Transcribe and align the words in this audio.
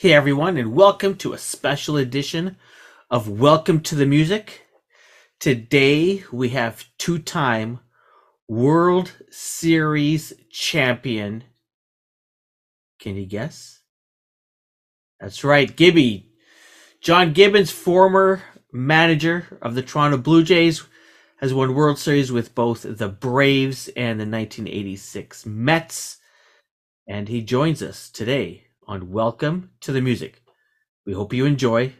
Hey 0.00 0.14
everyone, 0.14 0.56
and 0.56 0.72
welcome 0.72 1.14
to 1.16 1.34
a 1.34 1.38
special 1.38 1.98
edition 1.98 2.56
of 3.10 3.28
Welcome 3.28 3.82
to 3.82 3.94
the 3.94 4.06
Music. 4.06 4.62
Today 5.38 6.24
we 6.32 6.48
have 6.48 6.86
two 6.96 7.18
time 7.18 7.80
World 8.48 9.12
Series 9.30 10.32
champion. 10.50 11.44
Can 12.98 13.16
you 13.16 13.26
guess? 13.26 13.82
That's 15.20 15.44
right, 15.44 15.76
Gibby. 15.76 16.30
John 17.02 17.34
Gibbons, 17.34 17.70
former 17.70 18.42
manager 18.72 19.58
of 19.60 19.74
the 19.74 19.82
Toronto 19.82 20.16
Blue 20.16 20.42
Jays, 20.42 20.82
has 21.40 21.52
won 21.52 21.74
World 21.74 21.98
Series 21.98 22.32
with 22.32 22.54
both 22.54 22.86
the 22.88 23.10
Braves 23.10 23.88
and 23.88 24.18
the 24.18 24.24
1986 24.24 25.44
Mets. 25.44 26.16
And 27.06 27.28
he 27.28 27.42
joins 27.42 27.82
us 27.82 28.08
today 28.08 28.68
on 28.90 29.12
Welcome 29.12 29.70
to 29.82 29.92
the 29.92 30.00
Music. 30.00 30.42
We 31.06 31.12
hope 31.12 31.32
you 31.32 31.46
enjoy. 31.46 31.92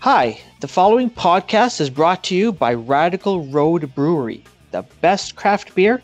Hi, 0.00 0.40
the 0.60 0.68
following 0.68 1.10
podcast 1.10 1.82
is 1.82 1.90
brought 1.90 2.24
to 2.24 2.34
you 2.34 2.50
by 2.50 2.72
Radical 2.72 3.44
Road 3.48 3.94
Brewery, 3.94 4.42
the 4.70 4.80
best 5.02 5.36
craft 5.36 5.74
beer 5.74 6.02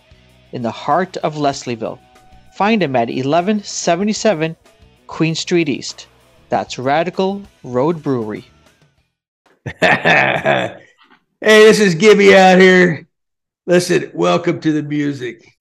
in 0.52 0.60
the 0.60 0.70
heart 0.70 1.16
of 1.18 1.36
Leslieville. 1.36 1.98
Find 2.54 2.82
them 2.82 2.96
at 2.96 3.08
1177 3.08 4.54
Queen 5.06 5.34
Street 5.34 5.70
East. 5.70 6.06
That's 6.50 6.78
Radical 6.78 7.42
Road 7.64 8.02
Brewery. 8.02 8.44
hey, 9.80 10.76
this 11.40 11.80
is 11.80 11.94
Gibby 11.94 12.36
out 12.36 12.58
here. 12.58 13.08
Listen, 13.66 14.10
welcome 14.12 14.60
to 14.60 14.72
the 14.72 14.82
music. 14.82 15.56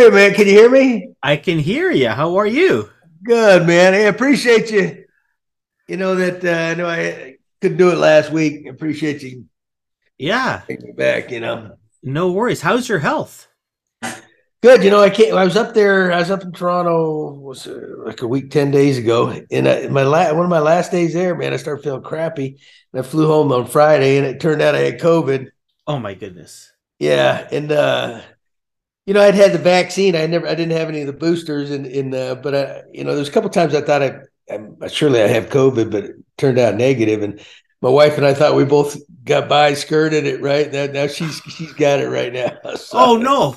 You, 0.00 0.10
man? 0.10 0.34
Can 0.34 0.46
you 0.46 0.52
hear 0.52 0.70
me? 0.70 1.14
I 1.22 1.36
can 1.36 1.58
hear 1.58 1.90
you. 1.90 2.08
How 2.10 2.36
are 2.36 2.46
you? 2.46 2.90
Good, 3.22 3.66
man. 3.66 3.94
I 3.94 3.98
appreciate 3.98 4.70
you. 4.70 5.04
You 5.88 5.96
know 5.96 6.14
that 6.16 6.44
uh, 6.44 6.72
I 6.72 6.74
know 6.74 6.88
I 6.88 7.36
couldn't 7.60 7.78
do 7.78 7.90
it 7.90 7.98
last 7.98 8.30
week. 8.32 8.66
I 8.66 8.70
appreciate 8.70 9.22
you 9.22 9.46
Yeah, 10.18 10.62
taking 10.68 10.86
me 10.86 10.92
back. 10.92 11.30
You 11.30 11.40
know, 11.40 11.76
no 12.02 12.32
worries. 12.32 12.60
How's 12.60 12.88
your 12.88 12.98
health? 12.98 13.48
good. 14.62 14.82
You 14.84 14.90
know, 14.90 15.00
I 15.00 15.10
came. 15.10 15.34
I 15.36 15.44
was 15.44 15.56
up 15.56 15.74
there. 15.74 16.12
I 16.12 16.18
was 16.18 16.30
up 16.30 16.42
in 16.42 16.52
Toronto. 16.52 17.32
Was 17.34 17.66
uh, 17.66 17.80
like 18.04 18.22
a 18.22 18.26
week, 18.28 18.50
ten 18.50 18.70
days 18.70 18.98
ago. 18.98 19.28
And 19.50 19.68
I, 19.68 19.88
my 19.88 20.02
la- 20.02 20.32
one 20.34 20.44
of 20.44 20.50
my 20.50 20.60
last 20.60 20.90
days 20.90 21.14
there, 21.14 21.34
man, 21.34 21.52
I 21.52 21.56
started 21.56 21.82
feeling 21.82 22.02
crappy. 22.02 22.58
And 22.92 23.00
I 23.00 23.08
flew 23.08 23.26
home 23.26 23.52
on 23.52 23.66
Friday, 23.66 24.16
and 24.18 24.26
it 24.26 24.40
turned 24.40 24.62
out 24.62 24.74
I 24.74 24.80
had 24.80 25.00
COVID. 25.00 25.50
Oh 25.86 25.98
my 25.98 26.14
goodness. 26.14 26.72
Yeah, 26.98 27.48
and 27.50 27.72
uh, 27.72 28.20
you 29.06 29.14
know, 29.14 29.20
I'd 29.22 29.34
had 29.34 29.52
the 29.52 29.58
vaccine. 29.58 30.14
I 30.14 30.26
never, 30.26 30.46
I 30.46 30.54
didn't 30.54 30.76
have 30.76 30.88
any 30.88 31.00
of 31.00 31.06
the 31.06 31.12
boosters, 31.12 31.70
and 31.70 31.86
in, 31.86 32.14
uh, 32.14 32.36
but 32.36 32.54
I, 32.54 32.82
you 32.92 33.04
know, 33.04 33.14
there's 33.14 33.28
a 33.28 33.32
couple 33.32 33.50
times 33.50 33.74
I 33.74 33.80
thought 33.80 34.02
I, 34.02 34.20
I, 34.82 34.88
surely 34.88 35.22
I 35.22 35.26
have 35.28 35.48
COVID, 35.48 35.90
but 35.90 36.04
it 36.04 36.16
turned 36.38 36.58
out 36.58 36.74
negative. 36.76 37.22
And 37.22 37.40
my 37.82 37.88
wife 37.88 38.16
and 38.16 38.26
I 38.26 38.34
thought 38.34 38.54
we 38.54 38.64
both 38.64 38.96
got 39.24 39.48
by, 39.48 39.74
skirted 39.74 40.26
it 40.26 40.40
right. 40.42 40.70
Now, 40.72 40.86
now 40.86 41.06
she's 41.06 41.40
she's 41.48 41.72
got 41.72 42.00
it 42.00 42.08
right 42.08 42.32
now. 42.32 42.56
So, 42.76 42.98
Oh 42.98 43.16
no. 43.16 43.56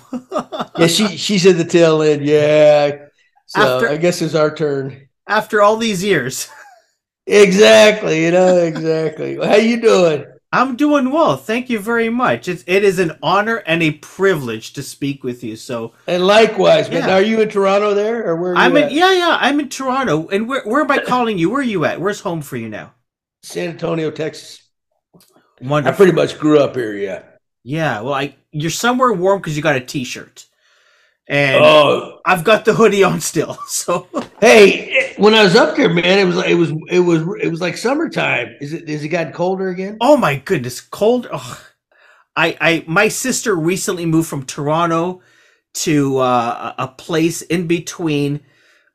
yeah, 0.78 0.88
she 0.88 1.18
she's 1.18 1.46
in 1.46 1.58
the 1.58 1.66
tail 1.66 2.02
end. 2.02 2.24
Yeah, 2.26 3.06
so 3.48 3.78
After- 3.78 3.90
I 3.90 3.98
guess 3.98 4.22
it's 4.22 4.36
our 4.36 4.54
turn. 4.54 5.08
After 5.28 5.62
all 5.62 5.78
these 5.78 6.04
years. 6.04 6.48
Exactly. 7.26 8.26
You 8.26 8.32
know 8.32 8.58
exactly. 8.58 9.38
How 9.38 9.56
you 9.56 9.80
doing? 9.80 10.26
I'm 10.54 10.78
doing 10.78 11.12
well. 11.12 11.36
Thank 11.36 11.70
you 11.70 11.80
very 11.80 12.10
much. 12.10 12.48
It's 12.48 12.64
it 12.68 12.84
is 12.86 12.98
an 13.00 13.18
honor 13.22 13.58
and 13.58 13.84
a 13.84 13.92
privilege 13.92 14.72
to 14.74 14.84
speak 14.84 15.22
with 15.24 15.44
you. 15.44 15.56
So 15.58 15.96
And 16.08 16.26
likewise, 16.26 16.90
man. 16.90 17.10
Are 17.10 17.22
you 17.22 17.42
in 17.42 17.50
Toronto 17.50 17.94
there, 17.94 18.26
or 18.28 18.36
where? 18.38 18.56
Are 18.56 18.60
you 18.60 18.62
I'm 18.62 18.78
in 18.78 18.84
at? 18.86 18.92
yeah, 18.92 19.12
yeah, 19.14 19.38
I'm 19.40 19.60
in 19.60 19.70
Toronto. 19.70 20.28
And 20.30 20.48
where 20.48 20.64
where 20.64 20.82
am 20.82 20.92
I 20.92 21.00
calling 21.00 21.38
you? 21.38 21.50
Where 21.50 21.60
are 21.62 21.64
you 21.64 21.86
at? 21.86 22.00
Where's 22.00 22.22
home 22.22 22.42
for 22.42 22.58
you 22.58 22.70
now? 22.70 22.94
San 23.44 23.70
Antonio, 23.70 24.10
Texas. 24.12 24.70
Wonderful. 25.62 25.94
I 25.94 25.96
pretty 25.96 26.12
much 26.12 26.38
grew 26.40 26.60
up 26.60 26.76
here. 26.76 26.94
Yeah. 26.94 27.24
Yeah, 27.64 28.02
well 28.02 28.14
I 28.14 28.36
you're 28.52 28.72
somewhere 28.72 29.14
warm 29.14 29.40
because 29.40 29.56
you 29.58 29.64
got 29.64 29.76
a 29.76 29.82
t 29.82 30.04
shirt. 30.04 30.46
And 31.28 31.64
Oh, 31.64 32.20
I've 32.26 32.44
got 32.44 32.66
the 32.66 32.74
hoodie 32.74 33.04
on 33.04 33.22
still. 33.22 33.58
So 33.68 34.08
hey! 34.42 35.14
When 35.18 35.34
I 35.34 35.44
was 35.44 35.56
up 35.56 35.76
there, 35.76 35.90
man, 35.90 36.20
it 36.20 36.26
was 36.26 36.38
it 36.46 36.56
was 36.56 36.72
it 36.90 37.00
was 37.00 37.22
it 37.42 37.50
was 37.50 37.62
like 37.62 37.78
summertime. 37.78 38.56
Is 38.60 38.74
it? 38.74 38.90
Is 38.90 39.04
it 39.04 39.10
gotten 39.10 39.34
colder 39.34 39.70
again? 39.70 39.98
Oh 40.02 40.18
my 40.18 40.36
goodness, 40.36 40.82
cold. 40.82 41.28
Ugh. 41.32 41.58
I, 42.36 42.58
I, 42.60 42.84
my 42.88 43.10
sister 43.10 43.56
recently 43.56 44.08
moved 44.08 44.28
from 44.28 44.44
Toronto 44.46 45.22
to 45.76 46.18
uh, 46.18 46.74
a 46.78 46.84
a 46.84 46.88
place 46.88 47.42
in 47.44 47.68
between 47.68 48.42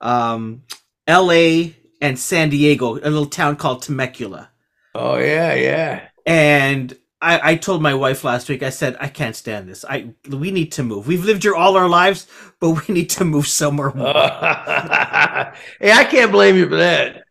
um, 0.00 0.62
L.A. 1.06 1.76
and 2.00 2.18
San 2.18 2.50
Diego, 2.50 2.94
a 2.96 3.08
little 3.10 3.26
town 3.26 3.56
called 3.56 3.82
Temecula. 3.82 4.50
Oh 4.94 5.16
yeah, 5.18 5.54
yeah. 5.54 6.08
And 6.26 6.96
I, 7.20 7.52
I 7.52 7.56
told 7.56 7.82
my 7.82 7.94
wife 7.94 8.22
last 8.24 8.48
week. 8.48 8.62
I 8.62 8.70
said 8.70 8.96
I 9.00 9.08
can't 9.08 9.34
stand 9.34 9.68
this. 9.68 9.84
I 9.88 10.14
we 10.28 10.50
need 10.52 10.72
to 10.72 10.82
move. 10.84 11.06
We've 11.06 11.24
lived 11.24 11.42
here 11.42 11.54
all 11.54 11.76
our 11.76 11.88
lives, 11.88 12.26
but 12.60 12.70
we 12.88 12.94
need 12.94 13.10
to 13.10 13.24
move 13.24 13.46
somewhere 13.48 13.92
more. 13.94 14.18
hey, 15.80 15.92
I 15.92 16.04
can't 16.10 16.32
blame 16.32 16.56
you 16.56 16.68
for 16.68 16.76
that. 16.76 17.24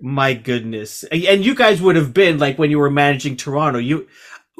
My 0.00 0.34
goodness. 0.34 1.04
And 1.04 1.44
you 1.44 1.54
guys 1.54 1.82
would 1.82 1.96
have 1.96 2.14
been 2.14 2.38
like 2.38 2.58
when 2.58 2.70
you 2.70 2.78
were 2.78 2.90
managing 2.90 3.36
Toronto. 3.36 3.78
You 3.78 4.06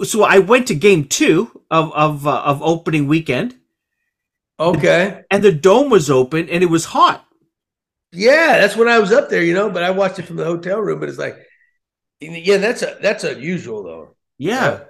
so 0.04 0.22
I 0.24 0.38
went 0.38 0.66
to 0.68 0.74
game 0.74 1.04
2 1.04 1.62
of 1.70 1.92
of 1.92 2.26
uh, 2.26 2.42
of 2.44 2.62
opening 2.62 3.06
weekend 3.06 3.56
Okay. 4.58 5.24
and 5.30 5.42
the 5.42 5.52
dome 5.52 5.88
was 5.90 6.10
open 6.10 6.48
and 6.50 6.62
it 6.62 6.66
was 6.70 6.84
hot. 6.86 7.26
Yeah, 8.12 8.58
that's 8.58 8.76
when 8.76 8.88
I 8.88 8.98
was 8.98 9.12
up 9.12 9.28
there, 9.28 9.42
you 9.42 9.54
know. 9.54 9.70
But 9.70 9.82
I 9.82 9.90
watched 9.90 10.18
it 10.18 10.26
from 10.26 10.36
the 10.36 10.44
hotel 10.44 10.80
room. 10.80 11.00
But 11.00 11.08
it's 11.08 11.18
like, 11.18 11.36
yeah, 12.20 12.58
that's 12.58 12.82
a 12.82 12.98
that's 13.02 13.24
unusual 13.24 13.84
though. 13.84 14.16
Yeah. 14.38 14.80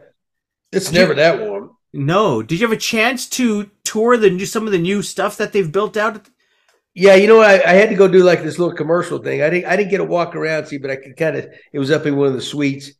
it's 0.73 0.93
never 0.93 1.15
that 1.15 1.41
warm. 1.41 1.77
No. 1.93 2.43
Did 2.43 2.61
you 2.61 2.67
have 2.67 2.77
a 2.77 2.81
chance 2.81 3.29
to 3.31 3.71
tour 3.85 4.17
the 4.17 4.31
new 4.31 4.47
some 4.47 4.67
of 4.67 4.73
the 4.73 4.79
new 4.79 5.03
stuff 5.03 5.37
that 5.39 5.53
they've 5.53 5.71
built 5.71 5.97
out? 5.97 6.29
Yeah, 6.95 7.15
you 7.15 7.29
know, 7.29 7.41
I, 7.41 7.55
I 7.55 7.75
had 7.75 7.91
to 7.91 7.95
go 7.95 8.09
do 8.09 8.25
like 8.25 8.43
this 8.43 8.59
little 8.59 8.75
commercial 8.75 9.19
thing. 9.19 9.43
I 9.43 9.51
didn't 9.51 9.67
I 9.67 9.77
didn't 9.77 9.91
get 9.91 10.01
a 10.01 10.05
walk 10.05 10.35
around 10.35 10.67
see, 10.67 10.79
but 10.79 10.91
I 10.91 10.97
could 10.97 11.17
kind 11.17 11.37
of. 11.37 11.49
It 11.73 11.79
was 11.79 11.91
up 11.91 12.07
in 12.07 12.17
one 12.17 12.29
of 12.29 12.35
the 12.35 12.41
suites. 12.43 12.91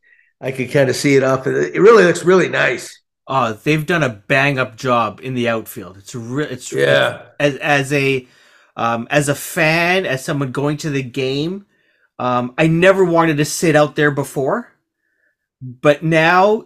I 0.41 0.51
could 0.51 0.71
kind 0.71 0.89
of 0.89 0.95
see 0.95 1.15
it 1.15 1.23
off. 1.23 1.47
It 1.47 1.75
it 1.75 1.81
really 1.81 2.03
looks 2.05 2.23
really 2.23 2.47
nice. 2.49 3.01
Oh, 3.27 3.53
they've 3.53 3.85
done 3.85 4.01
a 4.03 4.09
bang 4.09 4.57
up 4.57 4.75
job 4.77 5.19
in 5.21 5.33
the 5.35 5.49
outfield. 5.49 5.97
It's 5.97 6.15
re- 6.15 6.45
it's 6.45 6.71
Yeah. 6.71 7.23
as 7.39 7.57
as 7.57 7.93
a 7.93 8.27
um, 8.77 9.07
as 9.11 9.27
a 9.27 9.35
fan, 9.35 10.05
as 10.05 10.23
someone 10.23 10.51
going 10.53 10.77
to 10.77 10.89
the 10.89 11.03
game, 11.03 11.65
um, 12.17 12.53
I 12.57 12.67
never 12.67 13.03
wanted 13.03 13.37
to 13.37 13.45
sit 13.45 13.75
out 13.75 13.95
there 13.97 14.11
before, 14.11 14.71
but 15.61 16.03
now 16.03 16.65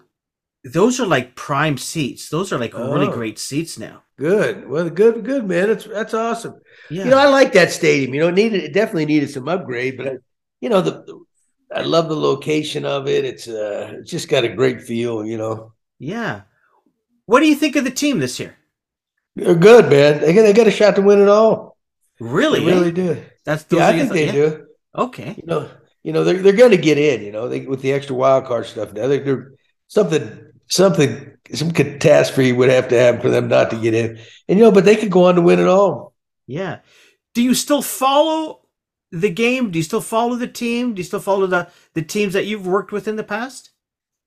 those 0.64 1.00
are 1.00 1.06
like 1.08 1.36
prime 1.36 1.78
seats. 1.78 2.30
Those 2.30 2.54
are 2.54 2.60
like 2.60 2.74
really 2.74 3.08
Oh. 3.08 3.12
great 3.12 3.38
seats 3.40 3.78
now. 3.78 4.04
Good. 4.18 4.68
Well, 4.70 4.90
good, 4.90 5.24
good, 5.26 5.46
man. 5.46 5.68
That's 5.70 5.86
that's 5.86 6.14
awesome. 6.14 6.56
Yeah, 6.90 7.06
You 7.06 7.10
know, 7.12 7.18
I 7.18 7.28
like 7.28 7.54
that 7.54 7.72
stadium. 7.72 8.14
You 8.14 8.22
know, 8.22 8.28
it 8.30 8.36
needed 8.36 8.64
it 8.64 8.74
definitely 8.74 9.06
needed 9.06 9.30
some 9.30 9.48
upgrade, 9.48 9.98
but 9.98 10.08
I, 10.08 10.12
you 10.62 10.70
know, 10.70 10.82
the 10.82 11.24
I 11.76 11.82
love 11.82 12.08
the 12.10 12.16
location 12.16 12.86
of 12.86 13.08
it. 13.08 13.26
It's 13.26 13.48
uh, 13.48 13.96
it's 14.00 14.12
just 14.12 14.30
got 14.30 14.44
a 14.44 14.50
great 14.50 14.82
feel. 14.84 15.26
You 15.26 15.38
know, 15.38 15.74
yeah. 16.00 16.42
What 17.26 17.40
do 17.40 17.48
you 17.48 17.56
think 17.56 17.76
of 17.76 17.84
the 17.86 17.92
team 17.92 18.20
this 18.20 18.40
year? 18.40 18.56
they're 19.36 19.56
good, 19.56 19.90
man. 19.90 20.22
They 20.22 20.34
got 20.34 20.44
they 20.44 20.54
got 20.54 20.68
a 20.68 20.72
shot 20.72 20.96
to 20.96 21.02
win 21.02 21.20
it 21.22 21.28
all. 21.28 21.76
Really, 22.20 22.60
They 22.60 22.66
really 22.68 22.90
eh? 22.90 22.92
do. 22.92 23.24
That's 23.44 23.66
Yeah, 23.72 23.88
I 23.88 23.98
think 23.98 24.12
they 24.14 24.26
yeah? 24.28 24.32
do. 24.32 24.68
Okay, 24.96 25.34
You 25.38 25.48
know, 25.48 25.70
you 26.04 26.14
know, 26.14 26.24
they're 26.24 26.42
they're 26.42 26.54
going 26.54 26.72
to 26.72 26.78
get 26.78 26.98
in. 26.98 27.22
You 27.22 27.32
know, 27.32 27.48
they 27.50 27.62
with 27.62 27.82
the 27.82 27.94
extra 27.94 28.16
wild 28.16 28.46
card 28.46 28.66
stuff 28.66 28.94
now. 28.94 29.08
They're, 29.08 29.24
they're 29.24 29.52
something 29.88 30.52
something 30.68 31.32
some 31.54 31.72
catastrophe 31.72 32.52
would 32.52 32.70
have 32.70 32.88
to 32.90 33.00
happen 33.00 33.22
for 33.22 33.30
them 33.30 33.48
not 33.48 33.70
to 33.72 33.78
get 33.78 33.94
in. 33.94 34.20
And 34.48 34.60
you 34.60 34.66
know, 34.66 34.72
but 34.72 34.86
they 34.86 34.96
could 34.96 35.12
go 35.12 35.26
on 35.26 35.36
to 35.36 35.42
win 35.42 35.60
it 35.60 35.68
all. 35.68 36.14
yeah. 36.48 36.80
Do 37.34 37.42
you 37.42 37.56
still 37.56 37.82
follow 37.82 38.62
the 39.12 39.30
game? 39.30 39.72
Do 39.72 39.80
you 39.80 39.84
still 39.84 40.02
follow 40.02 40.36
the 40.36 40.48
team? 40.48 40.94
Do 40.94 41.00
you 41.00 41.04
still 41.04 41.20
follow 41.20 41.48
the 41.48 41.70
the 41.94 42.02
teams 42.04 42.34
that 42.34 42.46
you've 42.46 42.68
worked 42.68 42.92
with 42.92 43.08
in 43.08 43.16
the 43.16 43.24
past? 43.24 43.72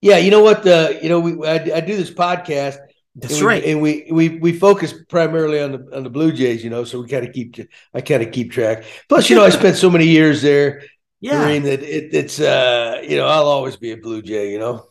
Yeah, 0.01 0.17
you 0.17 0.29
know 0.31 0.43
what? 0.43 0.63
The 0.63 0.99
you 1.01 1.09
know 1.09 1.19
we 1.19 1.47
I, 1.47 1.55
I 1.77 1.79
do 1.81 1.95
this 1.95 2.11
podcast. 2.11 2.77
That's 3.15 3.33
and 3.33 3.41
we, 3.41 3.47
right. 3.47 3.63
And 3.63 3.81
we 3.81 4.07
we 4.11 4.29
we 4.39 4.53
focus 4.53 4.93
primarily 5.09 5.59
on 5.59 5.71
the 5.71 5.95
on 5.95 6.03
the 6.03 6.09
Blue 6.09 6.31
Jays, 6.31 6.63
you 6.63 6.69
know. 6.69 6.83
So 6.83 7.01
we 7.01 7.07
kind 7.07 7.25
of 7.25 7.33
keep 7.33 7.55
I 7.93 8.01
kind 8.01 8.21
of 8.23 8.31
keep 8.31 8.51
track. 8.51 8.83
Plus, 9.09 9.29
you 9.29 9.35
know, 9.35 9.43
I 9.43 9.49
spent 9.49 9.75
so 9.77 9.89
many 9.89 10.05
years 10.05 10.41
there, 10.41 10.83
yeah. 11.19 11.43
Kareem, 11.43 11.63
that 11.63 11.81
it, 11.83 12.13
it's 12.13 12.39
uh 12.39 13.01
you 13.07 13.17
know 13.17 13.27
I'll 13.27 13.47
always 13.47 13.75
be 13.77 13.91
a 13.91 13.97
Blue 13.97 14.21
Jay, 14.21 14.51
you 14.51 14.59
know. 14.59 14.87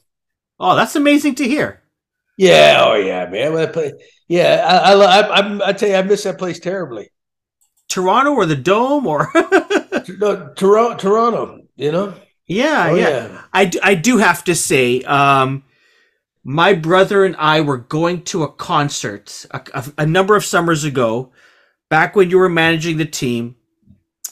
Oh, 0.60 0.76
that's 0.76 0.96
amazing 0.96 1.36
to 1.36 1.48
hear. 1.48 1.82
Yeah, 2.36 2.82
oh 2.86 2.94
yeah, 2.94 3.26
man. 3.28 3.52
When 3.54 3.68
I 3.68 3.72
play, 3.72 3.92
yeah, 4.28 4.64
I 4.68 4.92
I, 4.92 5.40
I 5.40 5.68
I 5.68 5.72
tell 5.72 5.88
you, 5.88 5.94
I 5.96 6.02
miss 6.02 6.24
that 6.24 6.38
place 6.38 6.58
terribly. 6.60 7.10
Toronto 7.88 8.32
or 8.32 8.46
the 8.46 8.56
Dome 8.56 9.06
or 9.06 9.30
no, 9.34 10.52
Toronto, 10.56 10.96
Toronto. 10.96 11.60
You 11.76 11.92
know. 11.92 12.14
Yeah, 12.46 12.90
Oh, 12.90 12.94
yeah. 12.94 13.08
yeah. 13.08 13.42
I, 13.52 13.64
do, 13.64 13.80
I 13.82 13.94
do 13.96 14.18
have 14.18 14.44
to 14.44 14.54
say, 14.54 15.02
um, 15.02 15.64
my 16.44 16.74
brother 16.74 17.24
and 17.24 17.36
I 17.36 17.60
were 17.60 17.78
going 17.78 18.22
to 18.24 18.44
a 18.44 18.52
concert 18.52 19.46
a, 19.50 19.60
a, 19.74 19.84
a 19.98 20.06
number 20.06 20.36
of 20.36 20.44
summers 20.44 20.84
ago, 20.84 21.32
back 21.88 22.14
when 22.16 22.30
you 22.30 22.38
were 22.38 22.48
managing 22.48 22.98
the 22.98 23.04
team, 23.06 23.56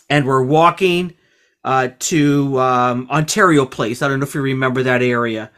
and 0.08 0.26
we're 0.26 0.44
walking 0.44 1.14
uh, 1.64 1.88
to 2.00 2.60
um, 2.60 3.08
Ontario 3.10 3.66
Place. 3.66 4.02
I 4.02 4.08
don't 4.08 4.20
know 4.20 4.26
if 4.26 4.34
you 4.34 4.42
remember 4.42 4.82
that 4.84 5.02
area. 5.02 5.50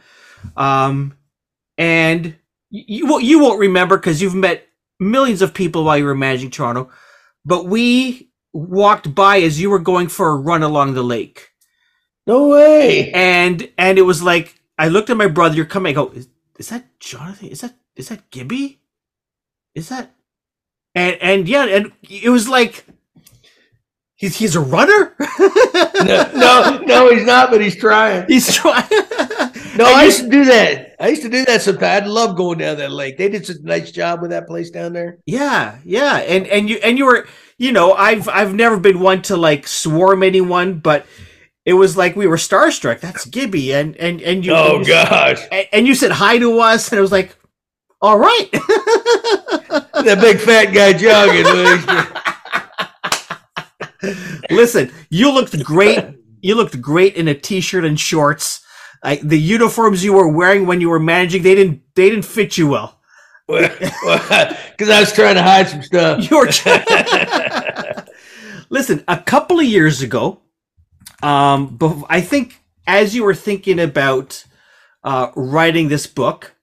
Um, 0.57 1.17
and 1.77 2.35
you, 2.69 2.83
you, 2.87 3.07
won't- 3.07 3.23
you 3.25 3.39
won't 3.39 3.59
remember 3.59 3.97
because 3.97 4.21
you've 4.21 4.35
met 4.35 4.67
millions 4.99 5.41
of 5.41 5.53
people 5.53 5.83
while 5.85 5.97
you 5.97 6.05
were 6.05 6.15
managing 6.15 6.51
Toronto, 6.51 6.89
but 7.45 7.65
we 7.67 8.31
walked 8.53 9.13
by 9.15 9.39
as 9.41 9.61
you 9.61 9.69
were 9.69 9.79
going 9.79 10.07
for 10.09 10.29
a 10.29 10.35
run 10.37 10.63
along 10.63 10.93
the 10.95 11.03
lake 11.03 11.51
No 12.27 12.49
way. 12.49 13.11
and 13.13 13.69
and 13.77 13.97
it 13.99 14.03
was 14.03 14.23
like 14.23 14.61
I 14.77 14.87
looked 14.89 15.09
at 15.09 15.17
my 15.17 15.27
brother. 15.27 15.55
You're 15.55 15.65
coming. 15.65 15.91
I 15.91 15.95
go, 15.95 16.09
is, 16.09 16.29
is 16.59 16.69
that 16.69 16.99
Jonathan? 16.99 17.49
Is 17.49 17.61
that 17.61 17.75
is 17.95 18.09
that 18.09 18.31
Gibby? 18.31 18.81
Is 19.75 19.89
that? 19.89 20.15
And 20.95 21.17
and 21.21 21.49
yeah, 21.49 21.65
and 21.67 21.91
it 22.09 22.29
was 22.29 22.49
like 22.49 22.85
he's 24.17 24.35
he's 24.35 24.55
a 24.55 24.59
runner. 24.59 25.15
No, 26.05 26.31
no, 26.35 26.81
no, 26.85 27.09
he's 27.11 27.25
not, 27.25 27.49
but 27.49 27.61
he's 27.61 27.75
trying. 27.75 28.25
he's 28.27 28.53
trying. 28.53 28.85
No, 29.77 29.85
And 29.85 29.95
I 29.95 30.03
used 30.05 30.21
to 30.21 30.29
do 30.29 30.45
that. 30.45 30.95
I 30.99 31.07
used 31.09 31.21
to 31.23 31.29
do 31.29 31.45
that 31.45 31.61
sometimes. 31.61 32.03
I 32.03 32.05
love 32.07 32.35
going 32.35 32.57
down 32.59 32.77
that 32.77 32.91
lake. 32.91 33.17
They 33.17 33.29
did 33.29 33.45
such 33.45 33.57
a 33.57 33.63
nice 33.63 33.91
job 33.91 34.21
with 34.21 34.31
that 34.31 34.47
place 34.47 34.69
down 34.71 34.93
there. 34.93 35.19
Yeah, 35.25 35.77
yeah, 35.85 36.17
and 36.17 36.45
and 36.47 36.69
you 36.69 36.77
and 36.83 36.97
you 36.97 37.05
were, 37.05 37.27
you 37.57 37.71
know, 37.71 37.93
I've 37.93 38.27
I've 38.27 38.53
never 38.53 38.77
been 38.77 38.99
one 38.99 39.21
to 39.23 39.37
like 39.37 39.67
swarm 39.67 40.23
anyone, 40.23 40.79
but 40.79 41.05
it 41.65 41.73
was 41.73 41.95
like 41.97 42.15
we 42.15 42.25
were 42.27 42.37
starstruck. 42.37 42.99
That's 43.01 43.25
Gibby, 43.25 43.73
and 43.73 43.95
and 43.97 44.21
and 44.21 44.45
you. 44.45 44.53
Oh 44.53 44.77
and 44.77 44.87
you- 44.87 44.93
gosh, 44.93 45.41
And, 45.51 45.67
and 45.71 45.87
you 45.87 45.93
said 45.95 46.11
hi 46.11 46.37
to 46.39 46.59
us, 46.59 46.91
and 46.91 46.97
it 46.97 47.01
was 47.01 47.11
like, 47.11 47.35
all 48.01 48.17
right. 48.17 48.49
that 48.51 50.17
big 50.21 50.39
fat 50.39 50.65
guy 50.73 50.93
jogging. 50.93 52.23
Listen, 54.49 54.91
you 55.09 55.31
looked 55.31 55.61
great. 55.63 55.99
You 56.41 56.55
looked 56.55 56.81
great 56.81 57.15
in 57.15 57.27
a 57.27 57.33
t-shirt 57.33 57.83
and 57.83 57.99
shorts. 57.99 58.63
I, 59.03 59.17
the 59.17 59.39
uniforms 59.39 60.03
you 60.03 60.13
were 60.13 60.27
wearing 60.27 60.65
when 60.65 60.81
you 60.81 60.89
were 60.89 60.99
managing, 60.99 61.43
they 61.43 61.55
didn't 61.55 61.81
they 61.95 62.09
didn't 62.09 62.25
fit 62.25 62.57
you 62.57 62.67
well. 62.69 62.99
Because 63.47 64.89
I 64.89 64.99
was 64.99 65.13
trying 65.13 65.35
to 65.35 65.41
hide 65.41 65.69
some 65.69 65.81
stuff. 65.81 66.29
You 66.29 66.37
were 66.37 66.49
Listen, 68.69 69.03
a 69.07 69.17
couple 69.17 69.59
of 69.59 69.65
years 69.65 70.01
ago, 70.01 70.41
um, 71.23 72.05
I 72.09 72.21
think 72.21 72.61
as 72.85 73.15
you 73.15 73.23
were 73.23 73.33
thinking 73.33 73.79
about 73.79 74.43
uh, 75.03 75.31
writing 75.35 75.87
this 75.87 76.05
book, 76.05 76.55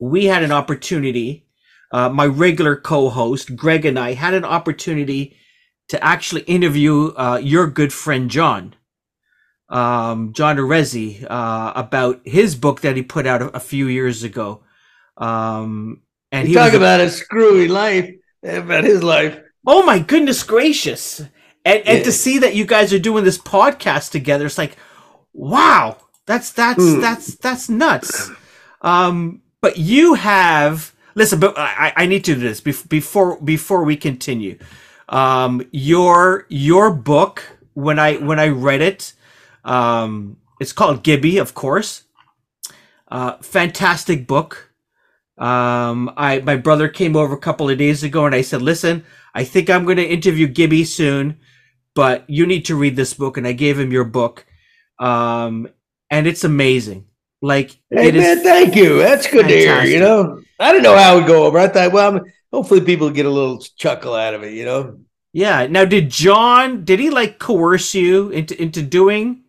we 0.00 0.26
had 0.26 0.42
an 0.42 0.52
opportunity. 0.52 1.46
Uh, 1.92 2.08
my 2.08 2.26
regular 2.26 2.74
co-host 2.76 3.54
Greg 3.54 3.86
and 3.86 3.98
I 3.98 4.14
had 4.14 4.34
an 4.34 4.44
opportunity 4.44 5.36
to 5.88 6.02
actually 6.04 6.42
interview 6.42 7.12
uh, 7.16 7.38
your 7.42 7.66
good 7.68 7.92
friend 7.92 8.30
John, 8.30 8.74
um, 9.68 10.32
John 10.32 10.56
Arezzi, 10.56 11.24
uh, 11.28 11.72
about 11.74 12.20
his 12.24 12.54
book 12.56 12.80
that 12.82 12.96
he 12.96 13.02
put 13.02 13.26
out 13.26 13.42
a, 13.42 13.56
a 13.56 13.60
few 13.60 13.86
years 13.88 14.22
ago. 14.22 14.62
Um, 15.16 16.02
and 16.30 16.48
You 16.48 16.54
he 16.54 16.54
talk 16.54 16.72
about 16.74 17.00
a 17.00 17.10
screwy 17.10 17.68
life, 17.68 18.10
about 18.42 18.84
his 18.84 19.02
life. 19.02 19.38
Oh 19.66 19.84
my 19.84 19.98
goodness 19.98 20.42
gracious. 20.42 21.20
And 21.64 21.86
and 21.86 21.98
Yeah. 21.98 22.04
to 22.04 22.12
see 22.12 22.38
that 22.38 22.54
you 22.54 22.64
guys 22.64 22.92
are 22.92 22.98
doing 22.98 23.24
this 23.24 23.38
podcast 23.38 24.10
together, 24.10 24.46
it's 24.46 24.58
like, 24.58 24.76
wow, 25.32 25.96
that's 26.26 26.50
that's 26.52 26.82
Hmm. 26.82 27.00
that's 27.00 27.36
that's 27.36 27.68
nuts. 27.68 28.30
Um, 28.80 29.42
but 29.60 29.76
you 29.76 30.14
have 30.14 30.92
listen, 31.14 31.38
but 31.38 31.54
I, 31.56 31.92
I 31.96 32.06
need 32.06 32.24
to 32.24 32.34
do 32.34 32.40
this 32.40 32.60
bef- 32.60 32.88
before 32.88 33.40
before 33.40 33.84
we 33.84 33.96
continue. 33.96 34.58
Um, 35.12 35.68
your 35.70 36.46
your 36.48 36.90
book 36.90 37.44
when 37.74 37.98
I 37.98 38.16
when 38.16 38.40
I 38.40 38.48
read 38.48 38.80
it, 38.80 39.12
um, 39.64 40.38
it's 40.58 40.72
called 40.72 41.02
Gibby, 41.02 41.36
of 41.36 41.54
course. 41.54 42.04
Uh, 43.08 43.36
fantastic 43.42 44.26
book. 44.26 44.72
Um, 45.36 46.10
I 46.16 46.40
my 46.40 46.56
brother 46.56 46.88
came 46.88 47.14
over 47.14 47.34
a 47.34 47.38
couple 47.40 47.68
of 47.68 47.76
days 47.76 48.02
ago, 48.02 48.24
and 48.24 48.34
I 48.34 48.40
said, 48.40 48.62
"Listen, 48.62 49.04
I 49.34 49.44
think 49.44 49.68
I'm 49.68 49.84
going 49.84 49.98
to 49.98 50.08
interview 50.08 50.46
Gibby 50.46 50.84
soon, 50.84 51.38
but 51.94 52.24
you 52.28 52.46
need 52.46 52.64
to 52.66 52.74
read 52.74 52.96
this 52.96 53.12
book." 53.12 53.36
And 53.36 53.46
I 53.46 53.52
gave 53.52 53.78
him 53.78 53.92
your 53.92 54.04
book, 54.04 54.46
um, 54.98 55.68
and 56.10 56.26
it's 56.26 56.44
amazing. 56.44 57.06
Like 57.42 57.72
Hey 57.90 58.08
it 58.08 58.14
is 58.16 58.22
man, 58.22 58.42
thank 58.42 58.76
you. 58.76 58.98
That's 58.98 59.26
good 59.26 59.48
to 59.48 59.54
hear. 59.54 59.82
You 59.82 60.00
know, 60.00 60.40
I 60.58 60.72
didn't 60.72 60.84
know 60.84 60.96
how 60.96 61.16
it 61.16 61.20
would 61.20 61.26
go 61.26 61.44
over. 61.44 61.58
I 61.58 61.68
thought, 61.68 61.92
well, 61.92 62.16
I'm, 62.16 62.32
hopefully 62.52 62.80
people 62.82 63.10
get 63.10 63.26
a 63.26 63.30
little 63.30 63.58
chuckle 63.76 64.14
out 64.14 64.34
of 64.34 64.42
it. 64.42 64.52
You 64.54 64.64
know, 64.64 65.00
Yeah. 65.32 65.66
Now, 65.66 65.84
did 65.84 66.10
John? 66.10 66.84
Did 66.84 67.00
he 67.00 67.10
like 67.10 67.38
coerce 67.38 67.94
you 67.94 68.30
into 68.30 68.60
into 68.60 68.82
doing 68.82 69.44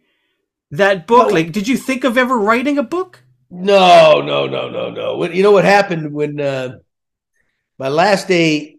that 0.72 1.08
book? 1.08 1.32
Like, 1.32 1.52
did 1.52 1.68
you 1.68 1.78
think 1.78 2.04
of 2.04 2.18
ever 2.18 2.38
writing 2.38 2.78
a 2.78 2.84
book? 2.84 3.24
no, 3.50 4.22
no, 4.22 4.48
no, 4.48 4.70
no, 4.70 4.90
no. 4.90 5.24
You 5.26 5.44
know 5.44 5.52
what 5.52 5.66
happened 5.66 6.12
when 6.14 6.40
uh, 6.42 6.78
my 7.78 7.88
last 7.90 8.28
day 8.28 8.78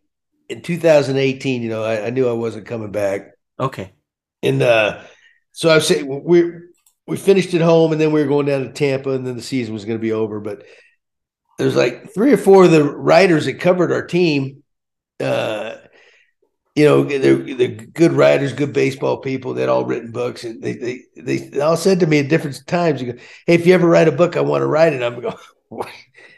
in 0.48 0.62
2018? 0.62 1.62
You 1.62 1.68
know, 1.68 1.84
I, 1.84 2.06
I 2.06 2.10
knew 2.10 2.28
I 2.28 2.32
wasn't 2.32 2.66
coming 2.66 2.90
back. 2.90 3.32
Okay. 3.60 3.92
And 4.42 4.60
uh, 4.62 5.02
so 5.52 5.70
I 5.70 5.76
was 5.76 5.86
saying 5.86 6.24
we 6.24 6.50
we 7.06 7.16
finished 7.16 7.54
at 7.54 7.60
home, 7.60 7.92
and 7.92 8.00
then 8.00 8.12
we 8.12 8.20
were 8.20 8.28
going 8.28 8.46
down 8.46 8.62
to 8.62 8.72
Tampa, 8.72 9.10
and 9.10 9.26
then 9.26 9.36
the 9.36 9.42
season 9.42 9.74
was 9.74 9.84
going 9.84 9.98
to 9.98 10.02
be 10.02 10.12
over. 10.12 10.40
But 10.40 10.64
there's 11.58 11.76
like 11.76 12.12
three 12.12 12.32
or 12.32 12.36
four 12.36 12.64
of 12.64 12.70
the 12.70 12.84
writers 12.84 13.46
that 13.46 13.60
covered 13.60 13.92
our 13.92 14.06
team. 14.06 14.62
Uh, 15.20 15.76
you 16.74 16.84
know, 16.84 17.04
they're, 17.04 17.54
they're 17.54 17.68
good 17.68 18.12
writers, 18.12 18.52
good 18.52 18.72
baseball 18.72 19.18
people. 19.18 19.54
They'd 19.54 19.68
all 19.68 19.84
written 19.84 20.10
books, 20.10 20.42
and 20.42 20.60
they 20.60 20.74
they 20.74 21.02
they, 21.16 21.60
all 21.60 21.76
said 21.76 22.00
to 22.00 22.06
me 22.06 22.18
at 22.18 22.28
different 22.28 22.66
times, 22.66 23.00
"You 23.00 23.12
go, 23.12 23.18
hey, 23.46 23.54
if 23.54 23.66
you 23.66 23.74
ever 23.74 23.88
write 23.88 24.08
a 24.08 24.12
book, 24.12 24.36
I 24.36 24.40
want 24.40 24.62
to 24.62 24.66
write 24.66 24.92
it." 24.92 25.02
I'm 25.02 25.20
going. 25.20 25.36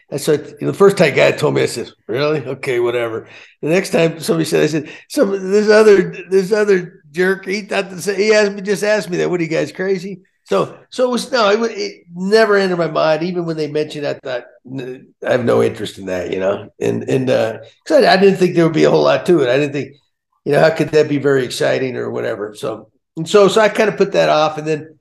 And 0.08 0.20
so 0.20 0.36
the 0.36 0.72
first 0.72 0.96
time 0.96 1.16
guy 1.16 1.32
told 1.32 1.54
me, 1.54 1.62
I 1.62 1.66
said, 1.66 1.90
"Really? 2.06 2.44
Okay, 2.46 2.78
whatever." 2.80 3.28
The 3.60 3.68
next 3.68 3.90
time 3.90 4.20
somebody 4.20 4.44
said, 4.44 4.62
"I 4.62 4.66
said, 4.66 4.90
some 5.08 5.30
this 5.30 5.68
other 5.68 6.14
this 6.30 6.52
other 6.52 7.02
jerk, 7.10 7.44
he 7.46 7.62
thought 7.62 7.90
the 7.90 8.00
same, 8.00 8.16
he 8.16 8.32
asked 8.32 8.52
me 8.52 8.62
just 8.62 8.84
asked 8.84 9.10
me 9.10 9.16
that. 9.16 9.30
What 9.30 9.40
are 9.40 9.42
you 9.42 9.48
guys 9.48 9.72
crazy?" 9.72 10.22
So 10.46 10.78
so 10.90 11.08
it 11.08 11.10
was 11.10 11.30
no, 11.32 11.50
it, 11.50 11.72
it 11.72 12.04
never 12.14 12.56
entered 12.56 12.76
my 12.76 12.86
mind. 12.88 13.24
Even 13.24 13.46
when 13.46 13.56
they 13.56 13.70
mentioned, 13.70 14.06
I 14.06 14.14
thought 14.14 14.44
I 15.26 15.30
have 15.32 15.44
no 15.44 15.60
interest 15.60 15.98
in 15.98 16.06
that, 16.06 16.32
you 16.32 16.38
know. 16.38 16.72
And 16.80 17.08
and 17.08 17.26
because 17.26 18.04
I, 18.04 18.12
I 18.12 18.16
didn't 18.16 18.38
think 18.38 18.54
there 18.54 18.64
would 18.64 18.72
be 18.72 18.84
a 18.84 18.90
whole 18.90 19.02
lot 19.02 19.26
to 19.26 19.40
it. 19.40 19.48
I 19.48 19.56
didn't 19.56 19.72
think, 19.72 19.96
you 20.44 20.52
know, 20.52 20.60
how 20.60 20.70
could 20.70 20.90
that 20.90 21.08
be 21.08 21.18
very 21.18 21.44
exciting 21.44 21.96
or 21.96 22.10
whatever. 22.10 22.54
So 22.54 22.90
and 23.16 23.28
so 23.28 23.48
so 23.48 23.60
I 23.60 23.68
kind 23.68 23.90
of 23.90 23.96
put 23.96 24.12
that 24.12 24.28
off, 24.28 24.56
and 24.58 24.66
then. 24.66 24.92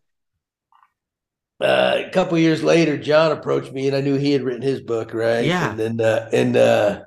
Uh, 1.62 2.04
a 2.08 2.10
couple 2.10 2.38
years 2.38 2.62
later, 2.62 2.98
John 2.98 3.32
approached 3.32 3.72
me, 3.72 3.88
and 3.88 3.96
I 3.96 4.02
knew 4.02 4.16
he 4.18 4.34
had 4.34 4.44
written 4.44 4.62
his 4.62 4.82
book, 4.82 5.14
right? 5.14 5.46
Yeah. 5.46 5.70
And 5.70 5.80
then, 5.80 6.02
uh, 6.02 6.30
and 6.34 6.58
uh, 6.58 7.04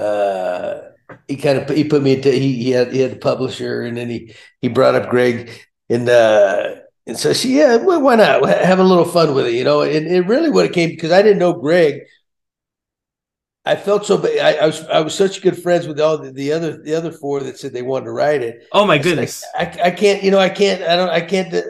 uh, 0.00 0.80
he 1.28 1.36
kind 1.36 1.58
of 1.58 1.68
he 1.68 1.84
put 1.84 2.02
me 2.02 2.14
into 2.14 2.32
he 2.32 2.54
he 2.54 2.70
had 2.70 2.90
he 2.90 3.00
had 3.00 3.12
a 3.12 3.16
publisher, 3.16 3.82
and 3.82 3.98
then 3.98 4.08
he 4.08 4.34
he 4.62 4.68
brought 4.68 4.94
up 4.94 5.10
Greg, 5.10 5.50
and 5.90 6.08
uh, 6.08 6.76
and 7.06 7.18
so 7.18 7.32
she 7.32 7.58
yeah, 7.58 7.76
why 7.76 7.96
why 7.96 8.16
not 8.16 8.46
have 8.48 8.78
a 8.78 8.84
little 8.84 9.04
fun 9.04 9.34
with 9.34 9.46
it, 9.46 9.54
you 9.54 9.64
know? 9.64 9.82
And, 9.82 10.06
it 10.06 10.26
really, 10.26 10.50
what 10.50 10.66
it 10.66 10.72
came 10.72 10.90
because 10.90 11.12
I 11.12 11.22
didn't 11.22 11.38
know 11.38 11.52
Greg. 11.52 12.02
I 13.64 13.76
felt 13.76 14.06
so. 14.06 14.18
ba- 14.18 14.40
I, 14.42 14.64
I 14.64 14.66
was 14.66 14.84
I 14.86 15.00
was 15.00 15.14
such 15.14 15.40
good 15.40 15.62
friends 15.62 15.86
with 15.86 16.00
all 16.00 16.18
the, 16.18 16.32
the 16.32 16.52
other 16.52 16.82
the 16.82 16.94
other 16.94 17.12
four 17.12 17.40
that 17.40 17.58
said 17.58 17.72
they 17.72 17.82
wanted 17.82 18.06
to 18.06 18.12
write 18.12 18.42
it. 18.42 18.66
Oh 18.72 18.84
my 18.86 18.94
I 18.94 18.98
goodness. 18.98 19.44
I, 19.54 19.62
I 19.84 19.90
can't, 19.92 20.22
you 20.22 20.30
know, 20.32 20.38
I 20.38 20.48
can't, 20.48 20.82
I 20.82 20.96
don't, 20.96 21.10
I 21.10 21.20
can't, 21.20 21.54
uh, 21.54 21.62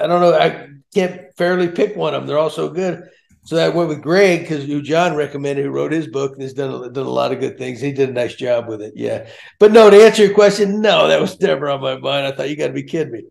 I 0.00 0.06
don't 0.06 0.20
know, 0.22 0.32
I 0.34 0.68
can't 0.94 1.20
fairly 1.36 1.68
pick 1.68 1.96
one 1.96 2.14
of 2.14 2.22
them. 2.22 2.26
They're 2.26 2.38
all 2.38 2.50
so 2.50 2.70
good. 2.70 3.02
So 3.44 3.58
I 3.58 3.68
went 3.68 3.90
with 3.90 4.00
Greg 4.00 4.40
because 4.40 4.64
who 4.64 4.80
John 4.80 5.14
recommended, 5.16 5.66
who 5.66 5.70
wrote 5.70 5.92
his 5.92 6.06
book 6.08 6.32
and 6.32 6.40
has 6.42 6.54
done 6.54 6.82
a- 6.82 6.88
done 6.88 7.04
a 7.04 7.10
lot 7.10 7.30
of 7.30 7.40
good 7.40 7.58
things. 7.58 7.78
He 7.78 7.92
did 7.92 8.08
a 8.08 8.12
nice 8.12 8.34
job 8.36 8.66
with 8.66 8.80
it. 8.80 8.94
Yeah, 8.96 9.28
but 9.58 9.70
no, 9.70 9.90
to 9.90 10.02
answer 10.02 10.24
your 10.24 10.34
question, 10.34 10.80
no, 10.80 11.08
that 11.08 11.20
was 11.20 11.38
never 11.40 11.68
on 11.68 11.82
my 11.82 11.98
mind. 11.98 12.26
I 12.26 12.32
thought 12.32 12.48
you 12.48 12.56
got 12.56 12.68
to 12.68 12.72
be 12.72 12.84
kidding 12.84 13.12
me. 13.12 13.24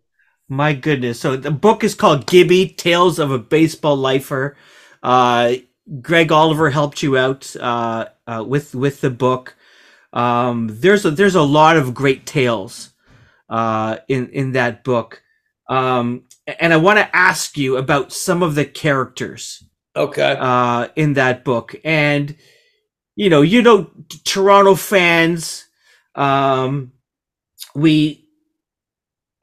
My 0.50 0.74
goodness. 0.74 1.20
So 1.20 1.38
the 1.38 1.52
book 1.52 1.84
is 1.84 1.96
called 1.96 2.28
Gibby 2.28 2.70
Tales 2.70 3.20
of 3.20 3.32
a 3.32 3.40
Baseball 3.40 3.98
Lifer. 3.98 4.56
Uh, 5.02 5.56
Greg 6.02 6.32
Oliver 6.32 6.70
helped 6.70 7.02
you 7.04 7.18
out 7.18 7.56
uh, 7.58 8.06
uh, 8.28 8.44
with 8.48 8.76
with 8.76 9.02
the 9.02 9.10
book. 9.10 9.56
Um, 10.14 10.70
there's 10.72 11.06
a, 11.06 11.12
there's 11.12 11.36
a 11.36 11.42
lot 11.44 11.78
of 11.78 11.94
great 11.94 12.26
tales 12.26 12.92
uh, 13.50 13.98
in 14.08 14.30
in 14.30 14.54
that 14.54 14.84
book, 14.84 15.24
um, 15.70 16.26
and 16.60 16.74
I 16.74 16.78
want 16.78 17.00
to 17.00 17.16
ask 17.16 17.58
you 17.58 17.78
about 17.78 18.14
some 18.14 18.44
of 18.44 18.56
the 18.56 18.66
characters 18.66 19.64
Okay. 19.96 20.38
uh, 20.40 20.90
in 20.96 21.14
that 21.14 21.44
book. 21.46 21.76
And 21.86 22.36
you 23.16 23.30
know, 23.30 23.42
you 23.42 23.62
know, 23.62 23.92
Toronto 24.26 24.76
fans, 24.76 25.66
um, 26.16 26.94
we 27.76 28.23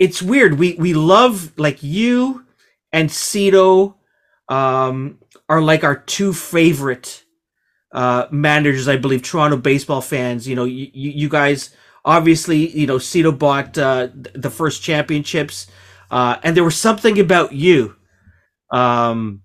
it's 0.00 0.22
weird. 0.22 0.58
We 0.58 0.74
we 0.74 0.94
love 0.94 1.52
like 1.58 1.82
you 1.82 2.46
and 2.92 3.12
Cito 3.12 3.96
um, 4.48 5.18
are 5.48 5.60
like 5.60 5.84
our 5.84 5.94
two 5.94 6.32
favorite 6.32 7.22
uh, 7.92 8.26
managers, 8.30 8.88
I 8.88 8.96
believe. 8.96 9.22
Toronto 9.22 9.58
baseball 9.58 10.00
fans. 10.00 10.48
You 10.48 10.56
know, 10.56 10.64
you, 10.64 10.88
you 10.94 11.28
guys 11.28 11.76
obviously, 12.04 12.70
you 12.70 12.86
know, 12.86 12.98
Cito 12.98 13.30
bought 13.30 13.76
uh, 13.76 14.08
the 14.14 14.50
first 14.50 14.82
championships, 14.82 15.66
uh, 16.10 16.38
and 16.42 16.56
there 16.56 16.64
was 16.64 16.78
something 16.78 17.20
about 17.20 17.52
you. 17.52 17.94
Um, 18.72 19.42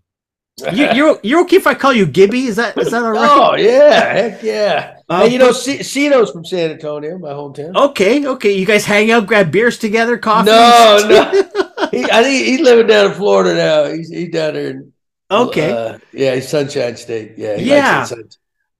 you, 0.58 0.92
you're 0.94 1.20
you're 1.22 1.42
okay 1.42 1.58
if 1.58 1.68
I 1.68 1.74
call 1.74 1.92
you 1.92 2.06
Gibby? 2.06 2.46
Is 2.46 2.56
that 2.56 2.78
is 2.78 2.92
that 2.92 3.04
all 3.04 3.12
right? 3.12 3.30
Oh 3.30 3.56
yeah, 3.56 4.14
heck 4.14 4.44
yeah. 4.44 4.98
Uh, 5.10 5.26
hey, 5.26 5.34
you 5.34 5.38
know, 5.40 5.52
C- 5.52 5.84
Cito's 5.84 6.32
from 6.32 6.46
San 6.46 6.72
Antonio, 6.72 7.18
my 7.18 7.30
hometown. 7.30 7.76
Okay, 7.76 8.26
okay. 8.26 8.54
You 8.54 8.66
guys 8.66 8.86
hang 8.86 9.12
out, 9.12 9.28
grab 9.28 9.52
beers 9.52 9.78
together, 9.78 10.18
coffee. 10.18 10.48
No, 10.48 11.00
no. 11.10 11.90
he, 11.92 12.06
I 12.06 12.24
think 12.24 12.46
he's 12.46 12.62
living 12.62 12.88
down 12.88 13.08
in 13.08 13.14
Florida 13.14 13.54
now. 13.54 13.94
He's 13.94 14.10
he's 14.10 14.32
down 14.32 14.54
there. 14.54 14.70
In, 14.70 14.94
okay. 15.30 15.72
Uh, 15.72 16.00
yeah, 16.14 16.36
he's 16.36 16.48
Sunshine 16.48 16.96
State. 16.96 17.34
Yeah. 17.38 17.56
yeah. 17.56 18.08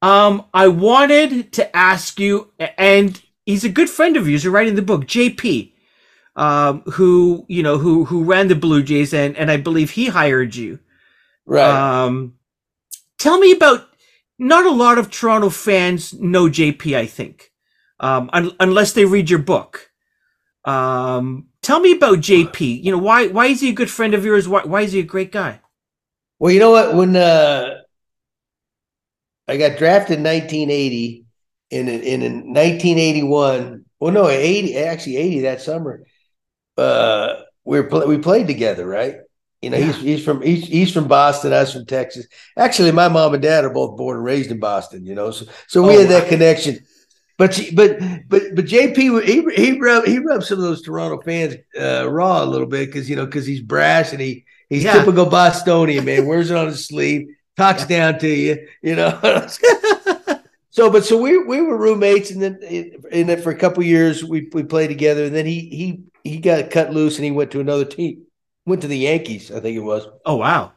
Um, 0.02 0.46
I 0.54 0.70
wanted 0.70 1.52
to 1.54 1.76
ask 1.76 2.20
you, 2.20 2.52
and 2.78 3.22
he's 3.46 3.66
a 3.66 3.70
good 3.70 3.90
friend 3.90 4.16
of 4.16 4.30
yours. 4.30 4.46
You're 4.46 4.54
writing 4.54 4.76
the 4.76 4.82
book, 4.82 5.06
JP, 5.06 5.74
um, 6.38 6.82
who 6.84 7.46
you 7.50 7.64
know 7.64 7.78
who 7.78 8.06
who 8.06 8.24
ran 8.24 8.48
the 8.48 8.56
Blue 8.56 8.82
Jays, 8.82 9.14
and 9.14 9.36
and 9.36 9.52
I 9.52 9.58
believe 9.58 9.92
he 9.92 10.08
hired 10.08 10.56
you. 10.56 10.80
Right. 11.46 12.04
Um, 12.06 12.36
tell 13.18 13.40
me 13.40 13.52
about. 13.52 13.90
Not 14.38 14.66
a 14.66 14.72
lot 14.72 14.98
of 14.98 15.10
Toronto 15.10 15.50
fans 15.50 16.14
know 16.14 16.50
JP. 16.50 16.96
I 16.98 17.06
think, 17.06 17.54
um, 18.02 18.30
un- 18.34 18.56
unless 18.60 18.92
they 18.92 19.06
read 19.06 19.30
your 19.30 19.40
book. 19.40 19.92
Um, 20.66 21.48
tell 21.62 21.80
me 21.80 21.94
about 21.94 22.20
JP. 22.20 22.84
You 22.84 22.92
know 22.92 22.98
why? 22.98 23.28
Why 23.28 23.46
is 23.46 23.62
he 23.62 23.70
a 23.70 23.74
good 23.74 23.90
friend 23.90 24.14
of 24.14 24.26
yours? 24.26 24.48
Why? 24.48 24.64
Why 24.64 24.82
is 24.82 24.92
he 24.92 25.00
a 25.00 25.04
great 25.04 25.32
guy? 25.32 25.62
Well, 26.38 26.52
you 26.52 26.60
know 26.60 26.72
what? 26.72 26.96
When 26.96 27.16
uh, 27.16 27.76
I 29.48 29.58
got 29.58 29.78
drafted 29.78 30.18
in 30.18 30.24
1980, 30.24 31.26
and 31.72 31.90
in, 31.90 32.02
in, 32.02 32.22
in 32.22 32.34
1981, 32.54 33.86
well, 34.00 34.12
no, 34.12 34.28
80, 34.28 34.78
actually 34.78 35.18
80 35.18 35.40
that 35.42 35.62
summer, 35.62 36.04
uh, 36.78 37.36
we 37.64 37.80
were 37.80 38.06
we 38.06 38.18
played 38.18 38.48
together, 38.48 38.86
right? 38.86 39.18
You 39.66 39.72
know, 39.72 39.78
yeah. 39.78 39.86
he's 39.86 39.96
he's 39.96 40.24
from 40.24 40.44
he's, 40.44 40.68
he's 40.68 40.94
from 40.94 41.08
Boston, 41.08 41.52
I 41.52 41.62
was 41.62 41.74
from 41.74 41.88
Texas. 41.88 42.28
Actually, 42.56 42.92
my 42.92 43.08
mom 43.08 43.34
and 43.34 43.42
dad 43.42 43.66
are 43.66 43.72
both 43.72 43.98
born 43.98 44.18
and 44.18 44.24
raised 44.24 44.52
in 44.52 44.60
Boston. 44.60 45.08
You 45.08 45.16
know, 45.16 45.32
so 45.32 45.48
so 45.66 45.82
we 45.82 45.96
oh, 45.96 46.02
had 46.02 46.10
that 46.10 46.30
connection. 46.30 46.86
But 47.40 47.60
but 47.74 47.98
but 48.30 48.44
but 48.54 48.66
JP 48.66 48.96
he 49.26 49.42
he 49.56 49.80
rubbed 49.80 50.08
he 50.08 50.20
rubbed 50.20 50.44
some 50.44 50.60
of 50.60 50.66
those 50.66 50.84
Toronto 50.84 51.20
fans 51.24 51.56
uh, 51.82 52.08
raw 52.08 52.44
a 52.44 52.46
little 52.46 52.68
bit 52.68 52.86
because 52.86 53.10
you 53.10 53.16
know 53.16 53.26
because 53.26 53.48
he's 53.48 53.60
brash 53.60 54.12
and 54.12 54.22
he 54.22 54.46
he's 54.70 54.84
yeah. 54.84 54.94
typical 54.94 55.26
Bostonian 55.26 56.06
man 56.06 56.28
wears 56.28 56.52
it 56.52 56.58
on 56.58 56.68
his 56.68 56.86
sleeve 56.86 57.28
talks 57.58 57.90
yeah. 57.90 58.12
down 58.12 58.20
to 58.20 58.28
you 58.28 58.68
you 58.84 58.96
know 58.96 59.20
so 60.70 60.92
but 60.92 61.04
so 61.04 61.18
we 61.18 61.40
we 61.40 61.60
were 61.60 61.76
roommates 61.76 62.30
and 62.30 62.40
then 62.40 62.60
and 63.12 63.28
then 63.28 63.42
for 63.42 63.50
a 63.50 63.58
couple 63.58 63.82
years 63.82 64.24
we 64.24 64.48
we 64.54 64.62
played 64.62 64.90
together 64.90 65.26
and 65.26 65.36
then 65.36 65.48
he 65.48 65.62
he 66.24 66.30
he 66.30 66.38
got 66.38 66.70
cut 66.70 66.94
loose 66.94 67.16
and 67.16 67.26
he 67.26 67.32
went 67.32 67.50
to 67.50 67.60
another 67.60 67.86
team 67.86 68.26
went 68.66 68.82
to 68.82 68.88
the 68.88 68.98
Yankees, 68.98 69.52
I 69.52 69.60
think 69.60 69.78
it 69.78 69.82
was. 69.82 70.08
Oh 70.26 70.38
wow. 70.38 70.74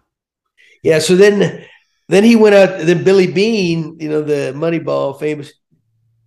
Yeah. 0.83 0.99
So 0.99 1.16
then 1.16 1.64
then 2.09 2.25
he 2.25 2.37
went 2.37 2.54
out. 2.54 2.80
Then 2.80 3.04
Billy 3.04 3.26
Beane, 3.26 3.99
you 4.00 4.09
know, 4.09 4.23
the 4.23 4.52
Moneyball 4.54 5.18
famous 5.18 5.52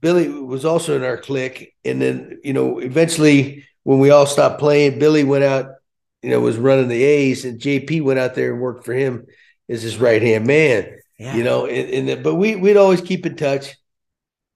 Billy 0.02 0.28
was 0.28 0.66
also 0.66 0.96
in 0.96 1.04
our 1.04 1.18
clique. 1.18 1.74
And 1.86 2.02
then, 2.02 2.40
you 2.44 2.54
know, 2.54 2.80
eventually 2.80 3.66
when 3.84 4.00
we 4.00 4.10
all 4.10 4.26
stopped 4.26 4.60
playing, 4.60 5.00
Billy 5.00 5.24
went 5.24 5.44
out, 5.44 5.76
you 6.22 6.32
know, 6.32 6.40
was 6.40 6.58
running 6.58 6.88
the 6.88 7.04
A's 7.04 7.46
and 7.46 7.62
JP 7.62 8.04
went 8.04 8.20
out 8.20 8.36
there 8.36 8.52
and 8.52 8.62
worked 8.62 8.86
for 8.86 8.94
him 8.94 9.28
as 9.70 9.82
his 9.82 9.98
right 9.98 10.22
hand 10.22 10.46
man. 10.46 10.98
Yeah. 11.18 11.36
You 11.36 11.44
know, 11.44 11.68
and, 11.68 12.10
and 12.10 12.24
but 12.24 12.36
we 12.36 12.56
we'd 12.56 12.78
always 12.78 13.02
keep 13.02 13.26
in 13.26 13.36
touch. 13.36 13.76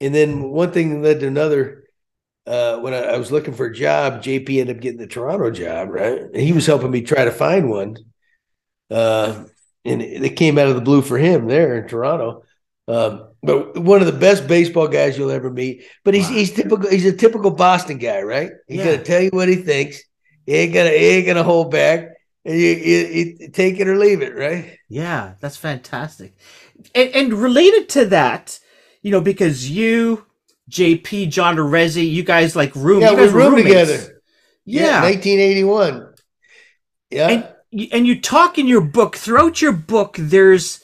And 0.01 0.13
then 0.13 0.43
one 0.43 0.71
thing 0.71 1.01
led 1.01 1.21
to 1.21 1.27
another 1.27 1.84
uh, 2.47 2.77
when 2.79 2.93
I, 2.93 2.99
I, 2.99 3.17
was 3.17 3.31
looking 3.31 3.53
for 3.53 3.65
a 3.65 3.73
job, 3.73 4.21
JP 4.21 4.59
ended 4.59 4.75
up 4.75 4.81
getting 4.81 4.99
the 4.99 5.07
Toronto 5.07 5.49
job, 5.49 5.89
right? 5.89 6.21
And 6.21 6.35
he 6.35 6.53
was 6.53 6.65
helping 6.65 6.91
me 6.91 7.01
try 7.01 7.25
to 7.25 7.31
find 7.31 7.69
one. 7.69 7.97
Uh, 8.89 9.45
and 9.83 10.01
it 10.01 10.35
came 10.35 10.57
out 10.57 10.67
of 10.67 10.75
the 10.75 10.81
blue 10.81 11.01
for 11.01 11.17
him 11.17 11.47
there 11.47 11.75
in 11.77 11.87
Toronto. 11.87 12.43
Um, 12.87 13.29
but 13.41 13.77
one 13.77 14.01
of 14.01 14.07
the 14.07 14.19
best 14.19 14.47
baseball 14.47 14.87
guys 14.87 15.17
you'll 15.17 15.31
ever 15.31 15.49
meet. 15.49 15.83
But 16.03 16.13
he's 16.13 16.29
wow. 16.29 16.35
he's 16.35 16.51
typical. 16.51 16.89
He's 16.89 17.05
a 17.05 17.15
typical 17.15 17.51
Boston 17.51 17.97
guy, 17.97 18.21
right? 18.21 18.51
He's 18.67 18.79
yeah. 18.79 18.85
gonna 18.85 19.03
tell 19.03 19.21
you 19.21 19.29
what 19.31 19.49
he 19.49 19.55
thinks. 19.55 20.01
He 20.45 20.53
ain't 20.53 20.73
gonna 20.73 20.89
he 20.89 20.95
ain't 20.95 21.27
gonna 21.27 21.43
hold 21.43 21.71
back. 21.71 22.09
And 22.43 22.59
you, 22.59 22.69
you, 22.69 22.97
you 23.39 23.49
take 23.49 23.79
it 23.79 23.87
or 23.87 23.97
leave 23.97 24.21
it, 24.21 24.35
right? 24.35 24.77
Yeah, 24.87 25.33
that's 25.39 25.57
fantastic. 25.57 26.35
And, 26.93 27.09
and 27.09 27.33
related 27.33 27.89
to 27.89 28.05
that, 28.07 28.59
you 29.01 29.09
know, 29.09 29.21
because 29.21 29.67
you 29.67 30.27
JP, 30.69 31.29
John 31.29 31.57
Arezzi, 31.57 32.09
you 32.09 32.23
guys 32.23 32.55
like 32.55 32.75
room. 32.75 33.01
Yeah, 33.01 33.13
we 33.13 33.27
room 33.27 33.55
together. 33.55 34.21
Yeah. 34.65 35.01
yeah, 35.01 35.01
1981. 35.03 36.13
Yeah, 37.11 37.29
and, 37.29 37.89
and 37.91 38.07
you 38.07 38.19
talk 38.19 38.57
in 38.57 38.67
your 38.67 38.81
book 38.81 39.15
throughout 39.15 39.61
your 39.61 39.73
book. 39.73 40.15
There's 40.17 40.81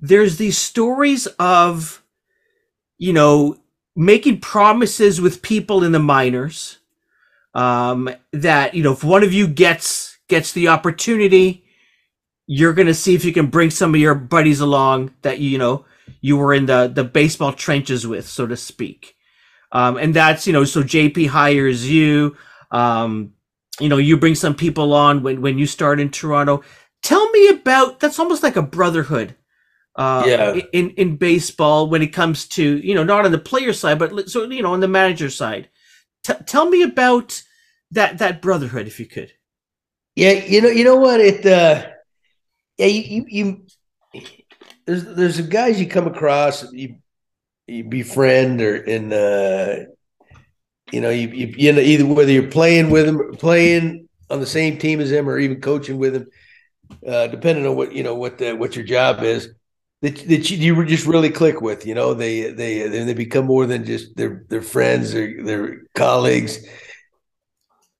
there's 0.00 0.38
these 0.38 0.56
stories 0.56 1.26
of, 1.38 2.02
you 2.96 3.12
know, 3.12 3.58
making 3.94 4.40
promises 4.40 5.20
with 5.20 5.42
people 5.42 5.84
in 5.84 5.92
the 5.92 5.98
minors. 5.98 6.78
Um, 7.54 8.08
that 8.32 8.74
you 8.74 8.82
know, 8.82 8.92
if 8.92 9.04
one 9.04 9.24
of 9.24 9.32
you 9.32 9.46
gets 9.46 10.16
gets 10.28 10.52
the 10.52 10.68
opportunity, 10.68 11.64
you're 12.46 12.72
gonna 12.72 12.94
see 12.94 13.14
if 13.14 13.24
you 13.24 13.32
can 13.32 13.48
bring 13.48 13.70
some 13.70 13.94
of 13.94 14.00
your 14.00 14.14
buddies 14.14 14.60
along 14.60 15.12
that 15.22 15.38
you 15.38 15.58
know 15.58 15.84
you 16.20 16.36
were 16.36 16.54
in 16.54 16.66
the 16.66 16.90
the 16.92 17.04
baseball 17.04 17.52
trenches 17.52 18.06
with, 18.06 18.26
so 18.26 18.46
to 18.46 18.56
speak. 18.56 19.16
Um, 19.72 19.96
and 19.96 20.14
that's, 20.14 20.46
you 20.46 20.52
know, 20.52 20.64
so 20.64 20.82
JP 20.82 21.28
hires 21.28 21.88
you. 21.88 22.36
Um, 22.70 23.34
you 23.80 23.88
know, 23.88 23.98
you 23.98 24.16
bring 24.16 24.34
some 24.34 24.54
people 24.54 24.92
on 24.92 25.22
when, 25.22 25.40
when 25.40 25.58
you 25.58 25.66
start 25.66 26.00
in 26.00 26.10
Toronto. 26.10 26.62
Tell 27.02 27.30
me 27.30 27.48
about 27.48 28.00
that's 28.00 28.18
almost 28.18 28.42
like 28.42 28.56
a 28.56 28.62
brotherhood. 28.62 29.36
Uh, 29.94 30.22
yeah. 30.26 30.60
in, 30.72 30.90
in 30.90 31.16
baseball 31.16 31.90
when 31.90 32.02
it 32.02 32.12
comes 32.12 32.46
to, 32.46 32.78
you 32.78 32.94
know, 32.94 33.02
not 33.02 33.24
on 33.24 33.32
the 33.32 33.38
player 33.38 33.72
side, 33.72 33.98
but 33.98 34.30
so, 34.30 34.44
you 34.44 34.62
know, 34.62 34.72
on 34.72 34.78
the 34.78 34.86
manager 34.86 35.28
side. 35.28 35.68
T- 36.22 36.34
tell 36.46 36.70
me 36.70 36.82
about 36.82 37.42
that, 37.90 38.18
that 38.18 38.40
brotherhood, 38.40 38.86
if 38.86 39.00
you 39.00 39.06
could. 39.06 39.32
Yeah. 40.14 40.32
You 40.32 40.62
know, 40.62 40.68
you 40.68 40.84
know 40.84 40.94
what? 40.96 41.18
It, 41.18 41.44
uh, 41.44 41.88
yeah, 42.76 42.86
you, 42.86 43.24
you, 43.26 43.66
you 44.12 44.22
there's, 44.86 45.04
there's 45.04 45.40
guys 45.42 45.80
you 45.80 45.88
come 45.88 46.06
across, 46.06 46.72
you, 46.72 46.96
you 47.68 47.84
befriend 47.84 48.60
or 48.60 48.76
in 48.76 49.12
uh 49.12 49.84
you 50.90 51.00
know 51.00 51.10
you, 51.10 51.28
you 51.28 51.54
you 51.56 51.72
know 51.72 51.80
either 51.80 52.06
whether 52.06 52.32
you're 52.32 52.50
playing 52.50 52.90
with 52.90 53.06
them 53.06 53.34
playing 53.34 54.08
on 54.30 54.40
the 54.40 54.46
same 54.46 54.78
team 54.78 55.00
as 55.00 55.10
them 55.10 55.28
or 55.28 55.38
even 55.38 55.60
coaching 55.60 55.98
with 55.98 56.14
them 56.14 56.26
uh 57.06 57.26
depending 57.26 57.66
on 57.66 57.76
what 57.76 57.92
you 57.92 58.02
know 58.02 58.14
what 58.14 58.38
the, 58.38 58.52
what 58.52 58.74
your 58.74 58.84
job 58.84 59.22
is 59.22 59.50
that, 60.00 60.16
that 60.28 60.50
you, 60.50 60.74
you 60.74 60.84
just 60.86 61.06
really 61.06 61.30
click 61.30 61.60
with 61.60 61.84
you 61.84 61.94
know 61.94 62.14
they 62.14 62.50
they 62.52 62.88
they 62.88 63.14
become 63.14 63.44
more 63.44 63.66
than 63.66 63.84
just 63.84 64.16
their 64.16 64.44
their 64.48 64.62
friends 64.62 65.14
or 65.14 65.42
their 65.42 65.82
colleagues. 65.94 66.66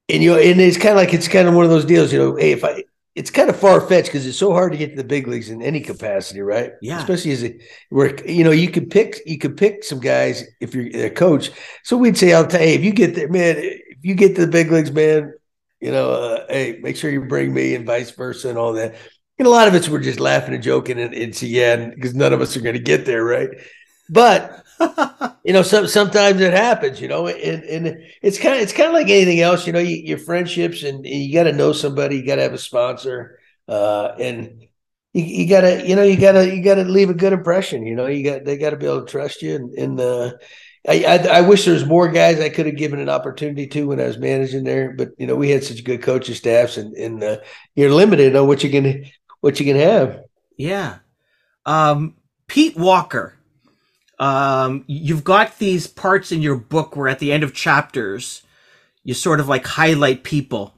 And 0.09 0.23
you 0.23 0.31
know 0.31 0.39
and 0.39 0.61
it's 0.61 0.79
kind 0.79 0.91
of 0.91 0.97
like 0.97 1.13
it's 1.13 1.29
kind 1.29 1.49
of 1.49 1.55
one 1.55 1.65
of 1.65 1.71
those 1.71 1.85
deals 1.85 2.13
you 2.13 2.19
know 2.19 2.37
hey 2.37 2.53
if 2.53 2.65
i 2.65 2.83
it's 3.19 3.31
kind 3.31 3.51
of 3.51 3.57
far 3.59 3.81
fetched 3.81 4.07
because 4.07 4.25
it's 4.25 4.39
so 4.39 4.53
hard 4.53 4.71
to 4.71 4.79
get 4.79 4.91
to 4.91 4.97
the 4.97 5.03
big 5.03 5.27
leagues 5.27 5.51
in 5.51 5.61
any 5.61 5.81
capacity, 5.81 6.41
right? 6.41 6.71
Yeah. 6.81 7.01
Especially 7.01 7.33
as 7.33 7.43
a 7.43 7.59
where 7.91 8.25
you 8.25 8.45
know 8.45 8.53
you 8.53 8.71
could 8.71 8.91
pick 8.91 9.21
you 9.27 9.39
could 9.39 9.57
pick 9.57 9.83
some 9.83 9.99
guys 9.99 10.45
if 10.61 10.73
you're 10.73 10.87
a 11.05 11.11
coach. 11.11 11.51
So 11.83 11.97
we'd 11.97 12.17
say, 12.17 12.33
"I'll 12.33 12.47
tell 12.47 12.63
you, 12.63 12.75
if 12.75 12.85
you 12.85 12.93
get 12.93 13.17
there, 13.17 13.29
man, 13.29 13.57
if 13.59 13.99
you 14.03 14.15
get 14.15 14.37
to 14.37 14.47
the 14.47 14.53
big 14.53 14.71
leagues, 14.71 14.93
man, 14.93 15.35
you 15.81 15.91
know, 15.91 16.13
uh, 16.13 16.47
hey, 16.49 16.79
make 16.81 16.97
sure 16.97 17.11
you 17.11 17.23
bring 17.23 17.53
me 17.53 17.75
and 17.75 17.85
vice 17.85 18.13
versa 18.13 18.51
and 18.51 18.57
all 18.57 18.75
that." 18.75 18.95
And 19.39 19.47
a 19.47 19.51
lot 19.51 19.67
of 19.67 19.75
us 19.75 19.89
were 19.89 20.01
just 20.01 20.21
laughing 20.21 20.55
and 20.55 20.63
joking 20.63 21.01
and, 21.01 21.13
and 21.13 21.43
yeah, 21.43 21.87
because 21.87 22.15
none 22.15 22.33
of 22.33 22.41
us 22.41 22.57
are 22.57 22.61
going 22.61 22.77
to 22.77 22.83
get 22.83 23.05
there, 23.05 23.25
right? 23.25 23.51
But 24.09 24.65
you 25.45 25.53
know, 25.53 25.63
some 25.63 25.87
sometimes 25.87 26.41
it 26.41 26.53
happens, 26.53 27.01
you 27.01 27.09
know, 27.09 27.27
and, 27.27 27.65
and 27.65 28.05
it's 28.23 28.39
kind 28.39 28.57
of 28.57 28.63
it's 28.63 28.73
kind 28.73 28.89
of 28.89 28.95
like 28.95 29.09
anything 29.09 29.41
else, 29.41 29.67
you 29.67 29.73
know, 29.73 29.79
you, 29.79 29.97
your 29.97 30.19
friendships 30.19 30.83
and, 30.83 31.05
you 31.07 31.33
got 31.33 31.45
to 31.45 31.53
know 31.53 31.73
somebody, 31.73 32.17
you 32.17 32.27
got 32.27 32.37
to 32.37 32.43
have 32.43 32.53
a 32.53 32.59
sponsor, 32.59 33.39
uh, 33.67 34.13
and 34.19 34.63
you, 35.13 35.25
you 35.25 35.49
gotta, 35.49 35.87
you 35.87 35.97
know, 35.97 36.03
you 36.03 36.19
gotta 36.19 36.55
you 36.55 36.63
gotta 36.63 36.85
leave 36.85 37.11
a 37.11 37.15
good 37.15 37.33
impression, 37.33 37.87
you 37.87 37.97
know, 37.97 38.07
you 38.07 38.23
got 38.23 38.45
they 38.45 38.57
got 38.57 38.71
to 38.71 38.77
be 38.77 38.87
able 38.87 39.05
to 39.05 39.11
trust 39.11 39.43
you, 39.43 39.57
and, 39.57 39.73
and 39.75 40.01
uh, 40.01 40.33
I, 40.89 41.05
I, 41.05 41.17
I 41.17 41.41
wish 41.43 41.65
there 41.65 41.75
was 41.75 41.85
more 41.85 42.09
guys 42.09 42.41
I 42.41 42.49
could 42.51 42.67
have 42.67 42.77
given 42.77 43.01
an 43.01 43.09
opportunity 43.09 43.67
to 43.69 43.89
when 43.89 44.01
I 44.01 44.07
was 44.07 44.19
managing 44.19 44.65
there, 44.65 44.93
but 44.93 45.11
you 45.19 45.27
know, 45.27 45.35
we 45.35 45.51
had 45.51 45.65
such 45.65 45.85
good 45.85 46.03
coaching 46.03 46.35
staffs, 46.35 46.77
and 46.77 46.95
and 46.95 47.23
uh, 47.23 47.39
you're 47.75 47.93
limited 47.93 48.37
on 48.37 48.47
what 48.47 48.63
you 48.63 48.71
can 48.71 49.07
what 49.41 49.59
you 49.59 49.67
can 49.67 49.77
have. 49.77 50.21
Yeah, 50.57 50.99
um, 51.67 52.15
Pete 52.47 52.77
Walker 52.77 53.38
um, 54.19 54.85
you've 54.87 55.25
got 55.25 55.59
these 55.59 55.87
parts 55.87 56.33
in 56.33 56.43
your 56.43 56.57
book 56.57 56.97
where 56.97 57.09
at 57.09 57.19
the 57.19 57.33
end 57.33 57.43
of 57.45 57.55
chapters, 57.55 58.43
you 59.05 59.15
sort 59.15 59.41
of 59.41 59.49
like 59.49 59.67
highlight 59.67 60.25
people. 60.25 60.75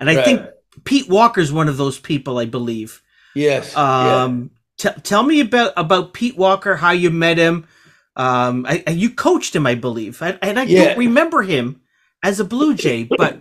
And 0.00 0.10
I 0.10 0.16
Right. 0.16 0.24
think 0.24 0.46
Pete 0.84 1.08
Walker's 1.08 1.52
one 1.52 1.68
of 1.68 1.76
those 1.76 1.98
people, 1.98 2.38
I 2.38 2.44
believe. 2.46 3.02
Yes. 3.34 3.72
yeah. 3.74 4.22
Um, 4.24 4.50
t- 4.78 4.88
tell 5.02 5.22
me 5.22 5.40
about 5.40 5.72
about 5.76 6.12
Pete 6.12 6.36
Walker, 6.36 6.74
how 6.76 6.90
you 6.90 7.10
met 7.10 7.38
him. 7.38 7.66
Um, 8.16 8.66
I, 8.68 8.82
I- 8.86 8.90
you 8.90 9.10
coached 9.10 9.54
him, 9.56 9.66
I 9.66 9.74
believe, 9.76 10.20
I, 10.22 10.38
and 10.42 10.58
I 10.58 10.64
Yeah. 10.64 10.84
don't 10.86 10.98
remember 10.98 11.42
him 11.42 11.80
as 12.22 12.40
a 12.40 12.44
Blue 12.44 12.74
Jay, 12.74 13.04
but 13.04 13.38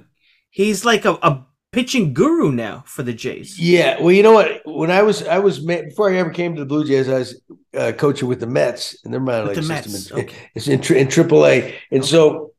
he's 0.49 0.83
like 0.85 1.05
a, 1.05 1.13
a 1.21 1.45
pitching 1.73 2.13
guru 2.13 2.51
now 2.51 2.83
for 2.87 3.03
the 3.03 3.11
Jays. 3.13 3.59
Yeah, 3.59 3.99
well, 3.99 4.11
you 4.11 4.23
know 4.23 4.31
what? 4.31 4.61
When 4.65 4.89
I 4.91 5.01
was, 5.01 5.27
I 5.27 5.39
was 5.39 5.59
before 5.59 6.09
I 6.09 6.17
ever 6.17 6.29
came 6.29 6.55
to 6.55 6.61
the 6.61 6.65
Blue 6.65 6.85
Jays, 6.85 7.09
I 7.09 7.19
was 7.19 7.41
uh, 7.75 7.91
coaching 7.97 8.29
with 8.29 8.39
the 8.39 8.47
Mets 8.47 9.03
in 9.03 9.11
their 9.11 9.19
minor 9.19 9.47
league 9.47 9.63
system. 9.63 9.91
Mets, 9.91 10.11
in, 10.11 10.19
okay. 10.19 10.35
It's 10.55 10.67
in, 10.67 10.79
in 10.95 11.07
AAA, 11.07 11.73
and 11.91 12.05
so 12.05 12.53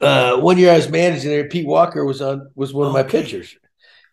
uh, 0.00 0.38
one 0.38 0.58
year 0.58 0.72
I 0.72 0.76
was 0.76 0.88
managing 0.88 1.30
there. 1.30 1.48
Pete 1.48 1.66
Walker 1.66 2.04
was 2.04 2.22
on 2.22 2.50
was 2.54 2.72
one 2.72 2.86
of 2.86 2.92
my 2.92 3.02
pitchers, 3.02 3.56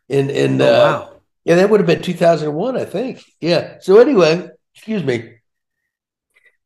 and 0.10 0.32
and 0.32 0.62
Oh, 0.62 0.66
uh, 0.66 0.70
wow. 0.70 1.20
yeah, 1.46 1.56
that 1.56 1.70
would 1.70 1.80
have 1.80 1.88
been 1.88 2.02
2001, 2.02 2.78
I 2.78 2.86
think. 2.86 3.24
Yeah. 3.40 3.78
So 3.82 4.00
anyway, 4.00 4.50
excuse 4.74 5.04
me. 5.04 5.36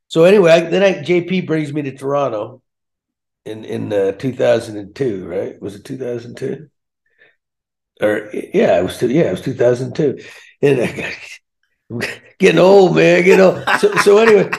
So 0.08 0.26
anyway, 0.26 0.52
I, 0.52 0.60
then 0.62 0.84
I, 0.84 0.94
JP 1.02 1.48
brings 1.48 1.74
me 1.74 1.82
to 1.84 1.92
Toronto 1.96 2.62
in 3.46 3.64
in 3.66 3.92
uh, 3.94 4.12
2002, 4.14 5.28
right? 5.28 5.62
Was 5.62 5.76
it 5.76 5.86
2002? 5.86 6.70
Or 8.02 8.30
yeah, 8.34 8.80
it 8.80 8.84
was 8.84 8.98
two, 8.98 9.10
yeah, 9.10 9.24
it 9.24 9.32
was 9.32 9.42
2002. 9.42 10.20
And 10.62 10.82
I 10.82 10.92
got, 12.00 12.10
getting 12.40 12.60
old, 12.60 12.96
man, 12.96 13.24
getting 13.24 13.46
old. 13.46 13.64
So, 13.80 13.94
so 13.96 14.18
anyway, 14.18 14.50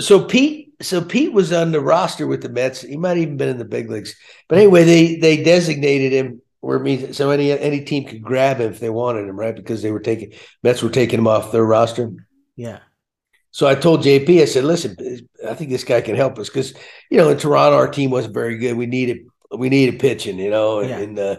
so, 0.00 0.24
Pete, 0.24 0.74
so 0.82 1.02
Pete 1.02 1.32
was 1.32 1.52
on 1.52 1.72
the 1.72 1.80
roster 1.80 2.26
with 2.26 2.42
the 2.42 2.48
Mets. 2.48 2.82
He 2.82 2.96
might 2.96 3.10
have 3.10 3.18
even 3.18 3.36
been 3.36 3.48
in 3.48 3.58
the 3.58 3.64
big 3.64 3.90
leagues. 3.90 4.16
But 4.48 4.58
anyway, 4.58 4.84
they 4.84 5.16
they 5.16 5.42
designated 5.42 6.12
him 6.12 6.42
where 6.60 6.78
means 6.78 7.16
so 7.16 7.30
any 7.30 7.52
any 7.52 7.84
team 7.84 8.04
could 8.04 8.22
grab 8.22 8.58
him 8.58 8.72
if 8.72 8.80
they 8.80 8.90
wanted 8.90 9.28
him, 9.28 9.38
right? 9.38 9.54
Because 9.54 9.82
they 9.82 9.92
were 9.92 10.00
taking 10.00 10.32
Mets 10.62 10.82
were 10.82 10.90
taking 10.90 11.18
him 11.18 11.28
off 11.28 11.52
their 11.52 11.64
roster. 11.64 12.12
Yeah. 12.56 12.80
So 13.52 13.66
I 13.66 13.74
told 13.74 14.02
JP, 14.02 14.42
I 14.42 14.44
said, 14.44 14.64
listen, 14.64 14.96
I 15.48 15.54
think 15.54 15.70
this 15.70 15.84
guy 15.84 16.02
can 16.02 16.14
help 16.14 16.38
us 16.38 16.48
because 16.50 16.74
you 17.10 17.16
know 17.16 17.30
in 17.30 17.38
Toronto 17.38 17.76
our 17.76 17.88
team 17.88 18.10
wasn't 18.10 18.34
very 18.34 18.58
good. 18.58 18.76
We 18.76 18.86
needed 18.86 19.26
we 19.56 19.68
needed 19.68 20.00
pitching, 20.00 20.38
you 20.38 20.50
know, 20.50 20.80
Yeah. 20.80 20.98
and 20.98 21.18
uh, 21.18 21.36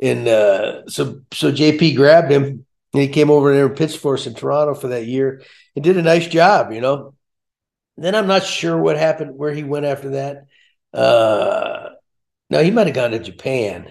and 0.00 0.28
uh, 0.28 0.86
so 0.88 1.20
so 1.32 1.50
JP 1.52 1.96
grabbed 1.96 2.30
him 2.30 2.44
and 2.92 3.02
he 3.02 3.08
came 3.08 3.30
over 3.30 3.52
there 3.52 3.66
and 3.66 3.76
pitched 3.76 3.98
for 3.98 4.14
us 4.14 4.26
in 4.26 4.34
Toronto 4.34 4.74
for 4.74 4.88
that 4.88 5.06
year 5.06 5.42
and 5.74 5.84
did 5.84 5.96
a 5.96 6.02
nice 6.02 6.26
job, 6.26 6.72
you 6.72 6.80
know. 6.80 7.14
Then 7.96 8.14
I'm 8.14 8.26
not 8.26 8.44
sure 8.44 8.76
what 8.76 8.96
happened 8.98 9.36
where 9.36 9.52
he 9.52 9.64
went 9.64 9.86
after 9.86 10.10
that. 10.10 10.46
Uh, 10.92 11.90
no, 12.50 12.62
he 12.62 12.70
might 12.70 12.86
have 12.86 12.94
gone 12.96 13.10
to 13.12 13.18
Japan. 13.18 13.90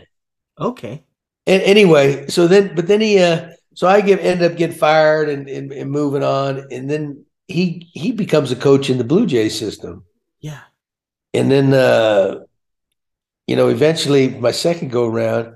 Okay. 0.60 1.04
And 1.48 1.62
anyway, 1.64 2.28
so 2.28 2.48
then, 2.48 2.76
but 2.76 2.88
then 2.88 3.02
he, 3.02 3.20
uh, 3.20 3.50
so 3.74 3.88
I 3.88 4.02
get 4.02 4.20
end 4.20 4.42
up 4.42 4.56
getting 4.58 4.76
fired 4.76 5.30
and, 5.30 5.48
and, 5.50 5.72
and 5.72 5.92
moving 5.92 6.24
on, 6.24 6.68
and 6.72 6.90
then 6.90 7.26
he 7.48 7.90
he 7.94 8.12
becomes 8.12 8.52
a 8.52 8.56
coach 8.56 8.90
in 8.90 8.98
the 8.98 9.04
Blue 9.04 9.26
Jay 9.28 9.50
system, 9.50 10.06
Yeah. 10.40 10.62
and 11.34 11.52
then 11.52 11.74
uh, 11.74 12.40
you 13.48 13.56
know 13.56 13.68
eventually 13.68 14.30
my 14.30 14.52
second 14.52 14.92
go 14.92 15.06
around 15.06 15.54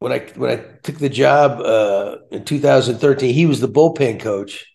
when 0.00 0.12
I 0.12 0.18
when 0.34 0.50
I 0.50 0.56
took 0.82 0.98
the 0.98 1.08
job 1.08 1.60
uh, 1.60 2.16
in 2.32 2.44
2013, 2.44 3.32
he 3.32 3.46
was 3.46 3.60
the 3.60 3.68
bullpen 3.68 4.18
coach, 4.18 4.66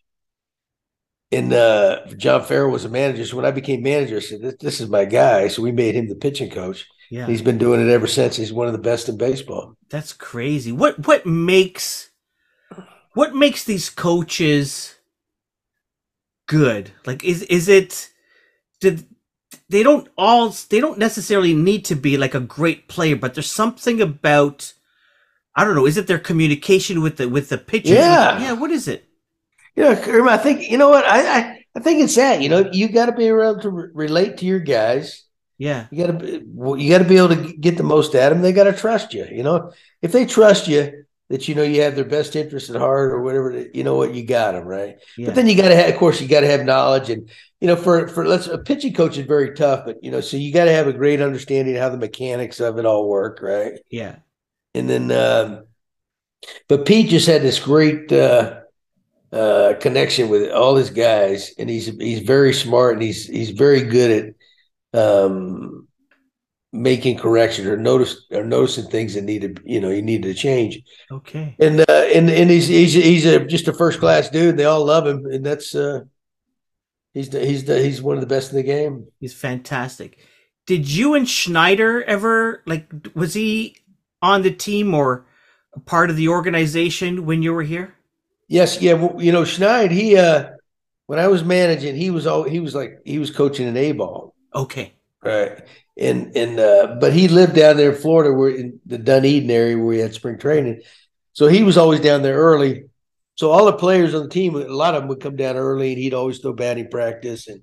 and 1.32 1.51
uh, 1.51 2.05
John 2.15 2.44
Farrell 2.44 2.72
was 2.72 2.86
a 2.86 2.89
manager. 2.89 3.25
So 3.25 3.36
when 3.36 3.46
I 3.46 3.51
became 3.51 3.82
manager, 3.82 4.17
I 4.17 4.20
said 4.20 4.41
this, 4.41 4.55
this 4.62 4.82
is 4.82 4.88
my 4.88 5.03
guy. 5.03 5.48
So 5.48 5.63
we 5.63 5.72
made 5.72 5.96
him 5.96 6.08
the 6.08 6.15
pitching 6.15 6.51
coach. 6.51 6.86
Yeah. 7.10 7.25
He's 7.25 7.41
been 7.41 7.58
doing 7.58 7.82
it 7.82 7.91
ever 7.91 8.08
since. 8.08 8.36
He's 8.36 8.53
one 8.53 8.67
of 8.67 8.74
the 8.74 8.79
best 8.79 9.10
in 9.10 9.17
baseball. 9.17 9.75
That's 9.89 10.13
crazy. 10.13 10.72
What 10.72 11.08
what 11.08 11.25
makes 11.25 12.11
what 13.14 13.35
makes 13.35 13.64
these 13.64 13.90
coaches 13.90 14.96
good? 16.48 16.92
Like 17.03 17.24
is 17.24 17.42
is 17.44 17.68
it 17.68 18.11
did 18.79 19.07
they 19.70 19.81
don't 19.81 20.07
all 20.20 20.50
they 20.70 20.79
don't 20.79 21.00
necessarily 21.00 21.55
need 21.55 21.83
to 21.85 21.96
be 21.96 22.16
like 22.16 22.35
a 22.35 22.40
great 22.40 22.88
player, 22.88 23.16
but 23.16 23.33
there's 23.33 23.51
something 23.51 24.00
about 24.01 24.74
I 25.55 25.63
don't 25.63 25.75
know, 25.75 25.85
is 25.85 25.98
it 25.98 26.07
their 26.07 26.20
communication 26.20 27.01
with 27.01 27.18
the 27.18 27.29
with 27.29 27.50
the 27.50 27.57
pitchers? 27.57 27.91
Yeah. 27.91 28.39
Yeah, 28.39 28.53
what 28.53 28.72
is 28.72 28.87
it? 28.87 29.07
Yeah, 29.75 29.96
Kerm, 29.96 30.27
I 30.29 30.37
think 30.37 30.70
you 30.70 30.77
know 30.77 30.89
what 30.89 31.05
I 31.05 31.39
I, 31.39 31.65
I 31.75 31.79
think 31.79 32.01
it's 32.01 32.15
that 32.15 32.41
you 32.41 32.50
know 32.50 32.70
you 32.72 32.89
got 32.89 33.07
to 33.07 33.11
be 33.11 33.27
able 33.27 33.59
to 33.59 33.70
re- 33.70 33.89
relate 33.94 34.37
to 34.37 34.46
your 34.46 34.59
guys. 34.59 35.24
Yeah. 35.57 35.87
You 35.91 36.05
got 36.05 36.20
to 36.20 36.44
well, 36.48 36.77
you 36.77 36.89
got 36.89 37.00
to 37.00 37.09
be 37.09 37.18
able 37.18 37.29
to 37.29 37.53
get 37.53 37.77
the 37.77 37.83
most 37.83 38.15
out 38.15 38.31
of 38.31 38.37
them. 38.37 38.41
They 38.41 38.53
got 38.53 38.65
to 38.65 38.74
trust 38.74 39.13
you. 39.13 39.25
You 39.31 39.44
know, 39.44 39.72
if 40.01 40.11
they 40.11 40.25
trust 40.25 40.68
you 40.68 41.05
that 41.29 41.48
you 41.48 41.55
know 41.55 41.63
you 41.63 41.81
have 41.81 41.96
their 41.96 42.05
best 42.05 42.35
interest 42.35 42.70
at 42.70 42.75
heart 42.75 43.11
or 43.11 43.22
whatever, 43.22 43.65
you 43.74 43.83
know 43.83 43.96
what 43.96 44.13
you 44.13 44.25
got 44.25 44.53
them 44.53 44.65
right. 44.65 44.98
Yeah. 45.18 45.27
But 45.27 45.35
then 45.35 45.48
you 45.48 45.55
got 45.55 45.70
to 45.70 45.75
have, 45.75 45.89
of 45.89 45.98
course, 45.98 46.22
you 46.22 46.27
got 46.27 46.41
to 46.41 46.48
have 46.48 46.65
knowledge 46.65 47.09
and 47.09 47.29
you 47.61 47.68
know 47.68 47.75
for 47.75 48.07
for 48.07 48.27
let's 48.27 48.48
a 48.48 48.57
pitching 48.57 48.94
coach 48.94 49.18
is 49.18 49.25
very 49.25 49.53
tough, 49.55 49.85
but 49.85 50.03
you 50.03 50.11
know 50.11 50.22
so 50.22 50.37
you 50.37 50.53
got 50.53 50.65
to 50.65 50.74
have 50.74 50.87
a 50.87 50.94
great 50.94 51.22
understanding 51.22 51.75
of 51.75 51.81
how 51.81 51.89
the 51.89 51.98
mechanics 51.98 52.59
of 52.59 52.77
it 52.77 52.85
all 52.85 53.07
work, 53.07 53.41
right? 53.41 53.79
yeah. 53.89 54.18
And 54.75 54.90
then 54.90 55.11
um, 55.11 55.66
but 56.68 56.85
Pete 56.85 57.09
just 57.09 57.27
had 57.27 57.42
this 57.42 57.59
great 57.59 58.11
uh, 58.11 58.61
uh, 59.31 59.74
connection 59.79 60.29
with 60.29 60.51
all 60.51 60.75
his 60.75 60.90
guys, 60.90 61.53
and 61.57 61.70
he's 61.70 61.88
he's 61.98 62.20
very 62.20 62.53
smart 62.53 62.94
and 62.94 63.01
he's 63.01 63.25
he's 63.25 63.51
very 63.51 63.81
good 63.81 64.35
at 64.94 65.00
um, 65.00 65.88
making 66.72 67.18
corrections 67.18 67.68
or 67.68 67.77
notice 67.77 68.25
or 68.31 68.44
noticing 68.44 68.85
things 68.85 69.14
that 69.14 69.24
needed 69.24 69.61
you 69.66 69.79
know 69.79 69.90
you 69.90 70.01
needed 70.01 70.33
to 70.33 70.40
change. 70.40 70.81
Okay. 71.11 71.55
And 71.59 71.81
uh, 71.81 72.05
and 72.14 72.29
and 72.29 72.50
he's 72.50 72.68
he's 72.68 72.94
he's 72.94 73.25
a, 73.25 73.46
just 73.46 73.68
a 73.68 73.74
first 73.74 74.00
class 74.00 74.29
dude. 74.29 74.57
They 74.57 74.66
all 74.66 74.85
love 74.85 75.07
him, 75.07 75.25
and 75.25 75.46
that's 75.46 75.74
uh, 75.74 76.01
he's 77.14 77.29
the, 77.29 77.46
he's 77.46 77.66
the, 77.66 77.81
he's 77.81 78.01
one 78.01 78.18
of 78.18 78.22
the 78.22 78.27
best 78.27 78.51
in 78.51 78.57
the 78.57 78.64
game. 78.64 79.07
He's 79.20 79.33
fantastic. 79.33 80.20
Did 80.68 80.90
you 80.90 81.14
and 81.14 81.29
Schneider 81.29 82.03
ever 82.03 82.64
like 82.66 82.92
was 83.14 83.33
he 83.33 83.77
on 84.25 84.42
the 84.42 84.51
team 84.51 84.94
or 84.94 85.25
a 85.74 85.79
part 85.79 86.09
of 86.09 86.16
the 86.18 86.27
organization 86.29 87.25
when 87.25 87.42
you 87.44 87.53
were 87.53 87.64
here? 87.64 87.96
Yes, 88.48 88.81
yeah. 88.81 88.94
well, 88.94 89.22
You 89.22 89.31
know, 89.31 89.44
Schneid, 89.44 89.92
he 89.92 90.18
uh 90.18 90.51
when 91.07 91.20
I 91.20 91.27
was 91.27 91.44
managing, 91.44 91.96
he 91.96 92.09
was 92.11 92.25
all 92.27 92.44
he 92.44 92.59
was 92.59 92.74
like 92.75 93.00
he 93.05 93.20
was 93.20 93.31
coaching 93.31 93.68
an 93.68 93.77
A 93.77 93.92
ball. 93.92 94.35
Okay. 94.53 94.94
Right. 95.24 95.61
And 95.98 96.35
and 96.35 96.59
uh 96.59 96.98
but 97.00 97.14
he 97.14 97.27
lived 97.27 97.55
down 97.55 97.77
there 97.77 97.92
in 97.92 98.01
Florida 98.01 98.33
where 98.33 98.50
in 98.50 98.79
the 98.85 98.98
Dunedin 98.98 99.50
area 99.51 99.77
where 99.77 99.85
we 99.85 100.00
had 100.00 100.14
spring 100.14 100.38
training. 100.38 100.81
So 101.33 101.48
he 101.48 101.64
was 101.64 101.77
always 101.77 102.00
down 102.00 102.22
there 102.22 102.38
early. 102.38 102.85
So 103.35 103.51
all 103.51 103.66
the 103.66 103.74
players 103.74 104.16
on 104.16 104.24
the 104.24 104.29
team, 104.29 104.55
a 104.55 104.59
lot 104.68 104.96
of 104.96 105.01
them 105.01 105.09
would 105.09 105.20
come 105.22 105.35
down 105.35 105.57
early 105.57 105.90
and 105.92 105.98
he'd 106.01 106.14
always 106.14 106.40
throw 106.40 106.53
batting 106.53 106.90
practice 106.90 107.48
and 107.48 107.61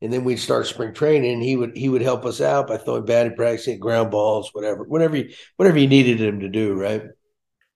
and 0.00 0.12
then 0.12 0.24
we'd 0.24 0.38
start 0.38 0.66
spring 0.66 0.94
training 0.94 1.32
and 1.32 1.42
he 1.42 1.56
would 1.56 1.76
he 1.76 1.88
would 1.88 2.02
help 2.02 2.24
us 2.24 2.40
out 2.40 2.68
by 2.68 2.76
throwing 2.76 3.04
batting 3.04 3.34
practice, 3.34 3.66
hitting 3.66 3.80
ground 3.80 4.10
balls, 4.10 4.50
whatever, 4.52 4.84
whatever 4.84 5.16
you, 5.16 5.32
whatever 5.56 5.78
you 5.78 5.88
needed 5.88 6.20
him 6.20 6.40
to 6.40 6.48
do, 6.48 6.74
right? 6.74 7.02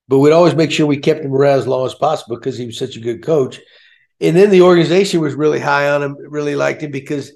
But 0.09 0.19
we'd 0.19 0.33
always 0.33 0.55
make 0.55 0.71
sure 0.71 0.87
we 0.87 0.99
kept 0.99 1.25
him 1.25 1.33
around 1.35 1.59
as 1.59 1.67
long 1.67 1.87
as 1.87 1.95
possible 1.95 2.37
because 2.37 2.59
he 2.59 2.67
was 2.67 2.79
such 2.79 2.97
a 2.97 3.01
good 3.01 3.23
coach. 3.23 3.61
And 4.21 4.37
then 4.37 4.51
the 4.51 4.63
organization 4.63 5.21
was 5.21 5.35
really 5.35 5.59
high 5.59 5.89
on 5.89 6.03
him, 6.03 6.17
really 6.19 6.55
liked 6.55 6.83
him 6.83 6.91
because 6.91 7.33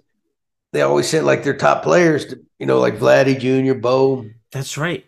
they 0.73 0.83
always 0.83 1.09
sent 1.09 1.27
like 1.27 1.43
their 1.43 1.57
top 1.57 1.83
players 1.83 2.27
to, 2.27 2.41
you 2.59 2.67
know, 2.67 2.79
like 2.79 2.99
Vladdy 2.99 3.39
Jr., 3.39 3.79
Bo, 3.79 4.27
That's 4.53 4.77
right. 4.77 5.05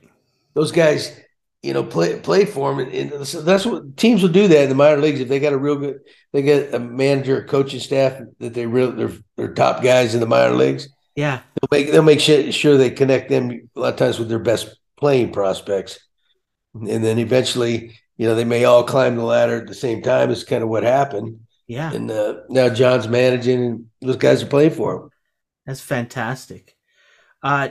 those 0.55 0.73
guys, 0.73 1.21
you 1.69 1.75
know, 1.75 1.85
play 1.85 2.19
played 2.19 2.49
for 2.49 2.73
him. 2.73 2.79
And, 2.79 3.13
and 3.13 3.27
so 3.27 3.43
that's 3.43 3.67
what 3.67 3.99
teams 3.99 4.23
will 4.23 4.31
do 4.31 4.49
that 4.49 4.63
in 4.63 4.69
the 4.71 4.75
minor 4.75 5.03
leagues. 5.03 5.21
If 5.21 5.29
they 5.29 5.39
got 5.39 5.53
a 5.53 5.59
real 5.59 5.77
good, 5.77 6.01
they 6.33 6.41
get 6.41 6.73
a 6.73 6.79
manager, 6.79 7.43
a 7.43 7.47
coaching 7.47 7.79
staff 7.79 8.19
that 8.39 8.55
they 8.55 8.65
real 8.65 8.91
they're, 8.93 9.13
they're 9.37 9.53
top 9.53 9.83
guys 9.83 10.15
in 10.15 10.21
the 10.21 10.27
minor 10.27 10.55
leagues. 10.55 10.89
Yeah. 11.15 11.43
They'll 11.61 11.79
make 11.79 11.93
they'll 11.93 12.03
make 12.03 12.21
sure, 12.21 12.51
sure 12.53 12.79
they 12.79 12.91
connect 12.91 13.29
them 13.29 13.69
a 13.77 13.81
lot 13.81 13.93
of 13.93 13.99
times 13.99 14.19
with 14.19 14.31
their 14.31 14.39
best 14.39 14.79
playing 14.97 15.31
prospects, 15.31 15.99
and 16.73 17.05
then 17.05 17.19
eventually, 17.19 18.01
you 18.17 18.27
know, 18.27 18.35
they 18.35 18.47
may 18.47 18.65
all 18.65 18.83
climb 18.83 19.17
the 19.17 19.23
ladder 19.23 19.61
at 19.61 19.67
the 19.67 19.75
same 19.75 20.01
time. 20.01 20.31
Is 20.31 20.45
kind 20.45 20.63
of 20.63 20.71
what 20.71 20.85
happened. 20.85 21.41
Yeah. 21.67 21.93
And 21.93 22.11
uh, 22.11 22.37
now 22.49 22.71
John's 22.71 23.09
managing, 23.09 23.63
and 23.63 23.87
those 24.01 24.17
guys 24.17 24.43
are 24.43 24.47
playing 24.47 24.71
for 24.71 24.95
him. 24.97 25.11
That's 25.67 25.83
fantastic. 25.83 26.75
Uh, 27.43 27.69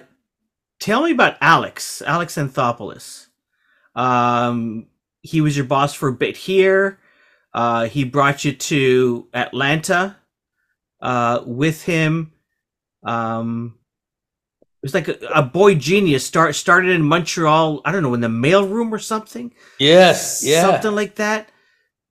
tell 0.80 1.02
me 1.02 1.12
about 1.14 1.38
Alex, 1.42 2.04
Alex 2.06 2.36
Anthopoulos. 2.36 3.24
Um, 3.98 4.86
he 5.24 5.42
was 5.42 5.58
your 5.58 5.66
boss 5.66 5.94
for 5.94 6.08
a 6.08 6.14
bit 6.14 6.38
here. 6.38 7.00
Uh, 7.54 7.88
he 7.88 8.04
brought 8.04 8.46
you 8.46 8.54
to 8.54 9.28
Atlanta 9.34 10.16
uh, 11.02 11.42
with 11.46 11.84
him. 11.84 12.32
Um, 13.04 13.76
it 14.62 14.86
was 14.86 14.94
like 14.94 15.08
a, 15.08 15.18
a 15.34 15.42
boy 15.42 15.76
genius. 15.76 16.26
Start 16.26 16.56
started 16.56 16.92
in 16.92 17.02
Montreal. 17.02 17.82
I 17.84 17.92
don't 17.92 18.04
know 18.04 18.14
in 18.14 18.22
the 18.22 18.28
mailroom 18.28 18.92
or 18.92 19.00
something. 19.00 19.54
Yes, 19.80 20.44
yeah. 20.46 20.62
something 20.62 20.94
like 20.94 21.16
that. 21.16 21.50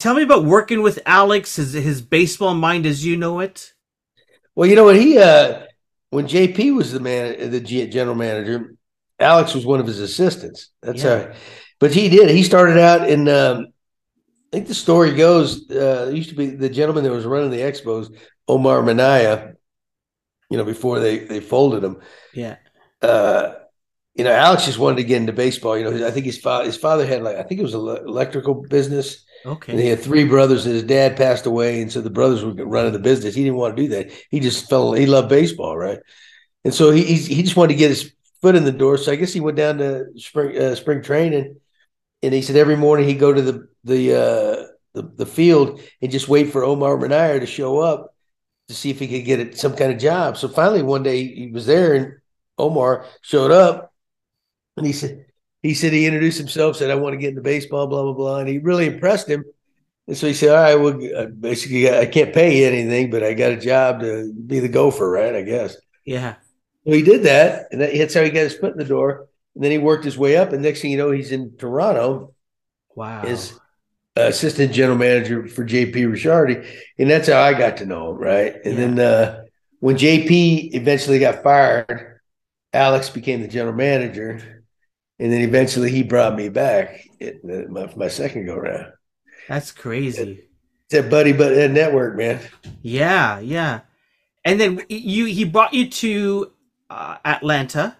Tell 0.01 0.15
me 0.15 0.23
about 0.23 0.45
working 0.45 0.83
with 0.83 0.99
Alex. 1.07 1.57
His 1.57 1.73
his 1.73 2.03
baseball 2.03 2.55
mind 2.55 2.85
as 2.85 3.07
you 3.07 3.17
know 3.17 3.39
it. 3.39 3.73
Well, 4.57 4.69
you 4.69 4.75
know 4.75 4.85
what 4.85 4.97
he 4.97 5.19
uh 5.19 5.63
when 6.11 6.27
JP 6.27 6.75
was 6.75 6.93
the 6.93 7.01
man, 7.01 7.51
the 7.51 7.61
general 7.61 8.17
manager, 8.17 8.75
Alex 9.21 9.55
was 9.55 9.65
one 9.65 9.81
of 9.81 9.87
his 9.87 10.01
assistants. 10.01 10.71
That's 10.83 11.03
Yeah. 11.03 11.35
But 11.79 11.93
he 11.93 12.09
did. 12.09 12.31
He 12.31 12.43
started 12.43 12.79
out 12.79 13.09
in. 13.09 13.29
Um, 13.29 13.67
I 14.53 14.57
think 14.59 14.69
the 14.69 14.75
story 14.75 15.15
goes. 15.15 15.69
Uh, 15.71 16.11
used 16.15 16.31
to 16.31 16.35
be 16.37 16.47
the 16.47 16.69
gentleman 16.71 17.05
that 17.05 17.11
was 17.11 17.27
running 17.27 17.51
the 17.51 17.61
expos, 17.61 18.17
Omar 18.49 18.83
Minaya. 18.83 19.55
You 20.51 20.57
know, 20.57 20.65
before 20.65 21.01
they 21.01 21.19
they 21.19 21.41
folded 21.41 21.83
him. 21.85 22.01
Yeah. 22.33 22.57
uh, 23.03 23.55
you 24.15 24.25
know, 24.25 24.33
Alex 24.33 24.65
just 24.65 24.79
wanted 24.79 24.97
to 24.97 25.05
get 25.05 25.19
into 25.19 25.33
baseball. 25.35 25.77
You 25.77 25.85
know, 25.91 26.07
I 26.07 26.11
think 26.11 26.25
his 26.25 26.39
father, 26.39 26.65
his 26.65 26.77
father 26.79 27.05
had 27.05 27.23
like, 27.23 27.37
I 27.37 27.43
think 27.43 27.61
it 27.61 27.65
was 27.65 27.75
an 27.75 27.81
electrical 28.09 28.55
business, 28.55 29.27
Okay. 29.45 29.73
and 29.73 29.81
he 29.81 29.89
had 29.89 30.01
three 30.01 30.25
brothers, 30.25 30.65
and 30.65 30.75
his 30.75 30.85
dad 30.85 31.19
passed 31.19 31.45
away, 31.45 31.83
and 31.83 31.93
so 31.93 32.01
the 32.01 32.09
brothers 32.09 32.43
were 32.43 32.55
running 32.55 32.93
the 32.95 32.99
business. 32.99 33.35
He 33.35 33.43
didn't 33.45 33.59
want 33.59 33.77
to 33.77 33.83
do 33.83 33.89
that. 33.91 34.11
He 34.31 34.41
just 34.41 34.71
fell. 34.71 34.95
He 34.95 35.05
loved 35.05 35.29
baseball, 35.29 35.77
right? 35.77 35.99
And 36.65 36.73
so 36.73 36.91
he 36.93 37.03
he 37.03 37.43
just 37.43 37.57
wanted 37.57 37.75
to 37.75 37.79
get 37.79 37.91
his 37.91 38.15
foot 38.41 38.55
in 38.57 38.65
the 38.65 38.73
door. 38.73 38.97
So 38.97 39.13
I 39.13 39.17
guess 39.17 39.35
he 39.35 39.41
went 39.41 39.59
down 39.59 39.79
to 39.79 40.07
spring 40.17 40.57
uh, 40.57 40.75
spring 40.77 41.03
training, 41.03 41.57
and 42.27 42.35
he 42.35 42.43
said 42.43 42.57
every 42.57 42.77
morning 42.77 43.09
he'd 43.09 43.21
go 43.21 43.33
to 43.33 43.41
the 43.41 43.69
the 43.85 44.15
uh, 44.15 44.67
the, 44.95 45.03
the 45.17 45.27
field 45.27 45.81
and 46.03 46.11
just 46.11 46.29
wait 46.29 46.51
for 46.51 46.65
Omar 46.65 46.97
Minaya 46.97 47.41
to 47.41 47.47
show 47.47 47.79
up 47.79 48.15
to 48.69 48.75
see 48.75 48.91
if 48.91 48.99
he 48.99 49.07
could 49.07 49.25
get 49.25 49.39
it, 49.39 49.57
some 49.57 49.77
kind 49.77 49.93
of 49.93 49.99
job. 49.99 50.37
So 50.37 50.49
finally, 50.49 50.83
one 50.83 51.03
day 51.05 51.23
he 51.33 51.51
was 51.53 51.67
there, 51.67 51.95
and 51.95 52.15
Omar 52.59 53.07
showed 53.21 53.53
up, 53.53 53.93
and 54.77 54.85
he 54.85 54.93
said 54.93 55.27
he 55.63 55.75
said 55.75 55.93
he 55.93 56.07
introduced 56.07 56.39
himself, 56.39 56.77
said 56.77 56.91
I 56.91 56.97
want 56.97 57.15
to 57.15 57.19
get 57.19 57.31
into 57.31 57.43
baseball, 57.43 57.87
blah 57.87 58.03
blah 58.03 58.13
blah, 58.13 58.39
and 58.39 58.49
he 58.49 58.59
really 58.59 58.87
impressed 58.87 59.29
him. 59.29 59.45
And 60.09 60.17
so 60.17 60.27
he 60.27 60.35
said, 60.35 60.51
"All 60.51 60.57
right, 60.57 60.75
well, 60.75 61.29
basically, 61.29 61.91
I 61.91 62.07
can't 62.07 62.35
pay 62.35 62.61
you 62.61 62.67
anything, 62.67 63.11
but 63.11 63.23
I 63.23 63.35
got 63.35 63.53
a 63.53 63.57
job 63.57 64.01
to 64.01 64.33
be 64.33 64.61
the 64.61 64.69
gopher, 64.69 65.09
right? 65.09 65.35
I 65.35 65.43
guess." 65.43 65.77
Yeah. 66.05 66.37
So 66.87 66.93
he 66.93 67.03
did 67.03 67.25
that, 67.25 67.69
and 67.73 67.81
that, 67.81 67.93
that's 67.97 68.15
how 68.15 68.23
he 68.23 68.31
got 68.31 68.41
his 68.41 68.55
foot 68.55 68.73
in 68.73 68.79
the 68.79 68.85
door. 68.85 69.29
And 69.57 69.65
then 69.65 69.73
he 69.73 69.79
worked 69.79 70.05
his 70.05 70.19
way 70.19 70.37
up, 70.37 70.53
and 70.53 70.63
next 70.63 70.83
thing 70.83 70.93
you 70.93 70.99
know, 70.99 71.11
he's 71.13 71.33
in 71.33 71.57
Toronto 71.59 72.35
Wow. 72.95 73.23
as 73.25 73.59
assistant 74.17 74.73
general 74.73 74.99
manager 74.99 75.49
for 75.49 75.65
JP 75.65 75.95
Ricciardi, 76.07 76.67
and 76.99 77.11
that's 77.11 77.29
how 77.29 77.41
I 77.41 77.55
got 77.55 77.79
to 77.79 77.87
know 77.87 78.13
him, 78.13 78.19
right? 78.19 78.55
And 78.65 78.75
Yeah. 78.75 78.81
then 78.87 79.01
uh, 79.01 79.45
when 79.81 79.97
JP 79.97 80.75
eventually 80.75 81.19
got 81.19 81.43
fired, 81.43 82.21
Alex 82.73 83.11
became 83.11 83.43
the 83.43 83.49
general 83.49 83.75
manager, 83.75 84.65
and 85.19 85.33
then 85.33 85.41
eventually 85.43 85.91
he 85.91 86.03
brought 86.03 86.37
me 86.37 86.49
back 86.51 87.07
at 87.21 87.43
the, 87.43 87.67
my, 87.71 87.93
my 87.97 88.09
second 88.09 88.47
go 88.47 88.57
round. 88.57 88.93
That's 89.49 89.73
crazy. 89.73 90.43
It's 90.91 91.03
that 91.03 91.11
buddy, 91.11 91.33
but 91.33 91.55
that 91.55 91.71
network, 91.71 92.17
man. 92.17 92.41
Yeah, 92.83 93.39
yeah. 93.41 93.81
And 94.45 94.61
then 94.61 94.83
you 94.89 95.27
he 95.27 95.45
brought 95.45 95.75
you 95.75 95.89
to 95.91 96.53
uh, 96.91 97.17
Atlanta. 97.25 97.97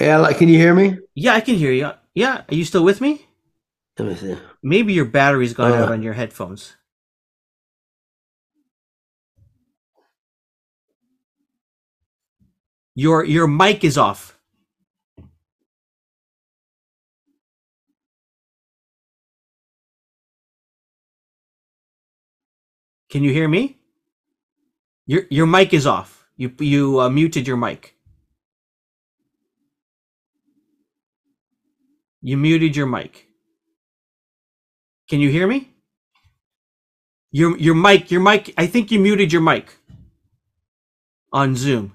Yeah, 0.00 0.18
like, 0.18 0.38
can 0.38 0.48
you 0.48 0.58
hear 0.58 0.74
me? 0.74 0.98
Yeah, 1.14 1.34
I 1.34 1.40
can 1.40 1.56
hear 1.56 1.72
you. 1.72 1.90
Yeah, 2.14 2.42
are 2.48 2.54
you 2.54 2.64
still 2.64 2.84
with 2.84 3.00
me? 3.00 3.26
Let 3.98 4.08
me 4.08 4.14
see. 4.14 4.36
Maybe 4.62 4.92
your 4.92 5.04
battery's 5.06 5.54
gone 5.54 5.72
out 5.72 5.88
Uh. 5.88 5.92
on 5.92 6.02
your 6.02 6.14
headphones. 6.14 6.74
Your 12.94 13.24
your 13.24 13.46
mic 13.46 13.84
is 13.84 13.96
off. 13.96 14.38
Can 23.10 23.22
you 23.24 23.32
hear 23.32 23.48
me? 23.48 23.78
Your 25.06 25.22
your 25.30 25.46
mic 25.46 25.72
is 25.72 25.86
off. 25.86 26.26
You 26.36 26.52
you 26.60 27.00
uh, 27.00 27.08
muted 27.08 27.46
your 27.46 27.56
mic. 27.56 27.97
You 32.22 32.36
muted 32.36 32.76
your 32.76 32.86
mic. 32.86 33.26
Can 35.08 35.20
you 35.20 35.30
hear 35.30 35.46
me? 35.46 35.70
Your 37.30 37.56
your 37.58 37.74
mic, 37.74 38.10
your 38.10 38.20
mic. 38.20 38.52
I 38.56 38.66
think 38.66 38.90
you 38.90 38.98
muted 38.98 39.32
your 39.32 39.42
mic 39.42 39.76
on 41.32 41.54
Zoom. 41.56 41.94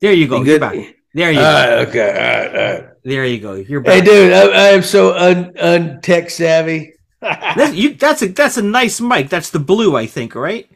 There 0.00 0.12
you 0.12 0.28
go. 0.28 0.42
You 0.42 0.52
You're 0.52 0.60
back. 0.60 0.94
There 1.14 1.32
you 1.32 1.38
All 1.40 1.44
go. 1.44 1.84
okay, 1.88 2.08
all 2.10 2.14
right, 2.14 2.48
all 2.56 2.84
right. 2.84 2.88
There 3.04 3.24
you 3.24 3.40
go. 3.40 3.54
You're 3.54 3.80
back. 3.80 3.94
Hey, 3.94 4.00
dude, 4.02 4.32
I, 4.32 4.42
I 4.46 4.68
am 4.68 4.82
so 4.82 5.16
un, 5.16 5.56
un 5.58 6.00
tech 6.02 6.30
savvy. 6.30 6.92
That's, 7.20 7.74
you, 7.74 7.94
that's 7.94 8.22
a 8.22 8.28
that's 8.28 8.58
a 8.58 8.62
nice 8.62 9.00
mic. 9.00 9.28
That's 9.28 9.50
the 9.50 9.58
blue, 9.58 9.96
I 9.96 10.06
think, 10.06 10.36
right? 10.36 10.70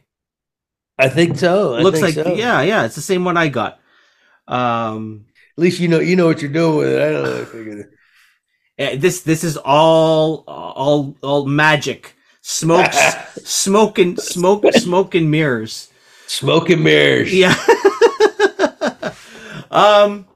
I 0.99 1.07
think 1.07 1.37
so. 1.37 1.75
I 1.75 1.81
Looks 1.81 2.01
think 2.01 2.17
like 2.17 2.25
so. 2.25 2.33
yeah, 2.33 2.61
yeah. 2.61 2.83
It's 2.83 2.95
the 2.95 3.01
same 3.01 3.23
one 3.23 3.37
I 3.37 3.47
got. 3.47 3.79
Um, 4.45 5.25
least 5.57 5.79
you 5.79 5.87
know 5.87 5.99
you 5.99 6.15
know 6.15 6.27
what 6.27 6.41
you're 6.41 6.51
doing 6.51 6.77
with 6.77 6.89
it. 6.89 7.01
I 7.01 7.11
don't 7.11 7.23
know. 7.23 7.41
if 7.41 7.49
I 7.49 7.63
could- 7.63 7.89
this 9.01 9.21
this 9.21 9.43
is 9.43 9.57
all 9.57 10.43
all 10.47 11.15
all 11.21 11.45
magic. 11.45 12.15
Smokes, 12.41 12.97
smoke 13.43 13.99
and 13.99 14.19
smoke, 14.19 14.65
smoke 14.73 15.15
and 15.15 15.31
mirrors. 15.31 15.89
Smoke 16.27 16.69
and 16.69 16.83
mirrors. 16.83 17.33
Yeah. 17.33 17.55
um, 19.71 20.27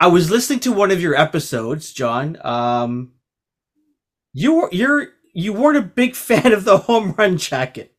I 0.00 0.08
was 0.08 0.30
listening 0.30 0.60
to 0.60 0.72
one 0.72 0.90
of 0.90 1.00
your 1.00 1.14
episodes, 1.14 1.92
John. 1.92 2.36
Um, 2.44 3.12
you 4.34 4.54
were 4.54 4.68
you're 4.72 5.08
you 5.32 5.52
weren't 5.52 5.78
a 5.78 5.82
big 5.82 6.14
fan 6.14 6.52
of 6.52 6.64
the 6.64 6.78
home 6.78 7.14
run 7.16 7.38
jacket. 7.38 7.94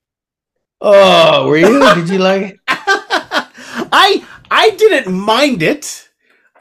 Oh, 0.82 1.48
were 1.48 1.58
you? 1.58 1.80
Did 1.96 2.10
you 2.10 2.20
like 2.20 2.44
it? 2.44 2.60
I 2.68 4.26
I 4.52 4.70
didn't 4.72 5.14
mind 5.14 5.64
it. 5.64 6.03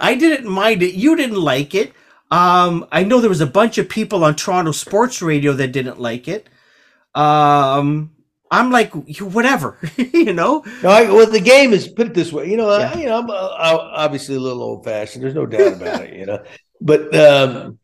I 0.02 0.16
didn't 0.16 0.50
mind 0.50 0.82
it. 0.82 0.94
You 0.94 1.16
didn't 1.16 1.40
like 1.40 1.74
it. 1.74 1.92
Um, 2.30 2.86
I 2.90 3.04
know 3.04 3.20
there 3.20 3.28
was 3.28 3.40
a 3.40 3.46
bunch 3.46 3.78
of 3.78 3.88
people 3.88 4.24
on 4.24 4.34
Toronto 4.34 4.72
Sports 4.72 5.22
Radio 5.22 5.52
that 5.52 5.68
didn't 5.72 6.00
like 6.00 6.28
it. 6.28 6.48
Um, 7.14 8.10
I'm 8.50 8.70
like, 8.70 8.92
whatever, 9.20 9.78
you 9.96 10.32
know. 10.32 10.64
No, 10.82 10.88
I, 10.88 11.10
well, 11.10 11.30
the 11.30 11.40
game 11.40 11.72
is 11.72 11.88
put 11.88 12.08
it 12.08 12.14
this 12.14 12.32
way. 12.32 12.50
You 12.50 12.56
know, 12.56 12.76
Yeah. 12.76 12.92
I, 12.94 12.98
you 12.98 13.06
know, 13.06 13.18
I'm 13.18 13.30
uh, 13.30 13.34
obviously 13.34 14.34
a 14.36 14.40
little 14.40 14.62
old 14.62 14.84
fashioned. 14.84 15.22
There's 15.22 15.34
no 15.34 15.46
doubt 15.46 15.74
about 15.74 16.04
it. 16.04 16.14
You 16.14 16.26
know, 16.26 16.42
but 16.80 17.14
um, 17.14 17.78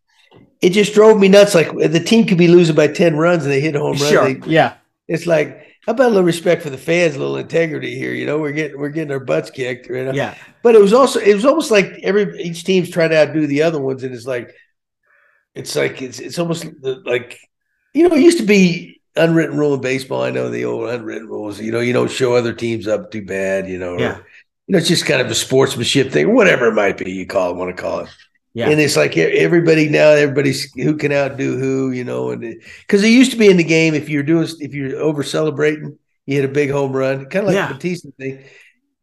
it 0.61 0.71
just 0.71 0.95
drove 0.95 1.19
me 1.19 1.29
nuts. 1.29 1.55
Like 1.55 1.71
the 1.73 2.01
team 2.01 2.27
could 2.27 2.39
be 2.39 2.49
losing 2.49 2.75
by 2.75 2.89
ten 2.89 3.17
runs 3.17 3.45
and 3.45 3.53
they 3.53 3.61
hit 3.61 3.77
a 3.77 3.81
home 3.81 3.97
run. 3.97 4.11
Sure, 4.11 4.35
They, 4.35 4.51
yeah, 4.51 4.75
it's 5.07 5.27
like 5.27 5.68
how 5.89 5.93
about 5.93 6.09
a 6.09 6.09
little 6.09 6.23
respect 6.23 6.61
for 6.61 6.69
the 6.69 6.77
fans, 6.77 7.17
a 7.17 7.19
little 7.19 7.39
integrity 7.39 7.95
here. 7.97 8.13
You 8.13 8.27
know, 8.27 8.39
we're 8.39 8.53
getting 8.53 8.79
we're 8.79 8.91
getting 8.91 9.11
our 9.11 9.19
butts 9.19 9.51
kicked. 9.51 9.87
You 9.89 10.05
know? 10.05 10.13
yeah, 10.13 10.35
But 10.63 10.75
it 10.75 10.83
was 10.83 10.93
also 10.93 11.19
it 11.19 11.33
was 11.33 11.47
almost 11.47 11.71
like 11.71 11.87
every 12.03 12.39
each 12.43 12.63
team's 12.65 12.91
trying 12.91 13.09
to 13.09 13.17
outdo 13.17 13.47
the 13.47 13.63
other 13.63 13.81
ones, 13.81 14.05
and 14.05 14.15
it's 14.15 14.27
like 14.27 14.55
it's 15.55 15.75
like 15.75 16.03
it's 16.03 16.19
it's 16.19 16.39
almost 16.39 16.67
like 16.83 17.39
you 17.95 18.07
know 18.07 18.15
it 18.15 18.21
used 18.21 18.37
to 18.37 18.45
be 18.45 19.01
unwritten 19.17 19.57
rule 19.57 19.73
in 19.73 19.81
baseball. 19.81 20.23
I 20.23 20.29
know 20.31 20.51
the 20.51 20.67
old 20.67 20.91
unwritten 20.91 21.27
rules. 21.27 21.59
You 21.59 21.73
know, 21.73 21.81
you 21.81 21.95
don't 21.95 22.11
show 22.11 22.35
other 22.35 22.53
teams 22.53 22.87
up 22.87 23.11
too 23.11 23.25
bad. 23.25 23.67
You 23.67 23.79
know, 23.79 23.95
or, 23.95 23.99
Yeah. 23.99 24.19
you 24.67 24.73
know, 24.73 24.79
it's 24.79 24.89
just 24.89 25.07
kind 25.07 25.23
of 25.23 25.31
a 25.31 25.35
sportsmanship 25.35 26.13
thing, 26.13 26.35
whatever 26.35 26.67
it 26.67 26.75
might 26.75 26.99
be. 26.99 27.11
You 27.13 27.25
call 27.25 27.53
it, 27.53 27.57
want 27.57 27.75
to 27.75 27.83
call 27.83 28.01
it. 28.01 28.11
Yeah, 28.59 28.71
And 28.71 28.81
it's 28.81 28.97
like 28.97 29.17
everybody 29.17 29.89
now, 29.89 30.09
everybody's 30.11 30.73
who 30.75 30.97
can 30.97 31.13
outdo 31.13 31.59
who, 31.59 31.91
you 31.93 32.03
know, 32.05 32.31
and 32.31 32.41
because 32.81 33.05
it 33.05 33.09
used 33.11 33.31
to 33.31 33.37
be 33.37 33.49
in 33.49 33.57
the 33.57 33.65
game, 33.65 33.95
if 33.95 34.09
you're 34.09 34.23
doing, 34.25 34.49
if 34.61 34.75
you're 34.75 34.99
over 34.99 35.23
celebrating, 35.23 35.97
you 36.27 36.37
hit 36.37 36.45
a 36.45 36.53
big 36.53 36.71
home 36.71 36.93
run, 36.93 37.27
kind 37.27 37.45
of 37.45 37.47
like 37.47 37.55
Yeah. 37.55 37.69
the 37.69 37.75
Bautista 37.75 38.11
thing. 38.19 38.45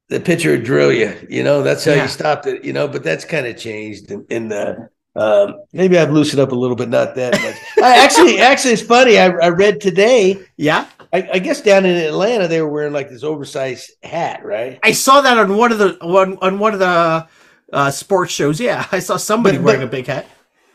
The 0.09 0.19
pitcher 0.19 0.51
would 0.51 0.63
drill 0.65 0.91
you, 0.91 1.15
you 1.29 1.43
know. 1.43 1.63
That's 1.63 1.85
how 1.85 1.93
Yeah. 1.93 2.03
you 2.03 2.09
stopped 2.09 2.45
it, 2.47 2.63
you 2.65 2.73
know. 2.73 2.87
But 2.87 3.03
that's 3.03 3.23
kind 3.25 3.47
of 3.47 3.57
changed 3.57 4.11
in, 4.11 4.25
in 4.29 4.49
the. 4.49 4.89
Um, 5.15 5.61
maybe 5.71 5.97
I've 5.97 6.11
loosened 6.11 6.41
up 6.41 6.51
a 6.51 6.55
little, 6.55 6.75
but 6.75 6.89
not 6.89 7.15
that 7.15 7.33
much. 7.41 7.55
I 7.83 8.03
actually, 8.03 8.37
actually, 8.51 8.73
it's 8.73 8.81
funny. 8.81 9.17
I, 9.17 9.27
I 9.27 9.47
read 9.49 9.79
today. 9.79 10.37
yeah. 10.57 10.85
I, 11.13 11.29
I 11.35 11.39
guess 11.39 11.61
down 11.61 11.85
in 11.85 11.95
Atlanta, 11.95 12.47
they 12.49 12.61
were 12.61 12.67
wearing 12.69 12.91
like 12.91 13.09
this 13.09 13.23
oversized 13.23 13.89
hat, 14.03 14.43
right? 14.43 14.79
I 14.83 14.91
saw 14.91 15.21
that 15.21 15.37
on 15.37 15.55
one 15.55 15.71
of 15.71 15.77
the 15.79 15.97
one 16.01 16.37
on 16.41 16.59
one 16.59 16.73
of 16.73 16.79
the 16.79 17.25
uh, 17.73 17.91
sports 17.91 18.31
shows. 18.33 18.59
Yeah, 18.59 18.85
I 18.91 18.99
saw 18.99 19.17
somebody 19.17 19.57
But- 19.57 19.63
wearing 19.65 19.81
but- 19.81 19.87
a 19.87 19.91
big 19.91 20.07
hat. 20.07 20.27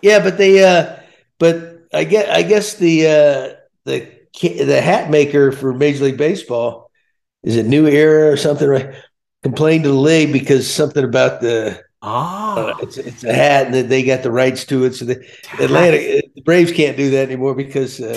Yeah, 0.02 0.22
but 0.22 0.38
they 0.38 0.64
uh 0.64 0.96
but 1.38 1.86
I 1.92 2.04
get 2.04 2.30
I 2.30 2.42
guess 2.42 2.74
the 2.74 3.06
uh 3.06 3.54
the 3.84 4.08
the 4.40 4.80
hat 4.80 5.10
maker 5.10 5.52
for 5.52 5.74
Major 5.74 6.04
League 6.04 6.16
Baseball 6.16 6.90
is 7.42 7.56
it 7.56 7.66
New 7.66 7.86
Era 7.86 8.30
or 8.32 8.36
something 8.38 8.66
right 8.66 8.94
complained 9.42 9.84
to 9.84 9.90
the 9.90 9.94
league 9.96 10.32
because 10.32 10.72
something 10.72 11.04
about 11.04 11.42
the 11.42 11.78
uh, 12.02 12.72
Oh, 12.72 12.78
it's 12.80 12.96
it's 12.96 13.24
a 13.24 13.32
hat 13.34 13.66
and 13.66 13.74
that 13.74 13.88
they 13.90 14.02
got 14.02 14.22
the 14.22 14.30
rights 14.30 14.64
to 14.66 14.84
it 14.86 14.94
so 14.94 15.04
the 15.04 15.22
Atlanta 15.60 15.98
uh, 15.98 16.20
the 16.34 16.42
Braves 16.46 16.72
can't 16.72 16.96
do 16.96 17.10
that 17.10 17.26
anymore 17.28 17.54
because 17.54 18.00
uh, 18.00 18.16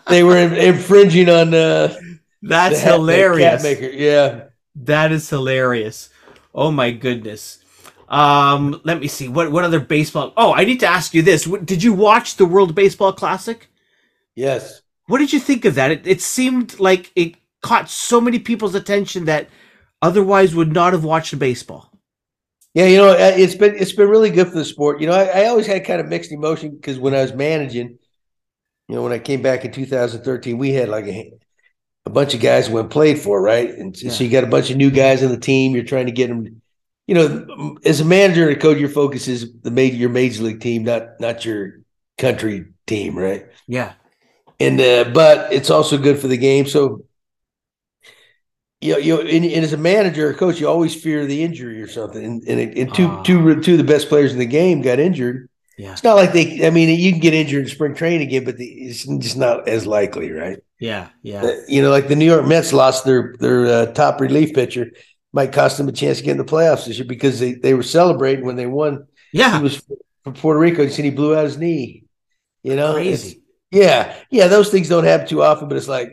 they 0.08 0.22
were 0.22 0.38
infringing 0.38 1.28
on 1.28 1.52
uh 1.52 1.94
That's 2.42 2.76
the 2.80 2.84
hat, 2.86 2.94
hilarious. 2.94 3.62
hat 3.62 3.80
maker 3.80 3.94
yeah 3.94 4.44
That 4.76 5.12
is 5.12 5.28
hilarious. 5.28 6.08
Oh 6.54 6.70
my 6.70 6.90
goodness. 6.90 7.58
Um, 8.08 8.80
let 8.84 9.00
me 9.00 9.08
see. 9.08 9.28
What 9.28 9.50
what 9.52 9.64
other 9.64 9.80
baseball? 9.80 10.32
Oh, 10.36 10.52
I 10.52 10.64
need 10.64 10.80
to 10.80 10.86
ask 10.86 11.14
you 11.14 11.22
this. 11.22 11.44
Did 11.44 11.82
you 11.82 11.92
watch 11.94 12.36
the 12.36 12.44
World 12.46 12.74
Baseball 12.74 13.12
Classic? 13.12 13.68
yes 14.34 14.82
What 15.06 15.18
did 15.18 15.32
you 15.32 15.40
think 15.40 15.64
of 15.64 15.74
that? 15.76 15.90
It, 15.90 16.06
it 16.06 16.20
seemed 16.20 16.78
like 16.80 17.12
it 17.14 17.36
caught 17.62 17.88
so 17.90 18.20
many 18.20 18.38
people's 18.38 18.74
attention 18.74 19.24
that 19.26 19.48
otherwise 20.00 20.54
would 20.54 20.72
not 20.72 20.92
have 20.92 21.04
watched 21.04 21.38
baseball. 21.38 21.90
Yeah, 22.74 22.86
you 22.86 22.96
know, 22.96 23.10
uh, 23.10 23.32
it's 23.36 23.54
been 23.54 23.74
it's 23.76 23.92
been 23.92 24.08
really 24.08 24.30
good 24.30 24.48
for 24.48 24.54
the 24.54 24.64
sport. 24.64 25.00
You 25.00 25.06
know, 25.06 25.12
I, 25.12 25.42
I 25.42 25.46
always 25.46 25.66
had 25.66 25.84
kind 25.84 26.00
of 26.00 26.08
mixed 26.08 26.32
emotion 26.32 26.70
because 26.76 26.98
when 26.98 27.14
I 27.14 27.20
was 27.22 27.34
managing, 27.34 27.98
you 28.88 28.94
know, 28.96 29.02
when 29.02 29.12
I 29.12 29.18
came 29.20 29.42
back 29.42 29.64
in 29.64 29.72
2013, 29.72 30.58
we 30.58 30.72
had 30.72 30.88
like 30.88 31.06
a, 31.06 31.32
a 32.06 32.10
bunch 32.10 32.34
of 32.34 32.40
guys 32.40 32.68
went 32.68 32.90
played 32.90 33.18
for, 33.18 33.40
right? 33.40 33.70
And 33.70 33.96
so, 33.96 34.06
Yeah. 34.06 34.12
so 34.12 34.24
you 34.24 34.30
got 34.30 34.44
a 34.44 34.48
bunch 34.48 34.70
of 34.70 34.76
new 34.76 34.90
guys 34.90 35.22
on 35.22 35.30
the 35.30 35.38
team. 35.38 35.74
You're 35.74 35.84
trying 35.84 36.06
to 36.06 36.12
get 36.12 36.28
them. 36.28 36.60
You 37.06 37.14
know, 37.14 37.76
as 37.84 38.00
a 38.00 38.04
manager 38.04 38.48
and 38.48 38.56
a 38.56 38.60
coach, 38.60 38.78
your 38.78 38.88
focus 38.88 39.28
is 39.28 39.52
the 39.62 39.70
major 39.70 39.96
your 39.96 40.08
major 40.10 40.42
league 40.44 40.60
team, 40.60 40.84
not 40.84 41.20
not 41.20 41.44
your 41.44 41.80
country 42.18 42.66
team, 42.86 43.16
right? 43.18 43.46
Yeah. 43.66 43.92
and 44.60 44.80
uh, 44.80 45.04
but 45.12 45.52
it's 45.52 45.70
also 45.70 45.98
good 45.98 46.18
for 46.18 46.28
the 46.28 46.36
game. 46.36 46.66
So, 46.66 47.04
you 48.80 48.92
know, 48.92 48.98
you 48.98 49.14
know, 49.16 49.20
and, 49.22 49.44
and 49.44 49.64
as 49.64 49.72
a 49.72 49.76
manager 49.76 50.28
or 50.28 50.34
coach, 50.34 50.60
you 50.60 50.68
always 50.68 50.94
fear 50.94 51.26
the 51.26 51.42
injury 51.42 51.80
or 51.82 51.88
something. 51.88 52.24
And, 52.24 52.42
and, 52.48 52.60
it- 52.60 52.78
and 52.78 52.94
two, 52.94 53.06
Ah. 53.08 53.22
two, 53.22 53.60
two 53.60 53.72
of 53.72 53.78
the 53.78 53.84
best 53.84 54.08
players 54.08 54.32
in 54.32 54.38
the 54.38 54.46
game 54.46 54.80
got 54.82 54.98
injured. 54.98 55.48
Yeah. 55.78 55.92
It's 55.92 56.04
not 56.04 56.16
like 56.16 56.32
they. 56.32 56.66
I 56.66 56.70
mean, 56.70 56.88
you 57.00 57.10
can 57.12 57.20
get 57.20 57.34
injured 57.34 57.64
in 57.64 57.68
spring 57.70 57.94
training 57.94 58.28
again, 58.28 58.44
but 58.44 58.56
the, 58.58 58.66
it's 58.66 59.04
just 59.04 59.36
not 59.36 59.68
as 59.68 59.86
likely, 59.86 60.30
right? 60.30 60.58
Yeah. 60.82 61.08
Yeah. 61.22 61.44
Uh, 61.44 61.52
you 61.68 61.80
know, 61.80 61.90
like 61.90 62.08
the 62.08 62.16
New 62.16 62.24
York 62.24 62.44
Mets 62.46 62.72
lost 62.72 63.04
their 63.04 63.34
their 63.38 63.66
uh, 63.66 63.86
top 63.92 64.20
relief 64.20 64.52
pitcher, 64.52 64.90
might 65.32 65.52
cost 65.52 65.78
them 65.78 65.88
a 65.88 65.92
chance 65.92 66.18
to 66.18 66.24
get 66.24 66.32
in 66.32 66.38
the 66.38 66.44
playoffs 66.44 66.86
this 66.86 66.98
year 66.98 67.06
because 67.06 67.38
they, 67.38 67.52
they 67.54 67.74
were 67.74 67.84
celebrating 67.84 68.44
when 68.44 68.56
they 68.56 68.66
won. 68.66 69.06
He 69.30 69.38
Yeah. 69.38 69.60
was 69.60 69.80
from 70.24 70.34
Puerto 70.34 70.58
Rico, 70.58 70.82
and 70.82 70.92
see 70.92 71.02
he 71.02 71.10
blew 71.10 71.36
out 71.36 71.44
his 71.44 71.56
knee. 71.56 72.04
You 72.64 72.74
know, 72.76 72.94
Crazy. 72.94 73.42
yeah, 73.70 74.16
yeah, 74.30 74.48
those 74.48 74.70
things 74.70 74.88
don't 74.88 75.04
happen 75.04 75.26
too 75.26 75.42
often, 75.42 75.68
but 75.68 75.76
it's 75.76 75.88
like, 75.88 76.10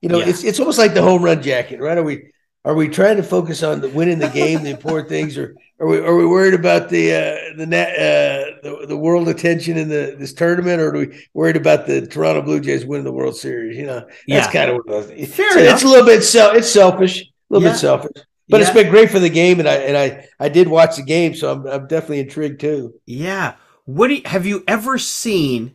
you 0.00 0.08
know, 0.08 0.18
Yeah. 0.18 0.28
it's 0.28 0.44
it's 0.44 0.60
almost 0.60 0.78
like 0.78 0.94
the 0.94 1.02
home 1.02 1.22
run 1.22 1.42
jacket, 1.42 1.80
right? 1.80 1.98
Are 1.98 2.02
we 2.02 2.30
are 2.64 2.74
we 2.74 2.88
trying 2.88 3.16
to 3.18 3.22
focus 3.22 3.62
on 3.62 3.80
the 3.82 3.88
winning 3.90 4.18
the 4.18 4.28
game, 4.28 4.62
the 4.62 4.70
important 4.70 5.08
things, 5.10 5.36
or 5.36 5.54
are 5.80 5.86
we 5.86 5.98
are 5.98 6.16
we 6.16 6.26
worried 6.26 6.54
about 6.54 6.88
the 6.88 7.12
uh, 7.12 7.56
the 7.56 7.66
net 7.66 7.90
uh, 7.94 8.58
the 8.62 8.86
the 8.88 8.96
world 8.96 9.28
attention 9.28 9.76
in 9.76 9.88
the 9.88 10.16
this 10.18 10.32
tournament, 10.32 10.80
or 10.80 10.88
are 10.88 10.98
we 10.98 11.26
worried 11.34 11.56
about 11.56 11.86
the 11.86 12.06
Toronto 12.06 12.42
Blue 12.42 12.60
Jays 12.60 12.84
winning 12.84 13.04
the 13.04 13.12
World 13.12 13.36
Series? 13.36 13.76
You 13.76 13.86
know, 13.86 14.00
that's 14.00 14.12
Yeah. 14.26 14.50
kind 14.52 14.70
of 14.70 14.76
what 14.76 14.86
those. 14.86 15.10
It's, 15.10 15.34
Fair 15.34 15.50
so 15.52 15.58
enough. 15.60 15.74
it's 15.74 15.82
a 15.84 15.88
little 15.88 16.06
bit 16.06 16.22
self. 16.24 16.56
It's 16.56 16.70
selfish, 16.70 17.22
a 17.22 17.26
little 17.50 17.66
Yeah. 17.66 17.72
bit 17.74 17.78
selfish, 17.80 18.22
but 18.48 18.60
it's 18.60 18.70
been 18.70 18.90
great 18.90 19.10
for 19.10 19.20
the 19.20 19.28
game, 19.28 19.60
and 19.60 19.68
I 19.68 19.74
and 19.74 19.96
I 19.96 20.26
I 20.40 20.48
did 20.48 20.66
watch 20.68 20.96
the 20.96 21.02
game, 21.04 21.34
so 21.34 21.52
I'm 21.52 21.66
I'm 21.66 21.86
definitely 21.86 22.20
intrigued 22.20 22.60
too. 22.60 22.94
Yeah. 23.06 23.54
What 23.84 24.08
do 24.08 24.14
you, 24.16 24.22
have 24.26 24.44
you 24.46 24.64
ever 24.68 24.98
seen? 24.98 25.74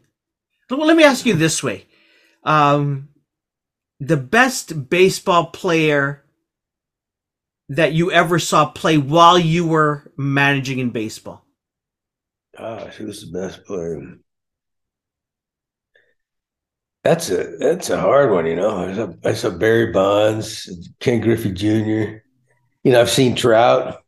Well, 0.69 0.85
let 0.85 0.97
me 0.97 1.03
ask 1.03 1.25
you 1.25 1.33
this 1.33 1.63
way: 1.63 1.85
um, 2.43 3.09
the 3.99 4.17
best 4.17 4.89
baseball 4.89 5.45
player 5.47 6.22
that 7.75 7.93
you 7.93 8.11
ever 8.11 8.39
saw 8.39 8.65
play 8.65 8.97
while 8.97 9.37
you 9.37 9.65
were 9.67 10.11
managing 10.17 10.79
in 10.79 10.89
baseball? 10.91 11.45
Gosh, 12.57 12.95
who's 12.95 13.29
the 13.29 13.39
best 13.39 13.65
player? 13.65 14.17
That's 17.03 17.29
a 17.29 17.57
that's 17.57 17.89
a 17.89 17.99
hard 17.99 18.31
one, 18.31 18.45
you 18.45 18.55
know. 18.55 18.77
I 18.77 18.95
saw, 18.95 19.13
I 19.25 19.33
saw 19.33 19.49
Barry 19.49 19.91
Bonds, 19.91 20.69
Ken 20.99 21.19
Griffey 21.19 21.51
Jr. 21.51 22.21
You 22.83 22.91
know, 22.91 23.01
I've 23.01 23.09
seen 23.09 23.35
Trout. 23.35 24.01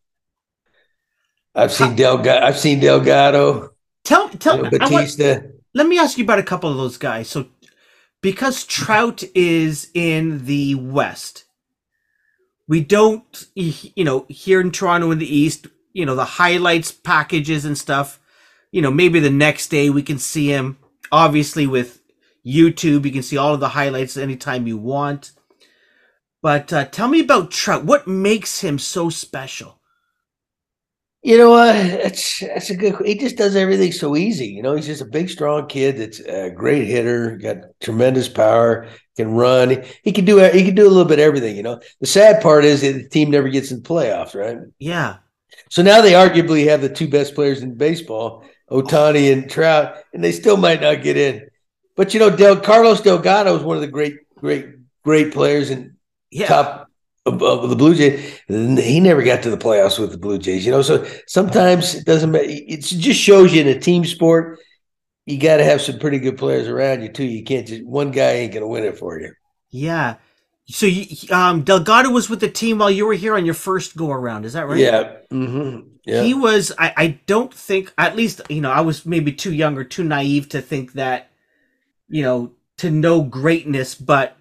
I've 1.54 1.71
seen 1.71 1.95
Delgado. 1.95 2.45
I've 2.45 2.58
seen 2.58 2.80
Delgado. 2.80 3.71
Tell 4.04 4.30
tell 4.30 4.58
you 4.58 4.63
know, 4.63 4.69
I 4.80 4.89
want- 4.89 4.91
Bautista. 4.91 5.51
let 5.73 5.88
me 5.88 5.97
ask 5.97 6.17
you 6.17 6.23
about 6.23 6.39
a 6.39 6.43
couple 6.43 6.69
of 6.69 6.78
those 6.78 6.97
guys. 6.97 7.28
So, 7.30 7.47
because 8.21 8.63
Trout 8.65 9.23
is 9.34 9.89
in 9.93 10.45
the 10.45 10.75
West, 10.75 11.44
we 12.67 12.82
don't, 12.82 13.45
you 13.54 14.04
know, 14.04 14.25
here 14.28 14.60
in 14.60 14.71
Toronto 14.71 15.12
in 15.12 15.19
the 15.19 15.36
East, 15.36 15.67
you 15.93 16.06
know, 16.06 16.15
the 16.15 16.25
highlights 16.25 16.91
packages 16.91 17.65
and 17.65 17.78
stuff. 17.78 18.19
You 18.71 18.82
know, 18.82 18.91
maybe 18.91 19.19
the 19.19 19.30
next 19.30 19.67
day 19.67 19.89
we 19.89 20.04
can 20.04 20.17
see 20.17 20.47
him. 20.47 20.78
Obviously, 21.12 21.67
with 21.67 22.01
YouTube, 22.45 23.06
you 23.06 23.12
can 23.12 23.23
see 23.23 23.38
all 23.38 23.54
of 23.54 23.60
the 23.60 23.69
highlights 23.69 24.17
anytime 24.17 24.67
you 24.67 24.78
want. 24.78 25.32
But 26.41 26.73
uh, 26.73 26.86
tell 26.86 27.08
me 27.08 27.21
about 27.21 27.51
Trout. 27.51 27.86
What 27.86 28.08
makes 28.08 28.62
him 28.62 28.78
so 28.78 29.10
special? 29.10 29.80
You 31.23 31.39
know 31.39 31.49
what? 31.51 31.75
it's 31.75 32.39
that's 32.39 32.69
a 32.69 32.75
good. 32.75 32.95
He 33.04 33.15
just 33.15 33.36
does 33.36 33.56
everything 33.56 33.91
so 33.91 34.15
easy. 34.15 34.47
You 34.47 34.62
know, 34.62 34.75
he's 34.75 34.86
just 34.86 35.01
a 35.01 35.06
big, 35.06 35.30
strong 35.30 35.67
kid 35.67 35.97
that's 35.97 36.19
a 36.19 36.51
great 36.51 36.86
hitter, 36.86 37.38
got 37.38 37.58
tremendous 37.82 38.30
power, 38.30 38.88
can 39.15 39.32
run. 39.32 39.84
He 40.04 40.12
can 40.12 40.25
do 40.25 40.38
he 40.39 40.63
can 40.63 40.75
do 40.75 40.88
a 40.88 40.89
little 40.89 41.06
bit 41.06 41.19
of 41.19 41.25
everything. 41.25 41.56
You 41.56 41.63
know, 41.63 41.80
the 41.99 42.08
sad 42.08 42.41
part 42.41 42.65
is 42.65 42.82
that 42.82 42.93
the 42.93 43.10
team 43.10 43.32
never 43.32 43.49
gets 43.49 43.71
in 43.71 43.82
the 43.82 43.88
playoffs, 43.88 44.36
right? 44.36 44.58
Yeah, 44.80 45.17
So 45.69 45.82
now 45.84 46.01
they 46.01 46.13
arguably 46.13 46.67
have 46.67 46.82
the 46.82 46.89
two 46.89 47.08
best 47.08 47.36
players 47.36 47.62
in 47.62 47.75
baseball, 47.75 48.45
Ohtani 48.69 49.32
and 49.32 49.49
Trout, 49.49 49.97
and 50.13 50.23
they 50.23 50.32
still 50.32 50.58
might 50.58 50.82
not 50.82 51.04
get 51.04 51.17
in. 51.17 51.47
But 51.95 52.13
you 52.13 52.19
know, 52.19 52.36
Del 52.36 52.60
Carlos 52.60 53.01
Delgado 53.01 53.56
is 53.56 53.63
one 53.63 53.78
of 53.78 53.82
the 53.82 53.88
great, 53.88 54.15
great, 54.38 54.67
great 55.04 55.34
players 55.34 55.69
and 55.69 55.95
yeah, 56.32 56.47
top 56.47 56.89
of, 57.25 57.41
of 57.41 57.69
the 57.69 57.75
Blue 57.75 57.95
Jays. 57.95 58.41
He 58.47 58.99
never 58.99 59.23
got 59.23 59.43
to 59.43 59.49
the 59.49 59.58
playoffs 59.58 59.99
with 59.99 60.12
the 60.12 60.17
Blue 60.17 60.38
Jays, 60.38 60.65
you 60.65 60.71
know. 60.71 60.82
So 60.82 61.06
sometimes 61.28 61.95
it 61.95 62.06
doesn't 62.06 62.32
matter. 62.32 62.45
It 62.47 62.82
just 62.82 63.19
shows 63.19 63.54
you 63.54 63.62
in 63.62 63.67
a 63.67 63.80
team 63.80 64.06
sport, 64.06 64.60
you 65.25 65.39
got 65.39 65.57
to 65.57 65.63
have 65.63 65.81
some 65.81 65.99
pretty 65.99 66.19
good 66.19 66.38
players 66.38 66.67
around 66.67 67.01
you 67.01 67.09
too. 67.09 67.25
You 67.25 67.43
can't 67.43 67.67
just 67.67 67.83
one 67.85 68.11
guy 68.11 68.31
ain't 68.31 68.53
to 68.53 68.67
win 68.67 68.83
it 68.83 68.97
for 68.97 69.19
you. 69.19 69.33
yeah. 69.69 70.15
So, 70.67 70.88
you, 70.88 71.05
um, 71.31 71.63
Delgado 71.63 72.09
was 72.09 72.29
with 72.29 72.39
the 72.39 72.49
team 72.49 72.79
while 72.79 72.89
you 72.89 73.05
were 73.05 73.13
here 73.13 73.35
on 73.35 73.45
your 73.45 73.53
first 73.53 73.95
go 73.95 74.11
around. 74.11 74.45
Is 74.45 74.53
that 74.53 74.67
right? 74.67 74.79
Yeah, 74.79 75.17
hmm 75.29 75.79
yeah. 76.05 76.21
He 76.23 76.33
was. 76.33 76.71
I, 76.77 76.93
I 76.97 77.07
don't 77.27 77.53
think. 77.53 77.93
At 77.97 78.15
least 78.15 78.41
you 78.49 78.61
know. 78.61 78.71
I 78.71 78.81
was 78.81 79.05
maybe 79.05 79.31
too 79.31 79.53
young 79.53 79.77
or 79.77 79.83
too 79.83 80.03
naive 80.03 80.49
to 80.49 80.61
think 80.61 80.93
that. 80.93 81.29
You 82.07 82.23
know, 82.23 82.51
to 82.77 82.91
know 82.91 83.23
greatness, 83.23 83.95
but 83.95 84.38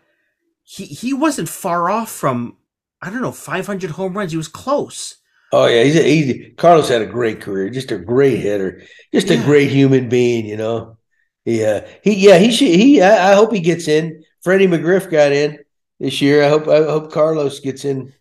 he 0.63 0.85
he 0.87 1.13
wasn't 1.15 1.49
far 1.49 1.91
off 1.91 2.11
from. 2.11 2.57
I 3.03 3.11
don't 3.11 3.23
know, 3.23 3.33
500 3.33 3.93
home 3.93 4.17
runs. 4.17 4.33
He 4.33 4.39
was 4.39 4.49
close. 4.49 5.17
Oh 5.55 5.67
yeah, 5.67 5.85
he's, 5.85 5.97
a, 5.97 6.03
he's 6.03 6.55
Carlos 6.57 6.89
had 6.89 7.03
a 7.03 7.07
great 7.07 7.41
career, 7.41 7.71
just 7.71 7.93
a 7.93 7.99
great 7.99 8.39
hitter, 8.39 8.83
just 9.13 9.31
a 9.31 9.37
Yeah. 9.37 9.45
great 9.45 9.71
human 9.71 10.09
being. 10.09 10.47
You 10.47 10.57
know, 10.57 10.99
yeah, 11.45 11.87
he 12.03 12.15
yeah 12.15 12.39
he 12.39 12.51
should 12.53 12.69
he. 12.69 13.03
I, 13.03 13.33
I 13.33 13.35
hope 13.35 13.53
he 13.53 13.61
gets 13.61 13.89
in. 13.89 14.25
Freddie 14.43 14.67
McGriff 14.67 15.11
got 15.11 15.33
in 15.33 15.59
this 16.01 16.21
year. 16.23 16.45
I 16.45 16.49
hope 16.49 16.69
I 16.69 16.79
hope 16.85 17.13
Carlos 17.13 17.61
gets 17.61 17.85
in. 17.85 18.13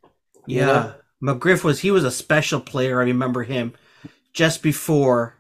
Yeah, 0.48 0.66
know? 0.66 0.94
McGriff 1.22 1.64
was. 1.64 1.80
He 1.82 1.92
was 1.92 2.04
a 2.04 2.12
special 2.12 2.60
player. 2.60 3.00
I 3.02 3.06
remember 3.06 3.44
him 3.44 3.74
just 4.34 4.64
before 4.64 5.38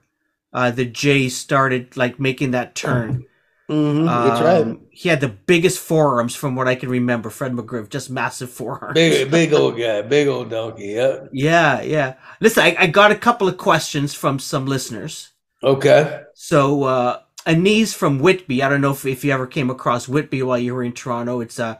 uh, 0.53 0.71
the 0.71 0.85
Jays 0.85 1.37
started 1.37 1.97
like 1.97 2.19
making 2.19 2.51
that 2.51 2.75
turn. 2.75 3.25
Mhm, 3.73 4.05
that's 4.27 4.41
right. 4.41 4.61
Um, 4.61 4.81
He 4.91 5.09
had 5.09 5.21
the 5.21 5.29
biggest 5.29 5.79
forearms 5.79 6.35
from 6.35 6.55
what 6.55 6.67
I 6.67 6.75
can 6.75 6.89
remember. 6.89 7.29
Fred 7.29 7.53
McGriff, 7.53 7.89
just 7.89 8.09
massive 8.09 8.49
forearms. 8.59 8.93
Big 8.93 9.31
big 9.31 9.53
old 9.53 9.77
guy, 9.77 10.01
big 10.01 10.27
old 10.27 10.49
donkey. 10.49 10.87
Yeah. 10.87 11.19
Yeah, 11.31 11.81
yeah. 11.81 12.13
Listen, 12.39 12.63
I, 12.63 12.75
I 12.79 12.87
got 12.87 13.11
a 13.11 13.15
couple 13.15 13.47
of 13.47 13.57
questions 13.57 14.13
from 14.13 14.39
some 14.39 14.65
listeners. 14.65 15.31
Okay. 15.63 16.21
So, 16.35 16.83
uh, 16.83 17.19
Aneez 17.47 17.93
from 17.95 18.19
Whitby. 18.19 18.61
I 18.63 18.69
don't 18.69 18.81
know 18.81 18.91
if, 18.91 19.05
if 19.05 19.23
you 19.23 19.31
ever 19.31 19.47
came 19.47 19.69
across 19.69 20.07
Whitby 20.07 20.43
while 20.43 20.59
you 20.59 20.75
were 20.75 20.83
in 20.83 20.93
Toronto. 20.93 21.39
It's 21.41 21.59
uh, 21.59 21.75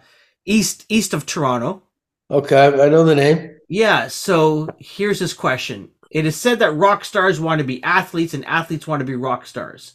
east 0.46 0.86
east 0.90 1.14
of 1.14 1.26
Toronto. 1.26 1.84
Okay. 2.32 2.68
I 2.68 2.90
know 2.90 3.04
the 3.04 3.16
name. 3.16 3.58
Yeah. 3.70 4.08
So 4.08 4.70
here's 4.80 5.20
his 5.20 5.34
question. 5.34 5.90
It 6.12 6.26
is 6.26 6.36
said 6.36 6.60
that 6.60 6.72
rock 6.76 7.06
stars 7.06 7.40
want 7.40 7.60
to 7.60 7.66
be 7.66 7.84
athletes 7.84 8.34
and 8.34 8.46
athletes 8.46 8.88
want 8.88 9.00
to 9.02 9.06
be 9.06 9.16
rock 9.16 9.46
stars. 9.46 9.94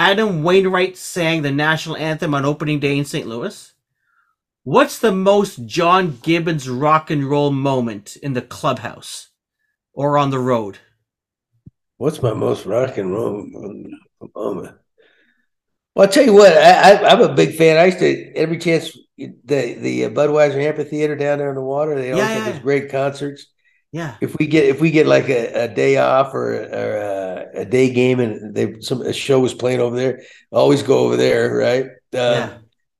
Adam 0.00 0.42
Wainwright 0.42 0.96
sang 0.96 1.42
the 1.42 1.50
national 1.50 1.94
anthem 1.98 2.34
on 2.34 2.46
opening 2.46 2.80
day 2.80 2.96
in 2.96 3.04
St. 3.04 3.26
Louis. 3.26 3.74
What's 4.64 4.98
the 4.98 5.12
most 5.12 5.66
John 5.66 6.18
Gibbons 6.22 6.70
rock 6.70 7.10
and 7.10 7.28
roll 7.28 7.50
moment 7.50 8.16
in 8.16 8.32
the 8.32 8.40
clubhouse 8.40 9.28
or 9.92 10.16
on 10.16 10.30
the 10.30 10.38
road? 10.38 10.78
What's 11.98 12.22
my 12.22 12.32
most 12.32 12.64
rock 12.64 12.96
and 12.96 13.12
roll 13.12 13.44
moment? 14.34 14.76
Well, 15.94 16.06
I'll 16.06 16.08
tell 16.08 16.24
you 16.24 16.32
what. 16.32 16.54
I, 16.54 16.92
I, 16.94 17.10
I'm 17.10 17.20
a 17.20 17.34
big 17.34 17.56
fan. 17.56 17.76
I 17.76 17.84
used 17.84 17.98
to 17.98 18.32
every 18.34 18.56
chance 18.56 18.96
the 19.18 19.74
the 19.74 20.06
uh, 20.06 20.08
Budweiser 20.08 20.62
Amphitheater 20.62 21.14
down 21.14 21.36
there 21.36 21.50
in 21.50 21.56
the 21.56 21.60
water. 21.60 21.94
They 21.94 22.12
always 22.12 22.26
Yeah, 22.26 22.34
have 22.36 22.46
yeah. 22.46 22.52
these 22.52 22.62
great 22.62 22.90
concerts. 22.90 23.48
Yeah. 23.92 24.16
if 24.20 24.36
we 24.38 24.46
get 24.46 24.66
if 24.66 24.80
we 24.80 24.90
get 24.92 25.06
like 25.06 25.28
a, 25.28 25.64
a 25.64 25.68
day 25.68 25.96
off 25.96 26.32
or, 26.32 26.52
or 26.54 26.96
a, 26.96 27.60
a 27.62 27.64
day 27.64 27.90
game 27.92 28.20
and 28.20 28.54
they 28.54 28.80
some 28.80 29.02
a 29.02 29.12
show 29.12 29.40
was 29.40 29.52
playing 29.54 29.80
over 29.80 29.96
there, 29.96 30.22
always 30.52 30.82
go 30.82 30.98
over 31.00 31.16
there, 31.16 31.54
right? 31.56 31.84
Uh, 31.86 31.88
Yeah. 32.12 32.58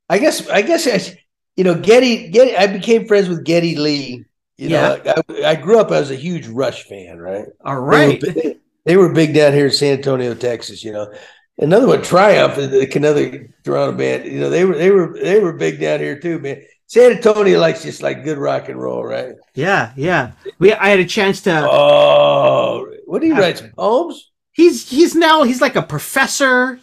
I 0.09 0.19
guess 0.19 0.49
I 0.49 0.63
guess 0.63 0.87
I, 0.89 1.17
you 1.57 1.63
know 1.65 1.75
Geddy 1.81 2.31
Geddy. 2.31 2.57
I 2.57 2.67
became 2.67 3.07
friends 3.07 3.29
with 3.29 3.45
Geddy 3.45 3.77
Lee. 3.77 4.25
You 4.57 4.69
know, 4.71 5.01
I, 5.41 5.45
I 5.53 5.55
grew 5.55 5.79
up 5.79 5.91
as 5.93 6.11
a 6.11 6.17
huge 6.17 6.47
Rush 6.49 6.83
fan, 6.85 7.19
right? 7.19 7.47
All 7.65 7.81
right. 7.81 8.21
They 8.21 8.29
were 8.29 8.35
big- 8.35 8.57
They 8.87 8.97
were 8.97 9.13
big 9.13 9.35
down 9.35 9.53
here 9.53 9.67
in 9.67 9.73
San 9.73 9.99
Antonio, 9.99 10.35
Texas. 10.35 10.83
You 10.83 10.93
know, 10.93 11.13
another 11.59 11.87
one, 11.87 12.03
Triumph, 12.03 12.57
another 12.59 13.49
Toronto 13.63 13.97
band. 13.97 14.25
You 14.25 14.41
know, 14.41 14.51
they 14.51 14.65
were 14.65 14.75
they 14.77 14.91
were 14.91 15.17
they 15.23 15.39
were 15.39 15.53
big 15.53 15.81
down 15.81 16.01
here 16.01 16.19
too, 16.19 16.39
man. 16.41 16.63
San 16.91 17.13
Antonio 17.13 17.61
likes 17.61 17.85
just 17.85 18.03
like 18.03 18.25
good 18.25 18.37
rock 18.37 18.69
and 18.69 18.77
roll, 18.77 19.05
right? 19.05 19.37
Yeah, 19.55 19.93
yeah. 19.95 20.33
We 20.59 20.73
I 20.73 20.89
had 20.89 20.99
a 20.99 21.05
chance 21.05 21.41
to. 21.43 21.65
Oh, 21.71 22.93
what 23.07 23.21
do 23.21 23.29
you 23.29 23.37
write? 23.37 23.63
Poems? 23.77 24.33
He's 24.51 24.91
he's 24.91 25.15
now 25.15 25.45
he's 25.45 25.61
like 25.61 25.77
a 25.77 25.83
professor. 25.83 26.81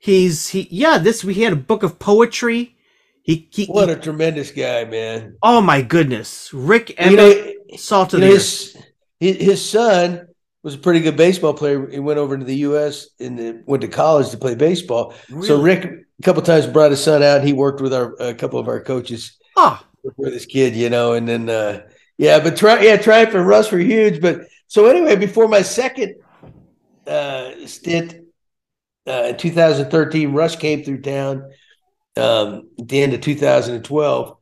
He's 0.00 0.48
he 0.48 0.68
yeah. 0.70 0.96
This 0.96 1.22
we 1.22 1.34
had 1.34 1.52
a 1.52 1.56
book 1.56 1.82
of 1.82 1.98
poetry. 1.98 2.76
He 3.22 3.46
he. 3.52 3.66
What 3.66 3.88
he- 3.90 3.94
a 3.94 3.98
tremendous 3.98 4.50
guy, 4.52 4.86
man. 4.86 5.36
oh 5.42 5.60
my 5.60 5.82
goodness, 5.82 6.50
Rik 6.54 6.88
You 6.88 6.94
Emmett, 7.18 7.56
know, 7.68 7.76
salt 7.76 8.14
of 8.14 8.20
the 8.22 8.28
his, 8.28 8.74
his 9.20 9.36
his 9.36 9.70
son 9.70 10.28
was 10.62 10.76
a 10.76 10.78
pretty 10.78 11.00
good 11.00 11.18
baseball 11.18 11.52
player. 11.52 11.90
He 11.90 11.98
went 11.98 12.18
over 12.18 12.38
to 12.38 12.44
the 12.44 12.56
U.S. 12.68 13.08
and 13.20 13.62
went 13.66 13.82
to 13.82 13.88
college 13.88 14.30
to 14.30 14.38
play 14.38 14.54
baseball. 14.54 15.12
So 15.42 15.60
Rik 15.60 15.84
a 15.84 16.22
couple 16.22 16.40
times 16.40 16.66
brought 16.66 16.90
his 16.92 17.04
son 17.04 17.22
out. 17.22 17.44
He 17.44 17.52
worked 17.52 17.82
with 17.82 17.92
our 17.92 18.14
a 18.18 18.32
couple 18.32 18.58
of 18.58 18.66
our 18.66 18.80
coaches 18.80 19.36
Ah, 19.64 19.86
with 20.16 20.32
this 20.32 20.46
kid, 20.46 20.74
you 20.74 20.90
know, 20.90 21.12
and 21.12 21.28
then 21.28 21.48
uh 21.48 21.82
yeah, 22.18 22.40
but 22.40 22.56
try 22.56 22.80
yeah, 22.82 22.96
Triumph 22.96 23.34
and 23.34 23.46
Rush 23.46 23.70
were 23.70 23.78
huge. 23.78 24.20
But 24.20 24.42
so 24.66 24.86
anyway, 24.86 25.16
before 25.16 25.48
my 25.48 25.62
second 25.62 26.16
uh 27.06 27.66
stint 27.66 28.16
uh 29.06 29.26
in 29.30 29.36
2013, 29.36 30.32
Rush 30.32 30.56
came 30.56 30.82
through 30.84 31.02
town 31.02 31.50
um 32.16 32.70
at 32.78 32.88
the 32.88 33.02
end 33.02 33.14
of 33.14 33.20
2012. 33.20 34.36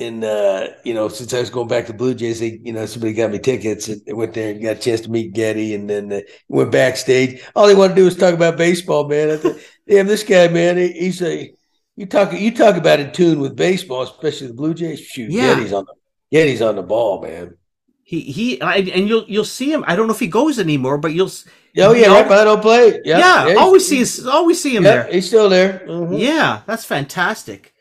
And 0.00 0.24
uh, 0.24 0.68
you 0.84 0.92
know, 0.92 1.08
since 1.08 1.32
I 1.32 1.40
was 1.40 1.50
going 1.50 1.68
back 1.68 1.86
to 1.86 1.94
Blue 1.94 2.14
Jays, 2.14 2.40
they, 2.40 2.60
you 2.64 2.72
know, 2.72 2.84
somebody 2.84 3.12
got 3.12 3.30
me 3.30 3.38
tickets 3.38 3.88
and 3.88 4.02
went 4.16 4.34
there 4.34 4.50
and 4.50 4.60
got 4.62 4.76
a 4.78 4.80
chance 4.80 5.02
to 5.02 5.10
meet 5.10 5.34
Geddy 5.34 5.72
and 5.74 5.88
then 5.88 6.12
uh, 6.12 6.20
went 6.48 6.72
backstage. 6.72 7.40
All 7.54 7.68
they 7.68 7.76
wanted 7.76 7.94
to 7.94 8.00
do 8.00 8.04
was 8.06 8.16
talk 8.16 8.34
about 8.34 8.56
baseball, 8.56 9.08
man. 9.08 9.30
I 9.30 9.36
thought, 9.36 9.56
damn, 9.88 10.08
this 10.08 10.24
guy, 10.24 10.48
man, 10.48 10.78
he, 10.78 10.90
he's 10.92 11.22
a 11.22 11.54
you 11.96 12.06
talk 12.06 12.32
you 12.32 12.50
talk 12.54 12.76
about 12.76 13.00
in 13.00 13.12
tune 13.12 13.40
with 13.40 13.56
baseball, 13.56 14.02
especially 14.02 14.48
the 14.48 14.54
Blue 14.54 14.74
Jays. 14.74 15.00
Shoot, 15.00 15.30
Yeah. 15.30 15.54
Geddy's 15.54 15.72
on 15.72 15.84
the 15.84 15.94
Geddy's 16.32 16.62
on 16.62 16.76
the 16.76 16.82
ball, 16.82 17.22
man. 17.22 17.56
he 18.02 18.20
he 18.20 18.60
I, 18.60 18.76
and 18.78 19.08
you'll 19.08 19.24
you'll 19.28 19.44
see 19.44 19.72
him. 19.72 19.84
I 19.86 19.96
don't 19.96 20.06
know 20.06 20.14
if 20.14 20.20
he 20.20 20.26
goes 20.28 20.58
anymore, 20.58 20.98
but 20.98 21.12
you'll 21.12 21.30
Oh 21.76 21.92
yeah, 21.92 22.06
right 22.08 22.26
behind 22.28 22.48
home 22.48 22.60
plate. 22.60 23.00
Yeah, 23.04 23.18
yeah, 23.18 23.44
he's- 23.46 23.58
always 23.58 23.86
see 23.88 24.28
always 24.28 24.60
see 24.62 24.76
him 24.76 24.84
yeah, 24.84 24.90
there. 25.04 25.12
He's 25.12 25.26
still 25.26 25.48
there. 25.48 25.84
Mhm. 25.88 26.18
Yeah, 26.20 26.60
that's 26.66 26.84
fantastic. 26.84 27.72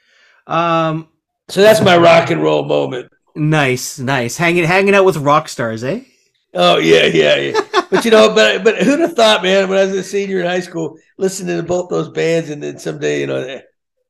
Um, 0.47 1.08
So 1.49 1.62
that's 1.62 1.82
my 1.82 1.97
rock 1.97 2.30
and 2.32 2.41
roll 2.41 2.65
moment. 2.65 3.12
nice, 3.36 3.99
nice. 3.99 4.38
Hanging 4.38 4.63
hanging 4.63 4.95
out 4.95 5.06
with 5.06 5.17
rock 5.17 5.47
stars, 5.49 5.84
eh? 5.84 6.02
Oh 6.56 6.78
yeah, 6.78 7.06
yeah, 7.06 7.36
yeah. 7.36 7.62
but 7.91 8.06
you 8.06 8.12
know, 8.12 8.34
but 8.34 8.63
but 8.63 8.78
who'd 8.78 8.99
have 8.99 9.13
thought, 9.13 9.43
man? 9.43 9.69
When 9.69 9.78
I 9.78 9.86
was 9.86 9.95
a 9.95 10.04
senior 10.04 10.39
in 10.39 10.45
high 10.47 10.60
school, 10.62 10.97
listening 11.17 11.58
to 11.58 11.63
both 11.63 11.89
those 11.89 12.10
bands, 12.10 12.49
and 12.49 12.62
then 12.63 12.78
someday, 12.80 13.21
you 13.21 13.28
know, 13.28 13.60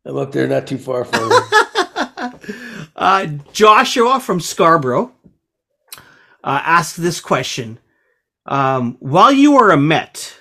I'm 0.06 0.18
up 0.18 0.32
there, 0.32 0.48
not 0.48 0.68
too 0.68 0.78
far 0.78 1.06
from 1.06 1.32
uh, 2.96 3.26
Joshua 3.54 4.20
from 4.20 4.40
Scarborough 4.40 5.12
uh, 6.44 6.62
asked 6.64 6.98
this 7.02 7.22
question: 7.22 7.80
um, 8.46 8.98
While 9.00 9.32
you 9.32 9.54
were 9.54 9.72
a 9.72 9.78
Met, 9.78 10.36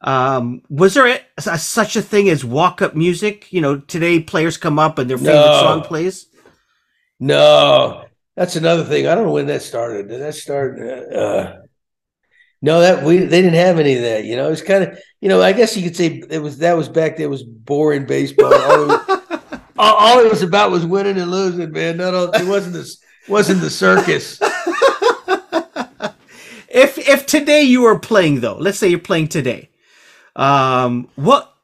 um, 0.00 0.62
was 0.70 0.94
there 0.94 1.06
a, 1.08 1.20
a- 1.36 1.58
such 1.58 1.96
a 1.96 2.02
thing 2.02 2.30
as 2.30 2.42
walk-up 2.44 2.94
music? 2.94 3.52
You 3.52 3.60
know, 3.60 3.76
today 3.80 4.20
players 4.20 4.56
come 4.56 4.78
up 4.78 4.98
and 4.98 5.10
their 5.10 5.18
favorite 5.18 5.34
No. 5.34 5.60
song 5.60 5.82
plays. 5.82 6.26
No, 7.18 8.06
that's 8.34 8.56
another 8.56 8.84
thing. 8.84 9.06
I 9.06 9.14
don't 9.14 9.26
know 9.26 9.32
when 9.32 9.46
that 9.48 9.60
started. 9.62 10.08
Did 10.08 10.22
that 10.22 10.34
start? 10.34 10.80
Uh, 11.12 11.56
no, 12.62 12.80
that 12.80 13.02
we 13.02 13.18
they 13.18 13.40
didn't 13.40 13.54
have 13.54 13.78
any 13.78 13.94
of 13.96 14.02
that. 14.02 14.24
You 14.24 14.36
know, 14.36 14.50
it's 14.50 14.60
kind 14.62 14.84
of 14.84 14.98
you 15.20 15.28
know. 15.28 15.40
I 15.40 15.52
guess 15.52 15.76
you 15.76 15.82
could 15.82 15.96
say 15.96 16.22
it 16.28 16.42
was 16.42 16.58
that 16.58 16.76
was 16.76 16.88
back 16.88 17.16
there 17.16 17.30
was 17.30 17.42
boring 17.42 18.04
baseball. 18.04 18.52
All 18.52 18.82
it 18.82 18.86
was, 18.86 19.20
all, 19.78 19.94
all 19.94 20.20
it 20.20 20.30
was 20.30 20.42
about 20.42 20.70
was 20.70 20.84
winning 20.84 21.18
and 21.18 21.30
losing, 21.30 21.72
man. 21.72 21.96
Not 21.96 22.14
all, 22.14 22.30
it 22.30 22.46
wasn't 22.46 22.74
this 22.74 23.02
wasn't 23.28 23.62
the 23.62 23.70
circus. 23.70 24.38
if 26.68 26.98
if 26.98 27.24
today 27.24 27.62
you 27.62 27.80
were 27.82 27.98
playing 27.98 28.40
though, 28.40 28.56
let's 28.58 28.78
say 28.78 28.88
you're 28.88 28.98
playing 28.98 29.28
today, 29.28 29.70
um, 30.36 31.08
what 31.14 31.54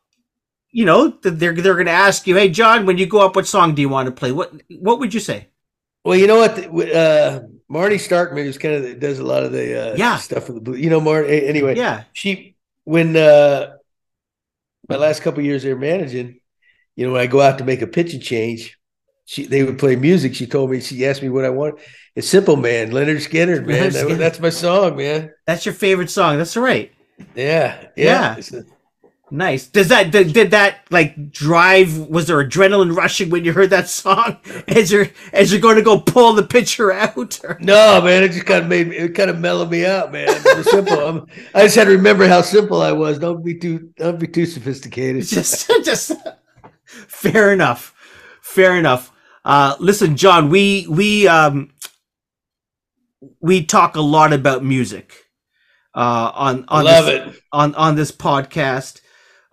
you 0.71 0.87
know 0.87 1.09
they're 1.09 1.53
they're 1.53 1.75
going 1.75 1.87
to 1.87 1.93
ask 1.93 2.27
you, 2.27 2.37
hey 2.37 2.49
John, 2.49 2.87
when 2.87 2.97
you 2.97 3.05
go 3.05 3.19
up, 3.19 3.37
what 3.37 3.47
song 3.47 3.75
do 3.75 3.83
you 3.83 3.91
want 3.91 4.07
to 4.07 4.13
play? 4.13 4.33
What 4.33 4.55
what 4.81 4.99
would 4.99 5.13
you 5.13 5.21
say? 5.21 5.49
Well, 6.05 6.17
you 6.17 6.27
know 6.27 6.39
what? 6.39 6.57
Uh, 6.89 7.41
Marty 7.69 7.97
Starkman 7.97 8.45
is 8.45 8.59
kind 8.59 8.75
of 8.85 9.01
does 9.01 9.19
a 9.19 9.25
lot 9.25 9.43
of 9.43 9.53
the 9.53 9.93
uh, 9.93 9.97
Yeah. 9.97 10.17
stuff 10.19 10.45
for 10.47 10.53
the 10.53 10.61
blue. 10.61 10.77
You 10.77 10.91
know, 10.91 11.01
Marty. 11.01 11.47
Anyway, 11.47 11.77
Yeah, 11.77 12.05
she 12.13 12.55
when 12.85 13.17
uh 13.17 13.73
my 14.89 14.97
last 14.97 15.23
couple 15.23 15.43
years 15.43 15.63
there 15.65 15.77
managing, 15.77 16.41
you 16.95 17.07
know, 17.07 17.13
when 17.13 17.21
I 17.23 17.27
go 17.27 17.41
out 17.41 17.59
to 17.59 17.65
make 17.65 17.83
a 17.83 17.87
pitching 17.87 18.21
change, 18.21 18.79
she 19.25 19.47
they 19.47 19.65
would 19.65 19.79
play 19.79 19.97
music. 19.97 20.35
She 20.35 20.47
told 20.47 20.71
me 20.71 20.81
she 20.81 21.05
asked 21.07 21.23
me 21.23 21.29
what 21.29 21.45
I 21.45 21.51
want. 21.51 21.81
It's 22.15 22.29
simple, 22.29 22.57
man. 22.57 22.93
Lynyrd 22.93 23.17
Skynyrd, 23.29 23.67
man. 23.67 23.91
Lynyrd 23.91 24.09
That- 24.11 24.19
that's 24.19 24.41
my 24.41 24.51
song, 24.51 24.97
man. 24.97 25.33
that's 25.47 25.67
your 25.67 25.75
favorite 25.75 26.11
song. 26.11 26.39
That's 26.39 26.57
right. 26.57 26.93
Yeah, 27.35 27.89
yeah. 27.97 28.37
Yeah. 28.37 28.61
Nice. 29.29 29.67
Does 29.67 29.89
that 29.89 30.13
did, 30.13 30.33
did 30.33 30.53
that 30.53 30.87
like 30.91 31.33
drive? 31.33 31.99
Was 31.99 32.29
there 32.29 32.37
adrenaline 32.45 32.97
rushing 32.97 33.29
when 33.29 33.45
you 33.45 33.53
heard 33.53 33.71
that 33.71 33.89
song? 33.89 34.37
As 34.69 34.93
you're 34.93 35.09
as 35.33 35.51
you're 35.51 35.61
going 35.61 35.77
to 35.77 35.83
go 35.83 35.99
pull 35.99 36.33
the 36.35 36.45
picture 36.45 36.93
out? 36.93 37.41
Or? 37.43 37.59
no, 37.61 38.01
man. 38.03 38.23
It 38.23 38.29
just 38.33 38.47
kind 38.47 38.63
of 38.63 38.69
made 38.69 38.87
me. 38.89 38.97
It 38.97 39.15
kind 39.17 39.29
of 39.29 39.41
mellowed 39.41 39.71
me 39.71 39.85
out, 39.85 40.13
man. 40.13 40.29
It 40.29 40.57
was 40.57 40.71
simple. 40.71 41.01
I'm, 41.01 41.27
I 41.55 41.65
just 41.65 41.75
had 41.75 41.85
to 41.85 41.91
remember 41.91 42.29
how 42.29 42.41
simple 42.43 42.81
I 42.81 42.93
was. 42.93 43.19
Don't 43.19 43.45
be 43.45 43.59
too. 43.59 43.91
Don't 43.97 44.19
be 44.21 44.29
too 44.29 44.47
sophisticated. 44.47 45.25
Just 45.27 45.69
just 45.85 46.13
fair 46.85 47.53
enough. 47.53 47.95
Fair 48.43 48.77
enough. 48.77 49.13
Uh, 49.45 49.75
listen, 49.81 50.17
John, 50.17 50.51
we 50.51 50.87
we 50.89 51.27
um 51.27 51.73
we 53.41 53.65
talk 53.65 53.97
a 53.97 54.01
lot 54.01 54.33
about 54.33 54.65
music 54.65 55.15
uh, 55.95 56.31
on 56.35 56.65
on 56.69 56.85
Love 56.85 57.07
this, 57.07 57.37
it. 57.37 57.43
on 57.53 57.75
on 57.75 57.97
this 57.97 58.13
podcast, 58.13 59.01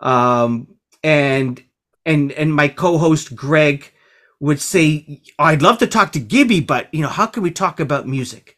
um, 0.04 0.68
and 1.02 1.62
and 2.06 2.32
and 2.32 2.54
my 2.54 2.68
co-host 2.68 3.34
Greg 3.34 3.92
would 4.40 4.60
say, 4.60 5.22
"I'd 5.38 5.62
love 5.62 5.78
to 5.78 5.86
talk 5.86 6.12
to 6.12 6.20
Gibby, 6.20 6.60
but 6.60 6.92
you 6.94 7.02
know, 7.02 7.08
how 7.08 7.26
can 7.26 7.42
we 7.42 7.50
talk 7.50 7.80
about 7.80 8.06
music? 8.06 8.56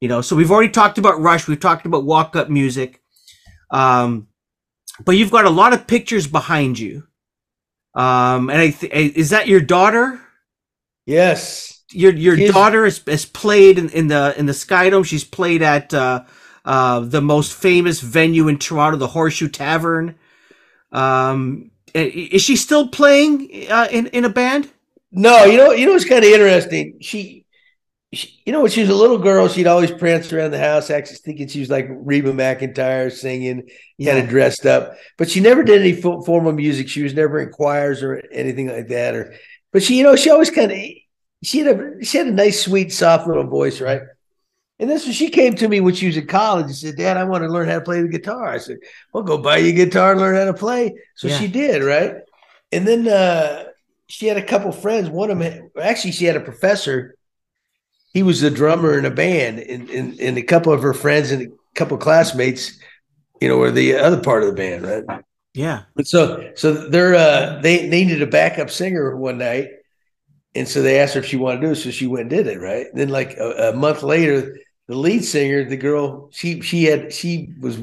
You 0.00 0.08
know, 0.08 0.22
so 0.22 0.36
we've 0.36 0.50
already 0.50 0.72
talked 0.72 0.98
about 0.98 1.20
Rush, 1.20 1.48
we've 1.48 1.60
talked 1.60 1.86
about 1.86 2.04
walk-up 2.04 2.50
music, 2.50 3.02
um, 3.70 4.28
but 5.04 5.16
you've 5.16 5.30
got 5.30 5.44
a 5.46 5.50
lot 5.50 5.72
of 5.72 5.86
pictures 5.86 6.26
behind 6.26 6.78
you, 6.78 7.04
um, 7.94 8.50
and 8.50 8.60
I 8.60 8.70
th- 8.70 8.92
is 9.16 9.30
that 9.30 9.48
your 9.48 9.60
daughter?" 9.60 10.20
Yes. 11.06 11.82
your 11.92 12.12
your 12.14 12.36
daughter 12.52 12.84
has, 12.84 13.00
has 13.06 13.24
played 13.24 13.78
in, 13.78 13.90
in 13.90 14.08
the 14.08 14.34
in 14.38 14.46
the 14.46 14.52
Skydome. 14.52 15.04
She's 15.06 15.24
played 15.24 15.62
at 15.62 15.94
uh, 15.94 16.24
uh, 16.64 17.00
the 17.00 17.20
most 17.20 17.52
famous 17.54 18.00
venue 18.00 18.48
in 18.48 18.58
Toronto, 18.58 18.98
the 18.98 19.08
Horseshoe 19.08 19.48
Tavern. 19.48 20.16
Um, 20.92 21.70
is 21.94 22.42
she 22.42 22.56
still 22.56 22.88
playing 22.88 23.66
uh, 23.70 23.88
in 23.90 24.08
in 24.08 24.24
a 24.24 24.28
band? 24.28 24.70
No, 25.10 25.44
you 25.44 25.56
know, 25.56 25.72
you 25.72 25.86
know, 25.86 25.94
it's 25.94 26.04
kind 26.04 26.24
of 26.24 26.30
interesting. 26.30 26.98
She, 27.00 27.46
she, 28.12 28.40
you 28.44 28.52
know, 28.52 28.62
when 28.62 28.70
she 28.70 28.80
was 28.80 28.90
a 28.90 28.94
little 28.94 29.18
girl, 29.18 29.48
she'd 29.48 29.66
always 29.66 29.90
prance 29.90 30.32
around 30.32 30.50
the 30.50 30.58
house, 30.58 30.90
actually 30.90 31.16
thinking 31.16 31.48
she 31.48 31.60
was 31.60 31.70
like 31.70 31.86
Reba 31.90 32.32
McEntire 32.32 33.10
singing, 33.10 33.68
kind 34.02 34.18
of 34.18 34.28
dressed 34.28 34.66
up. 34.66 34.96
But 35.16 35.30
she 35.30 35.40
never 35.40 35.62
did 35.62 35.80
any 35.80 35.94
fo- 35.94 36.22
formal 36.22 36.52
music. 36.52 36.88
She 36.88 37.02
was 37.02 37.14
never 37.14 37.40
in 37.40 37.50
choirs 37.50 38.02
or 38.02 38.22
anything 38.32 38.68
like 38.68 38.88
that. 38.88 39.14
Or, 39.14 39.34
but 39.72 39.82
she, 39.82 39.96
you 39.96 40.04
know, 40.04 40.16
she 40.16 40.30
always 40.30 40.50
kind 40.50 40.72
of 40.72 40.78
she 41.42 41.58
had 41.60 41.78
a 41.78 42.04
she 42.04 42.18
had 42.18 42.26
a 42.26 42.32
nice, 42.32 42.64
sweet, 42.64 42.92
soft 42.92 43.26
little 43.26 43.46
voice, 43.46 43.80
right? 43.80 44.02
And 44.78 44.90
this 44.90 45.06
was, 45.06 45.16
she 45.16 45.30
came 45.30 45.54
to 45.54 45.68
me 45.68 45.80
when 45.80 45.94
she 45.94 46.06
was 46.06 46.16
in 46.18 46.26
college 46.26 46.66
and 46.66 46.74
said, 46.76 46.96
Dad, 46.96 47.16
I 47.16 47.24
want 47.24 47.42
to 47.44 47.48
learn 47.48 47.68
how 47.68 47.76
to 47.76 47.84
play 47.84 48.02
the 48.02 48.08
guitar. 48.08 48.48
I 48.48 48.58
said, 48.58 48.76
Well, 49.12 49.22
go 49.22 49.38
buy 49.38 49.58
you 49.58 49.70
a 49.70 49.72
guitar 49.72 50.12
and 50.12 50.20
learn 50.20 50.36
how 50.36 50.44
to 50.44 50.54
play. 50.54 50.94
So 51.14 51.28
Yeah. 51.28 51.38
she 51.38 51.48
did, 51.48 51.82
right? 51.82 52.16
And 52.72 52.86
then 52.86 53.08
uh 53.08 53.64
she 54.08 54.26
had 54.26 54.36
a 54.36 54.42
couple 54.42 54.70
friends. 54.72 55.08
One 55.08 55.30
of 55.30 55.38
them 55.38 55.70
actually 55.80 56.12
she 56.12 56.26
had 56.26 56.36
a 56.36 56.40
professor. 56.40 57.14
He 58.12 58.22
was 58.22 58.40
the 58.40 58.50
drummer 58.50 58.98
in 58.98 59.04
a 59.04 59.10
band, 59.10 59.58
and, 59.60 59.90
and, 59.90 60.18
and 60.20 60.38
a 60.38 60.42
couple 60.42 60.72
of 60.72 60.82
her 60.82 60.94
friends 60.94 61.30
and 61.32 61.42
a 61.42 61.48
couple 61.74 61.96
of 61.96 62.02
classmates, 62.02 62.78
you 63.40 63.48
know, 63.48 63.58
were 63.58 63.70
the 63.70 63.94
other 63.94 64.20
part 64.20 64.42
of 64.42 64.48
the 64.48 64.54
band, 64.54 64.86
right? 64.86 65.20
Yeah. 65.54 65.82
But 65.94 66.06
so 66.06 66.52
so 66.54 66.88
they're 66.88 67.14
uh 67.14 67.60
they, 67.62 67.88
they 67.88 68.04
needed 68.04 68.22
a 68.22 68.26
backup 68.26 68.70
singer 68.70 69.16
one 69.16 69.38
night. 69.38 69.68
And 70.54 70.66
so 70.66 70.82
they 70.82 70.98
asked 71.00 71.14
her 71.14 71.20
if 71.20 71.26
she 71.26 71.36
wanted 71.36 71.60
to 71.60 71.66
do 71.66 71.72
it. 71.72 71.76
So 71.76 71.90
she 71.90 72.06
went 72.06 72.22
and 72.22 72.30
did 72.30 72.46
it, 72.46 72.60
right? 72.60 72.86
And 72.86 72.98
then 72.98 73.08
like 73.10 73.36
a, 73.36 73.70
a 73.70 73.76
month 73.76 74.02
later, 74.02 74.56
the 74.88 74.96
lead 74.96 75.24
singer, 75.24 75.64
the 75.64 75.76
girl, 75.76 76.28
she 76.32 76.60
she 76.60 76.84
had 76.84 77.12
she 77.12 77.52
was, 77.60 77.78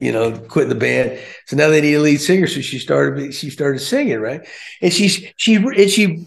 you 0.00 0.12
know, 0.12 0.38
quitting 0.38 0.68
the 0.68 0.74
band. 0.74 1.18
So 1.46 1.56
now 1.56 1.68
they 1.68 1.80
need 1.80 1.94
a 1.94 2.00
lead 2.00 2.20
singer. 2.20 2.46
So 2.46 2.60
she 2.60 2.78
started 2.78 3.34
she 3.34 3.50
started 3.50 3.80
singing, 3.80 4.20
right? 4.20 4.46
And 4.82 4.92
she's 4.92 5.24
she 5.36 5.56
and 5.56 5.90
she 5.90 6.26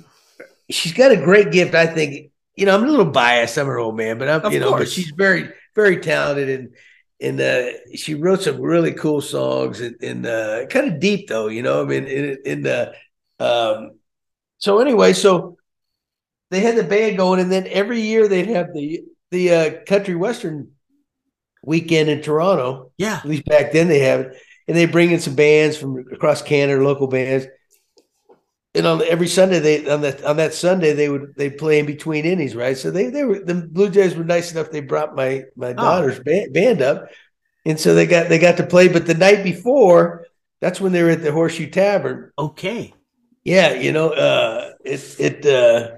she's 0.70 0.94
got 0.94 1.12
a 1.12 1.18
great 1.18 1.52
gift, 1.52 1.76
I 1.76 1.88
think. 1.88 2.32
You 2.56 2.66
know, 2.66 2.76
I'm 2.76 2.84
a 2.84 2.88
little 2.88 3.06
biased. 3.06 3.58
I'm 3.58 3.68
her 3.68 3.80
old 3.80 3.96
man, 3.96 4.18
but 4.18 4.30
I'm 4.30 4.42
Of 4.46 4.54
you 4.54 4.60
know, 4.60 4.78
but 4.78 4.90
she's 4.90 5.12
very, 5.12 5.50
very 5.76 5.98
talented 5.98 6.50
and 6.50 6.76
and 7.22 7.40
uh, 7.40 7.96
she 7.96 8.16
wrote 8.16 8.42
some 8.42 8.60
really 8.60 8.94
cool 8.94 9.22
songs 9.22 9.80
and, 9.80 9.96
and 10.02 10.26
uh, 10.26 10.66
kind 10.68 10.92
of 10.92 11.00
deep 11.00 11.28
though, 11.28 11.48
you 11.48 11.62
know. 11.62 11.84
I 11.84 11.86
mean, 11.86 12.06
in 12.06 12.38
in 12.46 12.68
uh, 12.68 12.94
um, 13.40 13.92
so 14.58 14.80
anyway, 14.80 15.14
so 15.14 15.58
they 16.50 16.60
had 16.60 16.76
the 16.76 16.84
band 16.84 17.18
going, 17.18 17.40
and 17.40 17.52
then 17.52 17.68
every 17.68 18.02
year 18.02 18.28
they'd 18.28 18.48
have 18.48 18.74
the 18.74 19.04
the 19.32 19.52
uh, 19.52 19.72
country 19.86 20.16
western 20.16 20.72
weekend 21.64 22.10
in 22.10 22.22
Toronto. 22.22 22.92
Yeah. 22.98 23.18
At 23.18 23.26
least 23.26 23.46
back 23.46 23.72
then 23.72 23.88
they 23.88 24.00
have 24.00 24.22
it, 24.22 24.38
and 24.68 24.78
they 24.78 24.86
bring 24.86 25.12
in 25.12 25.20
some 25.20 25.36
bands 25.36 25.78
from 25.78 26.06
across 26.12 26.42
Canada, 26.42 26.84
local 26.84 27.08
bands. 27.08 27.48
And 28.74 28.88
on 28.88 29.02
every 29.04 29.28
Sunday, 29.28 29.60
they 29.60 29.90
on 29.90 30.02
that 30.02 30.24
on 30.24 30.38
that 30.38 30.54
Sunday 30.54 30.94
they 30.94 31.10
would 31.10 31.34
they 31.36 31.50
play 31.50 31.80
in 31.80 31.86
between 31.86 32.26
innings, 32.26 32.56
right? 32.56 32.78
So 32.78 32.90
they 32.90 33.10
they 33.10 33.26
were 33.26 33.40
the 33.40 33.56
Blue 33.56 33.90
Jays 33.90 34.16
were 34.16 34.24
nice 34.24 34.52
enough. 34.52 34.72
They 34.72 34.80
brought 34.80 35.16
my 35.16 35.44
my 35.58 35.74
daughter's 35.74 36.20
band, 36.20 36.54
band 36.54 36.82
up, 36.82 37.10
and 37.66 37.78
so 37.78 37.94
they 37.94 38.06
got 38.06 38.30
they 38.30 38.40
got 38.40 38.58
to 38.58 38.66
play. 38.66 38.88
But 38.88 39.06
the 39.06 39.14
night 39.14 39.44
before, 39.44 40.26
that's 40.62 40.80
when 40.80 40.94
they 40.94 41.04
were 41.04 41.10
at 41.10 41.22
the 41.22 41.34
Horseshoe 41.34 41.70
Tavern. 41.70 42.32
Okay. 42.40 42.94
Yeah, 43.44 43.74
you 43.74 43.92
know, 43.92 44.12
uh, 44.12 44.72
it 44.86 45.16
it 45.20 45.46
uh, 45.46 45.98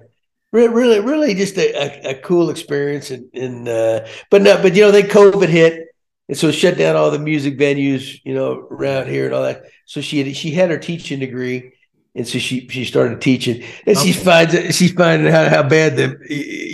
really 0.54 1.00
really 1.00 1.34
just 1.34 1.58
a, 1.58 1.74
a, 2.08 2.12
a 2.12 2.16
cool 2.22 2.50
experience, 2.50 3.12
and, 3.12 3.30
and 3.34 3.68
uh, 3.68 4.06
but 4.30 4.42
no, 4.42 4.62
but 4.62 4.76
you 4.76 4.84
know, 4.84 4.92
then 4.92 5.06
COVID 5.08 5.50
hit, 5.50 5.88
and 6.30 6.38
so 6.38 6.52
shut 6.52 6.78
down 6.78 6.96
all 6.96 7.12
the 7.12 7.20
music 7.20 7.58
venues, 7.58 8.20
you 8.24 8.34
know, 8.34 8.68
around 8.72 9.08
here 9.08 9.26
and 9.26 9.34
all 9.34 9.44
that. 9.44 9.64
So 9.86 10.00
she 10.02 10.24
had, 10.24 10.36
she 10.36 10.52
had 10.52 10.70
her 10.70 10.78
teaching 10.78 11.20
degree. 11.20 11.72
And 12.16 12.28
so 12.28 12.38
she 12.38 12.68
she 12.70 12.86
started 12.86 13.22
teaching, 13.22 13.64
and 13.88 13.98
she 13.98 14.12
Okay. 14.12 14.24
finds 14.24 14.76
she's 14.78 14.92
finding 14.92 15.34
out 15.34 15.48
how 15.50 15.64
bad 15.64 15.96
the 15.96 16.16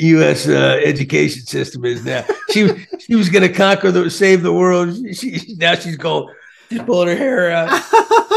U.S. 0.02 0.46
Uh, 0.50 0.82
education 0.84 1.44
system 1.44 1.86
is 1.86 2.04
now. 2.04 2.26
She 2.52 2.68
she 3.00 3.16
was 3.16 3.30
going 3.30 3.48
to 3.48 3.54
conquer 3.54 3.90
the 3.90 4.10
save 4.10 4.44
the 4.44 4.52
world. 4.52 4.94
She, 5.16 5.40
she 5.40 5.56
now 5.56 5.76
she's 5.76 5.96
going 5.96 6.28
she's 6.70 6.82
pulling 6.82 7.08
her 7.08 7.16
hair 7.16 7.52
out. 7.52 7.70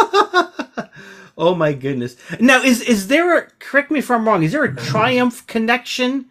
oh 1.43 1.55
my 1.55 1.73
goodness. 1.73 2.17
Now 2.41 2.63
is 2.63 2.81
is 2.83 3.09
there 3.09 3.39
a 3.39 3.49
correct 3.59 3.91
me 3.91 3.99
if 3.99 4.11
I'm 4.11 4.27
wrong, 4.27 4.43
is 4.43 4.53
there 4.53 4.65
a 4.65 4.77
triumph 4.93 5.47
connection? 5.47 6.27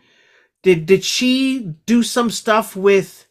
Did 0.63 0.85
did 0.87 1.03
she 1.03 1.75
do 1.85 2.03
some 2.03 2.29
stuff 2.31 2.75
with 2.75 3.27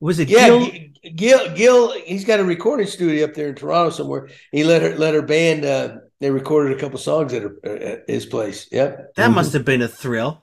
was 0.00 0.18
it 0.18 0.28
Yeah, 0.28 0.48
Gil? 0.48 0.70
Gil, 1.16 1.54
Gil, 1.54 1.92
he's 2.04 2.24
got 2.24 2.40
a 2.40 2.44
recording 2.44 2.86
studio 2.86 3.24
up 3.24 3.34
there 3.34 3.48
in 3.48 3.54
Toronto 3.56 3.90
somewhere. 3.90 4.28
He 4.52 4.64
let 4.64 4.82
her 4.82 4.96
let 4.96 5.14
her 5.14 5.22
band. 5.22 5.64
Uh, 5.64 5.98
they 6.20 6.30
recorded 6.30 6.76
a 6.76 6.80
couple 6.80 6.98
songs 6.98 7.32
at, 7.34 7.42
her, 7.42 7.56
at 7.64 8.04
his 8.08 8.26
place. 8.26 8.68
Yep. 8.72 9.14
That 9.16 9.32
must 9.32 9.52
have 9.54 9.64
been 9.64 9.82
a 9.82 9.88
thrill. 9.88 10.42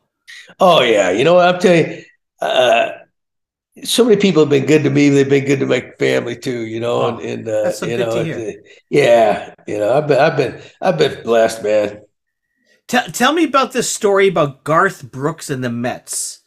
Oh 0.60 0.82
yeah, 0.82 1.12
you 1.12 1.24
know 1.24 1.36
what 1.36 1.56
I'm 1.56 1.62
telling 1.62 1.92
you. 1.92 2.04
Uh, 2.42 2.92
so 3.84 4.04
many 4.06 4.18
people 4.18 4.44
have 4.44 4.50
been 4.50 4.66
good 4.66 4.84
to 4.84 4.90
me. 4.90 5.10
They've 5.10 5.30
been 5.30 5.46
good 5.46 5.60
to 5.60 5.66
my 5.66 5.92
family 6.00 6.38
too. 6.38 6.66
You 6.66 6.80
know, 6.80 7.02
Oh, 7.02 7.08
and, 7.08 7.20
and 7.20 7.48
uh, 7.48 7.62
that's 7.64 7.78
so 7.78 7.88
you 7.88 7.98
good 7.98 7.98
know, 7.98 8.12
to 8.12 8.24
hear. 8.24 8.64
yeah, 8.90 9.54
you 9.68 9.78
know, 9.80 9.94
I've 9.98 10.08
been, 10.08 10.20
I've 10.20 10.38
been, 10.38 10.62
I've 10.82 10.98
been 10.98 11.24
blessed, 11.24 11.64
man. 11.64 12.02
Tell 12.88 13.06
tell 13.08 13.32
me 13.34 13.46
about 13.46 13.72
this 13.72 13.90
story 13.90 14.28
about 14.28 14.64
Garth 14.66 15.12
Brooks 15.12 15.50
and 15.50 15.64
the 15.64 15.70
Mets. 15.70 16.42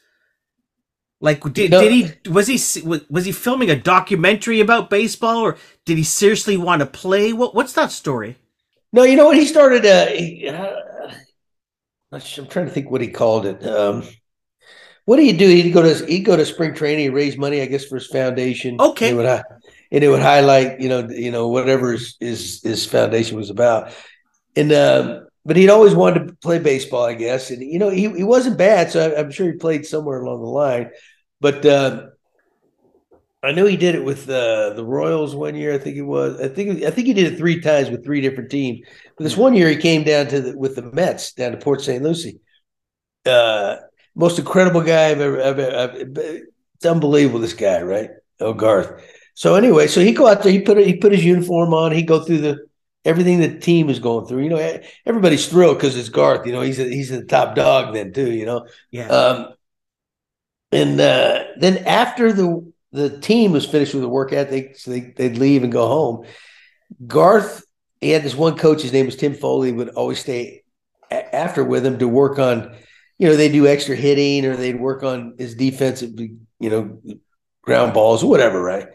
Like 1.21 1.41
did, 1.53 1.71
No. 1.71 1.79
did 1.79 1.93
he 1.93 2.31
was 2.31 2.49
he 2.49 2.55
was 2.85 3.09
was 3.09 3.25
he 3.25 3.33
filming 3.33 3.71
a 3.71 3.77
documentary 3.77 4.61
about 4.61 4.91
baseball 4.91 5.39
or 5.39 5.57
did 5.85 5.97
he 5.97 6.05
seriously 6.05 6.57
want 6.57 6.81
to 6.81 6.87
play? 6.87 7.33
What 7.33 7.55
what's 7.55 7.73
that 7.75 7.93
story? 7.93 8.37
No, 8.93 9.03
you 9.05 9.17
know 9.17 9.27
what? 9.27 9.37
He 9.37 9.47
started. 9.47 9.87
Uh, 9.87 10.07
he, 10.07 10.49
uh, 10.49 10.77
I'm 12.13 12.21
trying 12.21 12.67
to 12.67 12.71
think 12.71 12.91
what 12.91 13.01
he 13.01 13.09
called 13.09 13.47
it. 13.47 13.67
Um, 13.67 14.03
what 15.05 15.17
do 15.17 15.25
you 15.25 15.37
do? 15.37 15.49
He'd 15.49 15.71
go 15.73 15.83
to 15.83 16.07
he'd 16.07 16.21
go 16.21 16.37
to 16.37 16.47
spring 16.47 16.75
training, 16.75 17.05
he'd 17.05 17.11
raise 17.11 17.37
money, 17.37 17.61
I 17.61 17.67
guess, 17.67 17.85
for 17.85 17.97
his 17.97 18.07
foundation. 18.07 18.81
Okay. 18.81 19.11
and 19.11 19.19
it 19.19 19.23
would, 19.23 19.43
and 19.91 20.05
it 20.05 20.09
would 20.09 20.23
highlight, 20.23 20.81
you 20.81 20.89
know, 20.89 21.09
you 21.09 21.31
know, 21.31 21.49
whatever 21.49 21.93
his 21.93 22.17
his, 22.21 22.63
his 22.63 22.87
foundation 22.87 23.37
was 23.37 23.51
about. 23.51 23.93
And 24.57 24.73
um, 24.73 25.27
but 25.45 25.57
he'd 25.57 25.71
always 25.71 25.95
wanted 25.95 26.29
to 26.29 26.35
play 26.35 26.59
baseball, 26.59 27.05
I 27.05 27.15
guess. 27.15 27.51
And 27.51 27.63
you 27.63 27.79
know, 27.79 27.91
he 27.91 28.09
he 28.11 28.23
wasn't 28.25 28.59
bad, 28.59 28.91
so 28.91 29.11
I, 29.11 29.19
I'm 29.19 29.31
sure 29.31 29.47
he 29.47 29.59
played 29.59 29.87
somewhere 29.87 30.21
along 30.23 30.41
the 30.41 30.49
line. 30.49 30.91
But 31.41 31.67
uh, 31.67 32.07
I 33.43 33.51
know 33.51 33.67
he 33.67 33.77
did 33.77 33.97
it 33.97 34.05
with 34.05 34.29
uh, 34.31 34.75
the 34.75 34.85
Royals 34.85 35.35
one 35.35 35.57
year. 35.57 35.75
I 35.75 35.79
think 35.79 35.97
it 35.97 36.03
was. 36.03 36.41
I 36.41 36.49
think 36.49 36.85
I 36.85 36.91
think 36.91 37.09
he 37.09 37.13
did 37.13 37.33
it 37.33 37.39
three 37.39 37.61
times 37.61 37.91
with 37.91 38.05
three 38.05 38.21
different 38.21 38.51
teams. 38.51 38.87
But 39.17 39.25
this 39.25 39.37
one 39.37 39.55
year 39.55 39.69
he 39.69 39.77
came 39.77 40.05
down 40.05 40.29
to 40.29 40.41
the, 40.41 40.57
with 40.57 40.77
the 40.77 40.83
Mets 40.83 41.33
down 41.33 41.51
to 41.51 41.59
Port 41.59 41.83
St. 41.83 42.03
Lucie. 42.03 42.39
Uh, 43.27 43.77
most 44.15 44.39
incredible 44.39 44.83
guy 44.83 45.09
I've 45.11 45.21
ever, 45.21 45.43
I've, 45.43 45.59
I've, 45.59 45.95
it's 46.19 46.87
unbelievable. 46.87 47.41
This 47.41 47.55
guy, 47.55 47.83
right? 47.83 48.11
Oh, 48.41 48.53
Garth. 48.53 49.03
So 49.35 49.55
anyway, 49.55 49.87
so 49.87 50.01
he 50.01 50.13
go 50.13 50.27
out 50.27 50.43
there. 50.43 50.53
He 50.53 50.61
put 50.61 50.79
he 50.79 50.97
put 50.97 51.13
his 51.13 51.25
uniform 51.25 51.73
on. 51.73 51.93
He 51.93 52.03
go 52.03 52.21
through 52.21 52.39
the 52.39 52.67
everything 53.05 53.41
the 53.41 53.59
team 53.59 53.89
is 53.89 53.99
going 53.99 54.27
through. 54.27 54.43
You 54.43 54.51
know, 54.51 54.81
everybody's 55.07 55.49
thrilled 55.49 55.79
because 55.79 55.97
it's 55.97 56.09
Garth. 56.11 56.47
You 56.47 56.53
know, 56.53 56.61
he's 56.61 56.79
a, 56.79 56.85
he's 56.85 57.09
the 57.11 57.25
top 57.25 57.55
dog 57.55 57.95
then 57.95 58.13
too. 58.13 58.31
You 58.31 58.45
know, 58.47 58.67
Yeah. 58.91 59.09
um, 59.09 59.55
and 60.71 61.01
uh, 61.01 61.45
then 61.59 61.79
after 61.87 62.33
the 62.33 62.71
the 62.93 63.19
team 63.21 63.53
was 63.53 63.65
finished 63.67 63.95
with 63.95 64.03
the 64.03 64.09
workout, 64.09 64.49
ethic, 64.49 64.77
so 64.79 64.91
they, 64.91 65.01
they'd 65.01 65.39
leave 65.39 65.63
and 65.63 65.73
go 65.73 65.87
home. 65.89 66.27
Garth, 67.07 67.65
he 68.01 68.11
had 68.11 68.23
this 68.23 68.35
one 68.35 68.57
coach. 68.59 68.83
His 68.83 68.93
name 68.93 69.07
was 69.07 69.17
Tim 69.17 69.35
Foley. 69.35 69.73
Would 69.73 69.91
always 69.91 70.19
stay 70.19 70.63
a- 71.11 71.35
after 71.35 71.65
with 71.65 71.87
him 71.87 71.99
to 72.01 72.09
work 72.09 72.39
on, 72.39 72.77
you 73.23 73.29
know, 73.29 73.37
they 73.37 73.49
do 73.49 73.69
extra 73.69 73.95
hitting 73.95 74.45
or 74.45 74.57
they'd 74.57 74.81
work 74.81 75.05
on 75.05 75.37
his 75.39 75.55
defensive, 75.55 76.11
you 76.19 76.41
know, 76.59 77.01
ground 77.63 77.95
balls 77.95 78.25
or 78.25 78.29
whatever, 78.29 78.61
right? 78.61 78.89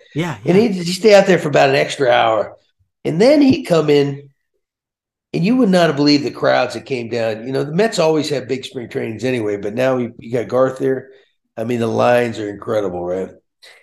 yeah. 0.43 0.51
And 0.51 0.57
he'd, 0.57 0.73
he'd 0.73 0.91
stay 0.91 1.15
out 1.15 1.28
there 1.28 1.39
for 1.39 1.47
about 1.47 1.69
an 1.69 1.75
extra 1.75 2.09
hour. 2.09 2.57
And 3.05 3.21
then 3.21 3.41
he'd 3.41 3.63
come 3.63 3.89
in, 3.89 4.30
and 5.32 5.45
you 5.45 5.55
would 5.55 5.69
not 5.69 5.88
have 5.88 5.95
believed 5.95 6.25
the 6.25 6.32
crowds 6.32 6.73
that 6.73 6.86
came 6.86 7.07
down. 7.07 7.47
You 7.47 7.53
know, 7.53 7.63
the 7.63 7.71
Mets 7.71 7.99
always 7.99 8.30
have 8.32 8.49
big 8.49 8.65
spring 8.65 8.89
trainings 8.89 9.23
anyway, 9.23 9.55
but 9.55 9.75
now 9.75 9.95
you, 9.95 10.13
you 10.19 10.34
got 10.34 10.49
Garth 10.49 10.78
there. 10.78 11.11
I 11.55 11.63
mean, 11.63 11.80
the 11.80 11.88
lines 11.88 12.38
are 12.38 12.49
incredible, 12.49 13.05
right? 13.05 13.30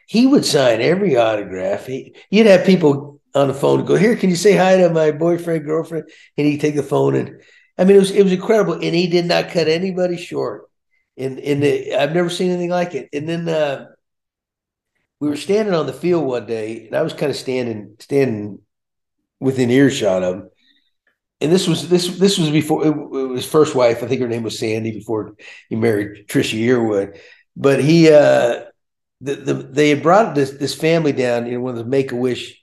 He 0.07 0.27
would 0.27 0.45
sign 0.45 0.83
every 0.83 1.17
autograph. 1.17 1.87
He, 1.87 2.17
you'd 2.29 2.49
have 2.49 2.67
people 2.67 3.19
on 3.35 3.49
the 3.49 3.55
phone 3.55 3.87
go, 3.87 3.97
"Here, 3.97 4.15
can 4.15 4.29
you 4.29 4.37
say 4.37 4.55
hi 4.55 4.77
to 4.77 4.91
my 4.91 5.11
boyfriend, 5.11 5.65
girlfriend?" 5.65 6.11
And 6.37 6.47
he'd 6.47 6.61
take 6.61 6.77
the 6.77 6.83
phone, 6.83 7.15
and 7.15 7.41
I 7.77 7.85
mean, 7.85 7.97
it 7.97 8.01
was 8.01 8.11
it 8.11 8.23
was 8.23 8.33
incredible. 8.33 8.75
And 8.75 8.95
he 8.95 9.07
did 9.07 9.27
not 9.27 9.51
cut 9.51 9.69
anybody 9.69 10.17
short. 10.17 10.71
And 11.17 11.39
and 11.39 11.63
the, 11.63 11.95
I've 11.95 12.15
never 12.15 12.31
seen 12.31 12.51
anything 12.51 12.71
like 12.71 12.95
it. 12.95 13.09
And 13.13 13.29
then 13.29 13.49
uh, 13.49 13.87
we 15.21 15.29
were 15.29 15.37
standing 15.37 15.75
on 15.75 15.87
the 15.87 15.93
field 15.93 16.25
one 16.25 16.47
day, 16.47 16.87
and 16.87 16.97
I 16.97 17.03
was 17.03 17.13
kind 17.13 17.31
of 17.31 17.37
standing 17.37 17.97
standing 18.01 18.61
within 19.41 19.71
earshot 19.71 20.23
of 20.23 20.35
him. 20.35 20.51
And 21.41 21.53
this 21.53 21.67
was 21.69 21.89
this 21.89 22.19
this 22.19 22.39
was 22.39 22.51
before 22.51 22.87
it, 22.87 22.91
it 22.91 23.29
was 23.29 23.47
first 23.47 23.75
wife. 23.75 24.03
I 24.03 24.07
think 24.07 24.21
her 24.21 24.29
name 24.29 24.45
was 24.45 24.59
Sandy 24.59 24.93
before 24.93 25.35
he 25.69 25.77
married 25.77 26.27
Trisha 26.29 26.59
Yearwood. 26.59 27.19
But 27.57 27.83
he 27.83 28.09
uh 28.11 28.65
the, 29.21 29.35
the 29.37 29.55
they 29.55 29.91
had 29.91 30.03
brought 30.03 30.35
this 30.35 30.53
this 30.53 30.75
family 30.75 31.13
down, 31.13 31.47
you 31.47 31.55
know, 31.55 31.61
one 31.61 31.73
of 31.73 31.79
the 31.79 31.91
Make 31.91 32.13
a 32.13 32.17
Wish 32.17 32.61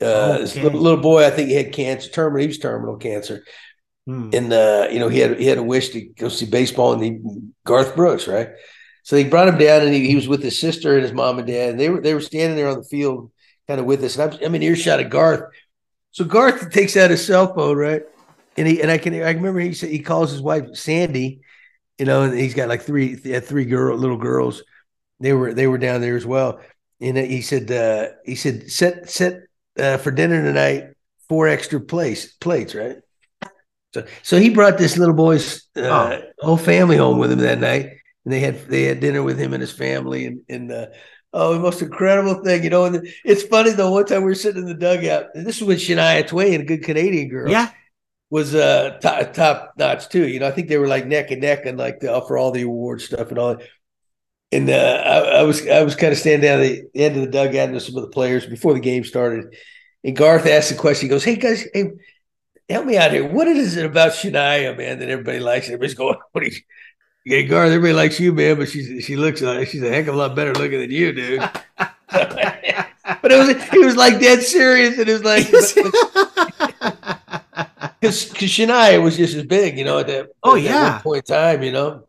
uh 0.00 0.38
Okay. 0.40 0.62
little, 0.62 0.80
little 0.80 1.00
boy, 1.02 1.26
I 1.26 1.30
think 1.30 1.48
he 1.48 1.54
had 1.54 1.72
cancer, 1.72 2.10
terminal, 2.10 2.40
he 2.40 2.48
was 2.48 2.58
terminal 2.58 2.96
cancer. 2.96 3.44
Hmm. 4.06 4.30
And 4.32 4.52
uh, 4.52 4.88
you 4.90 4.98
know, 4.98 5.08
he 5.08 5.20
had 5.20 5.38
he 5.38 5.46
had 5.46 5.58
a 5.58 5.62
wish 5.62 5.90
to 5.90 6.00
go 6.00 6.28
see 6.28 6.46
baseball 6.46 6.92
and 6.92 7.02
he 7.02 7.20
Garth 7.64 7.94
Brooks, 7.94 8.26
right? 8.26 8.50
So 9.04 9.16
they 9.16 9.24
brought 9.24 9.48
him 9.48 9.58
down 9.58 9.82
and 9.82 9.94
he, 9.94 10.06
he 10.06 10.14
was 10.14 10.28
with 10.28 10.42
his 10.42 10.60
sister 10.60 10.94
and 10.94 11.02
his 11.02 11.12
mom 11.12 11.38
and 11.38 11.46
dad. 11.46 11.70
And 11.70 11.80
they 11.80 11.88
were 11.88 12.00
they 12.00 12.14
were 12.14 12.20
standing 12.20 12.56
there 12.56 12.68
on 12.68 12.78
the 12.78 12.84
field 12.84 13.30
kind 13.68 13.80
of 13.80 13.86
with 13.86 14.02
us. 14.02 14.16
And 14.16 14.32
I'm, 14.32 14.38
I'm 14.44 14.54
in 14.54 14.62
earshot 14.62 15.00
of 15.00 15.10
Garth. 15.10 15.50
So 16.10 16.24
Garth 16.24 16.70
takes 16.70 16.96
out 16.96 17.10
his 17.10 17.24
cell 17.24 17.54
phone, 17.54 17.76
right? 17.76 18.02
And 18.56 18.66
he 18.66 18.82
and 18.82 18.90
I 18.90 18.98
can 18.98 19.14
I 19.14 19.30
remember 19.30 19.60
he 19.60 19.72
said 19.72 19.90
he 19.90 20.00
calls 20.00 20.30
his 20.32 20.42
wife 20.42 20.74
Sandy, 20.74 21.40
you 21.98 22.06
know, 22.06 22.22
and 22.22 22.38
he's 22.38 22.54
got 22.54 22.68
like 22.68 22.82
three 22.82 23.14
three 23.14 23.64
girl 23.64 23.96
little 23.96 24.18
girls. 24.18 24.62
They 25.20 25.32
were 25.32 25.54
they 25.54 25.68
were 25.68 25.78
down 25.78 26.00
there 26.00 26.16
as 26.16 26.26
well. 26.26 26.60
And 27.00 27.16
he 27.16 27.40
said 27.40 27.70
uh, 27.70 28.14
he 28.24 28.34
said 28.34 28.70
set 28.70 29.08
set 29.08 29.42
uh, 29.78 29.96
for 29.96 30.10
dinner 30.10 30.42
tonight 30.42 30.88
four 31.28 31.48
extra 31.48 31.80
place 31.80 32.32
plates, 32.34 32.74
right? 32.74 32.96
So 33.94 34.04
so 34.22 34.38
he 34.38 34.50
brought 34.50 34.78
this 34.78 34.96
little 34.96 35.14
boy's 35.14 35.68
uh, 35.76 36.20
whole 36.40 36.56
family 36.56 36.96
home 36.96 37.18
with 37.18 37.30
him 37.32 37.40
that 37.40 37.60
night, 37.60 37.86
and 38.24 38.32
they 38.32 38.40
had 38.40 38.66
they 38.68 38.84
had 38.84 39.00
dinner 39.00 39.22
with 39.22 39.38
him 39.38 39.52
and 39.52 39.60
his 39.60 39.72
family, 39.72 40.26
and 40.26 40.40
and 40.48 40.72
uh, 40.72 40.86
oh, 41.32 41.54
the 41.54 41.60
most 41.60 41.82
incredible 41.82 42.42
thing, 42.42 42.64
you 42.64 42.70
know. 42.70 42.84
And 42.86 43.06
it's 43.24 43.42
funny 43.42 43.70
though. 43.72 43.90
One 43.90 44.06
time 44.06 44.22
we 44.22 44.30
were 44.30 44.34
sitting 44.34 44.62
in 44.62 44.68
the 44.68 44.74
dugout, 44.74 45.26
and 45.34 45.46
this 45.46 45.60
was 45.60 45.68
with 45.68 45.78
Shania 45.78 46.26
Twain, 46.26 46.60
a 46.62 46.64
good 46.64 46.82
Canadian 46.84 47.28
girl 47.28 47.50
Yeah. 47.50 47.70
was 48.30 48.54
uh 48.54 48.98
top, 49.02 49.32
top 49.34 49.72
notch 49.78 50.08
too. 50.08 50.26
You 50.26 50.40
know, 50.40 50.48
I 50.48 50.52
think 50.52 50.68
they 50.68 50.78
were 50.78 50.88
like 50.88 51.06
neck 51.06 51.30
and 51.30 51.42
neck 51.42 51.66
and 51.66 51.76
like 51.78 52.00
the, 52.00 52.22
for 52.26 52.38
all 52.38 52.50
the 52.50 52.62
award 52.62 53.02
stuff 53.02 53.28
and 53.28 53.38
all. 53.38 53.56
that. 53.56 53.66
And 54.52 54.68
uh, 54.68 54.72
I, 55.06 55.18
I 55.40 55.42
was 55.44 55.66
I 55.66 55.82
was 55.82 55.96
kind 55.96 56.12
of 56.12 56.18
standing 56.18 56.42
down 56.48 56.60
at 56.60 56.66
the 56.66 56.84
end 56.94 57.16
of 57.16 57.22
the 57.22 57.30
dugout 57.30 57.72
with 57.72 57.82
some 57.82 57.96
of 57.96 58.02
the 58.02 58.10
players 58.10 58.44
before 58.46 58.74
the 58.74 58.80
game 58.80 59.04
started. 59.04 59.54
And 60.04 60.16
Garth 60.16 60.46
asked 60.46 60.68
the 60.70 60.76
question. 60.76 61.06
He 61.06 61.10
goes, 61.10 61.24
"Hey 61.24 61.36
guys, 61.36 61.64
hey, 61.72 61.84
help 62.68 62.86
me 62.86 62.96
out 62.96 63.12
here. 63.12 63.26
What 63.26 63.48
is 63.48 63.76
it 63.76 63.86
about 63.86 64.12
Shania, 64.12 64.76
man, 64.76 64.98
that 64.98 65.08
everybody 65.08 65.40
likes? 65.40 65.66
Everybody's 65.66 65.94
going, 65.94 66.16
what 66.32 66.44
are 66.44 66.48
you?" 66.48 66.56
Yeah, 67.24 67.42
Garth, 67.42 67.70
everybody 67.70 67.92
likes 67.92 68.18
you, 68.18 68.32
man, 68.32 68.56
but 68.56 68.68
she's 68.68 69.04
she 69.04 69.16
looks 69.16 69.40
like 69.40 69.68
she's 69.68 69.82
a 69.82 69.88
heck 69.88 70.08
of 70.08 70.14
a 70.14 70.18
lot 70.18 70.34
better 70.34 70.52
looking 70.54 70.80
than 70.80 70.90
you, 70.90 71.12
dude. 71.12 71.40
but 71.78 73.30
it 73.30 73.38
was 73.38 73.70
he 73.70 73.78
was 73.78 73.96
like 73.96 74.18
dead 74.20 74.42
serious, 74.42 74.98
and 74.98 75.08
it 75.08 75.12
was 75.12 75.24
like 75.24 75.46
because 78.00 78.26
Shania 78.34 79.02
was 79.02 79.16
just 79.16 79.36
as 79.36 79.44
big, 79.44 79.78
you 79.78 79.84
know, 79.84 79.98
at 79.98 80.08
that 80.08 80.30
Oh, 80.42 80.56
at 80.56 80.62
that 80.62 80.68
yeah. 80.68 80.92
one 80.94 81.02
point 81.02 81.28
in 81.28 81.34
time, 81.34 81.62
you 81.62 81.72
know. 81.72 82.04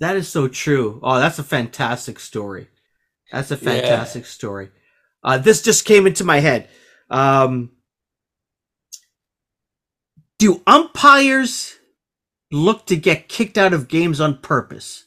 That 0.00 0.16
is 0.16 0.28
so 0.28 0.48
true. 0.48 1.00
Oh, 1.02 1.18
that's 1.18 1.38
a 1.38 1.44
fantastic 1.44 2.18
story. 2.18 2.68
That's 3.32 3.50
a 3.50 3.56
fantastic 3.56 4.22
yeah. 4.24 4.28
story. 4.28 4.70
Uh, 5.22 5.38
this 5.38 5.62
just 5.62 5.84
came 5.84 6.06
into 6.06 6.24
my 6.24 6.40
head. 6.40 6.68
Um, 7.10 7.70
do 10.38 10.62
umpires 10.66 11.78
look 12.50 12.86
to 12.86 12.96
get 12.96 13.28
kicked 13.28 13.58
out 13.58 13.72
of 13.72 13.88
games 13.88 14.20
on 14.20 14.38
purpose? 14.38 15.04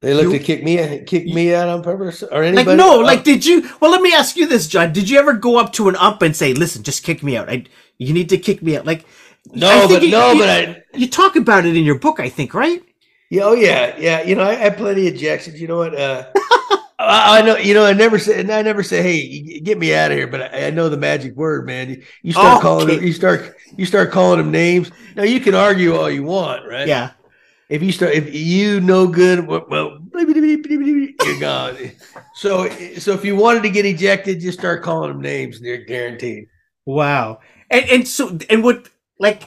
They 0.00 0.14
look 0.14 0.24
you, 0.24 0.32
to 0.32 0.38
kick 0.40 0.64
me 0.64 1.04
kick 1.04 1.26
me 1.26 1.54
out 1.54 1.68
on 1.68 1.82
purpose 1.82 2.24
or 2.24 2.42
anybody? 2.42 2.66
Like 2.66 2.76
no, 2.76 2.98
like 2.98 3.22
did 3.22 3.46
you? 3.46 3.70
Well, 3.80 3.92
let 3.92 4.02
me 4.02 4.12
ask 4.12 4.36
you 4.36 4.48
this, 4.48 4.66
John. 4.66 4.92
Did 4.92 5.08
you 5.08 5.16
ever 5.18 5.32
go 5.32 5.58
up 5.58 5.72
to 5.74 5.88
an 5.88 5.94
ump 5.94 6.22
and 6.22 6.34
say, 6.34 6.54
"Listen, 6.54 6.82
just 6.82 7.04
kick 7.04 7.22
me 7.22 7.36
out. 7.36 7.48
I, 7.48 7.64
you 7.98 8.12
need 8.12 8.28
to 8.30 8.38
kick 8.38 8.62
me 8.62 8.76
out." 8.76 8.84
Like 8.84 9.06
no, 9.52 9.86
but 9.88 10.02
you, 10.02 10.10
no, 10.10 10.32
you, 10.32 10.40
but 10.40 10.48
I, 10.48 10.82
you 10.94 11.08
talk 11.08 11.36
about 11.36 11.66
it 11.66 11.76
in 11.76 11.84
your 11.84 11.98
book, 11.98 12.18
I 12.18 12.28
think, 12.28 12.52
right? 12.52 12.82
Yeah, 13.30 13.42
oh 13.44 13.54
yeah, 13.54 13.96
yeah. 13.96 14.22
You 14.22 14.34
know, 14.34 14.42
I, 14.42 14.50
I 14.50 14.54
have 14.56 14.76
plenty 14.76 15.06
of 15.06 15.14
objections. 15.14 15.60
You 15.60 15.68
know 15.68 15.78
what? 15.78 15.94
Uh, 15.94 16.26
I, 17.02 17.38
I, 17.38 17.42
know. 17.42 17.56
You 17.56 17.74
know, 17.74 17.84
I 17.84 17.92
never 17.92 18.18
say, 18.18 18.40
and 18.40 18.50
I 18.50 18.62
never 18.62 18.82
say, 18.82 19.02
"Hey, 19.02 19.60
get 19.60 19.78
me 19.78 19.94
out 19.94 20.10
of 20.10 20.16
here." 20.16 20.26
But 20.26 20.54
I, 20.54 20.66
I 20.66 20.70
know 20.70 20.88
the 20.88 20.96
magic 20.96 21.36
word, 21.36 21.66
man. 21.66 21.90
You, 21.90 22.02
you 22.22 22.32
start 22.32 22.58
oh, 22.58 22.60
calling 22.60 22.86
okay. 22.86 22.96
them. 22.96 23.06
You 23.06 23.12
start. 23.12 23.56
You 23.76 23.86
start 23.86 24.10
calling 24.10 24.38
them 24.38 24.50
names. 24.50 24.90
Now 25.16 25.24
you 25.24 25.40
can 25.40 25.54
argue 25.54 25.94
all 25.96 26.10
you 26.10 26.22
want, 26.22 26.66
right? 26.66 26.86
Yeah. 26.86 27.12
If 27.68 27.82
you 27.82 27.90
start, 27.90 28.12
if 28.12 28.34
you 28.34 28.80
know 28.80 29.06
good, 29.06 29.46
well, 29.46 29.98
you're 30.14 31.40
gone. 31.40 31.76
So, 32.34 32.68
so 32.98 33.12
if 33.12 33.24
you 33.24 33.34
wanted 33.34 33.62
to 33.62 33.70
get 33.70 33.86
ejected, 33.86 34.40
just 34.40 34.58
start 34.58 34.82
calling 34.82 35.10
them 35.10 35.22
names. 35.22 35.56
and 35.56 35.64
They're 35.64 35.78
guaranteed. 35.78 36.48
Wow. 36.84 37.40
And 37.70 37.88
and 37.88 38.08
so 38.08 38.38
and 38.50 38.62
what 38.62 38.90
like 39.18 39.44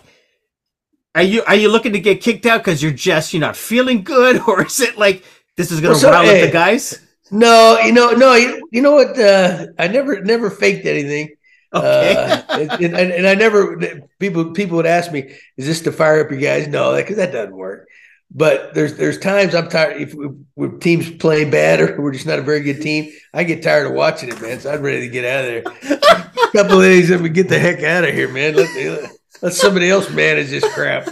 are 1.14 1.22
you 1.22 1.44
are 1.44 1.56
you 1.56 1.70
looking 1.70 1.94
to 1.94 2.00
get 2.00 2.22
kicked 2.22 2.46
out 2.46 2.64
because 2.64 2.82
you're 2.82 2.92
just 2.92 3.34
you're 3.34 3.42
not 3.42 3.56
feeling 3.56 4.04
good, 4.04 4.42
or 4.48 4.66
is 4.66 4.80
it 4.80 4.98
like 4.98 5.24
this 5.56 5.72
is 5.72 5.80
gonna 5.80 5.94
well, 5.94 6.00
so, 6.00 6.12
rile 6.12 6.24
hey, 6.24 6.42
up 6.42 6.48
the 6.48 6.54
guys? 6.54 7.05
No, 7.32 7.80
you 7.80 7.92
know, 7.92 8.12
no, 8.12 8.36
you, 8.36 8.68
you 8.72 8.82
know 8.82 8.94
what? 8.94 9.18
Uh, 9.20 9.68
I 9.80 9.88
never 9.88 10.22
never 10.22 10.50
faked 10.50 10.86
anything. 10.86 11.36
Okay. 11.74 12.42
Uh, 12.56 12.78
and, 12.80 12.94
and, 12.94 13.12
and, 13.12 13.28
I 13.28 13.34
never 13.34 13.78
people 14.18 14.52
people 14.54 14.78
would 14.78 14.86
ask 14.86 15.12
me, 15.12 15.36
"Is 15.58 15.66
this 15.66 15.82
to 15.82 15.92
fire 15.92 16.24
up 16.24 16.32
your 16.32 16.40
guys?" 16.40 16.70
No, 16.70 16.96
because 16.96 17.18
that 17.18 17.34
doesn't 17.34 17.56
work. 17.56 17.90
But 18.32 18.74
there's 18.74 18.96
there's 18.96 19.18
times 19.18 19.54
I'm 19.54 19.70
tired 19.70 20.02
if, 20.02 20.16
if 20.58 20.80
teams 20.80 21.10
playing 21.12 21.52
bad 21.52 21.82
or 21.82 22.02
we're 22.02 22.14
just 22.14 22.26
not 22.26 22.40
a 22.40 22.44
very 22.44 22.62
good 22.62 22.82
team. 22.82 23.12
I 23.34 23.44
get 23.44 23.64
tired 23.64 23.88
of 23.88 23.94
watching 23.94 24.30
it, 24.30 24.42
man. 24.42 24.60
So 24.60 24.74
I'm 24.74 24.82
ready 24.82 25.02
to 25.02 25.10
get 25.10 25.26
out 25.26 25.46
of 25.46 25.82
there. 25.82 25.98
a 25.98 26.52
couple 26.52 26.78
of 26.78 26.84
days, 26.84 27.10
let 27.10 27.22
me 27.22 27.30
get 27.30 27.50
the 27.50 27.60
heck 27.60 27.84
out 27.84 28.04
of 28.04 28.14
here, 28.14 28.30
man. 28.30 28.56
Let, 28.56 29.12
let 29.42 29.54
somebody 29.54 29.90
else 29.90 30.10
manage 30.10 30.50
this 30.50 30.66
crap. 30.74 31.10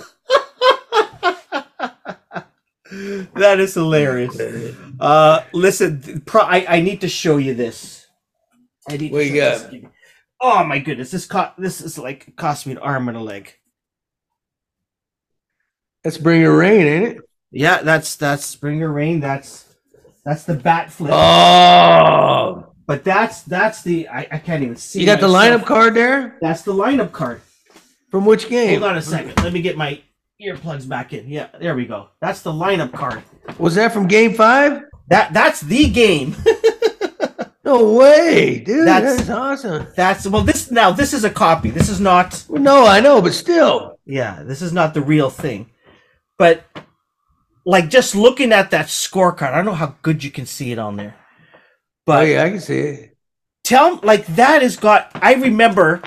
that 3.36 3.60
is 3.60 3.74
hilarious. 3.74 4.38
Uh, 5.04 5.44
listen, 5.52 6.24
pro- 6.26 6.44
I, 6.44 6.78
I 6.78 6.82
need 6.82 7.02
to 7.02 7.10
show 7.10 7.36
you 7.36 7.54
this. 7.54 8.08
I 8.90 8.96
need. 8.96 9.12
What 9.12 9.26
you 9.26 9.36
got? 9.36 9.70
This. 9.70 9.84
Oh 10.42 10.64
my 10.64 10.80
goodness! 10.80 11.12
This 11.12 11.26
co- 11.26 11.52
this 11.58 11.82
is 11.82 11.98
like 11.98 12.34
cost 12.38 12.66
me 12.66 12.72
an 12.72 12.78
arm 12.78 13.10
and 13.10 13.18
a 13.18 13.22
leg. 13.22 13.54
That's 16.06 16.18
Bring 16.18 16.40
Your 16.40 16.58
Rain, 16.58 16.88
ain't 16.88 17.06
it? 17.06 17.18
Yeah, 17.52 17.82
that's 17.82 18.16
that's 18.16 18.56
Bring 18.56 18.80
Your 18.80 18.94
Rain. 18.94 19.20
That's 19.20 19.76
that's 20.24 20.46
the 20.46 20.54
bat 20.54 20.90
flip. 20.90 21.12
Oh. 21.14 22.68
But 22.88 23.04
that's 23.04 23.42
that's 23.42 23.82
the 23.82 24.08
I, 24.08 24.28
I 24.32 24.38
can't 24.38 24.64
even 24.64 24.78
see. 24.78 25.02
You 25.02 25.06
got 25.06 25.22
myself. 25.22 25.32
the 25.32 25.38
lineup 25.38 25.66
card 25.66 25.94
there. 25.96 26.38
That's 26.42 26.62
the 26.62 26.74
lineup 26.74 27.12
card. 27.12 27.42
From 28.10 28.26
which 28.26 28.48
game? 28.48 28.80
Hold 28.80 28.92
on 28.92 28.98
a 28.98 29.02
second. 29.02 29.42
Let 29.44 29.52
me 29.52 29.62
get 29.62 29.76
my 29.76 30.02
earplugs 30.42 30.88
back 30.88 31.12
in. 31.12 31.28
Yeah, 31.28 31.48
there 31.60 31.76
we 31.76 31.86
go. 31.86 32.08
That's 32.22 32.42
the 32.42 32.54
lineup 32.54 32.94
card. 32.94 33.22
Was 33.58 33.76
that 33.76 33.92
from 33.92 34.08
Game 34.08 34.34
Five? 34.34 34.84
That 35.08 35.34
that's 35.34 35.62
the 35.62 35.90
game. 35.90 36.36
no 37.66 37.94
way, 37.94 38.60
dude. 38.60 38.88
That's, 38.88 39.18
that's, 39.18 39.30
awesome. 39.30 39.88
That's 39.96 40.28
well. 40.28 40.44
This 40.44 40.72
now 40.72 40.92
this 40.92 41.14
is 41.14 41.24
a 41.24 41.30
copy. 41.30 41.70
This 41.70 41.90
is 41.90 42.00
not. 42.00 42.46
no, 42.50 42.86
I 42.86 43.00
know, 43.00 43.22
but 43.22 43.34
still. 43.34 44.00
Yeah, 44.06 44.44
this 44.44 44.62
is 44.62 44.74
not 44.74 44.94
the 44.94 45.02
real 45.02 45.30
thing. 45.30 45.70
But 46.38 46.64
like 47.66 47.90
just 47.90 48.16
looking 48.16 48.52
at 48.52 48.72
that 48.72 48.88
scorecard, 48.88 49.52
I 49.54 49.58
don't 49.58 49.66
know 49.66 49.74
how 49.74 49.96
good 50.02 50.24
you 50.24 50.32
can 50.32 50.46
see 50.46 50.72
it 50.72 50.80
on 50.80 50.96
there. 50.96 51.16
But 52.06 52.24
oh, 52.24 52.26
yeah, 52.26 52.44
I 52.44 52.50
can 52.50 52.60
see 52.60 52.80
it. 52.80 53.18
Tell 53.64 54.00
like 54.04 54.26
that 54.28 54.62
has 54.62 54.76
got 54.76 55.12
I 55.16 55.36
remember, 55.36 56.02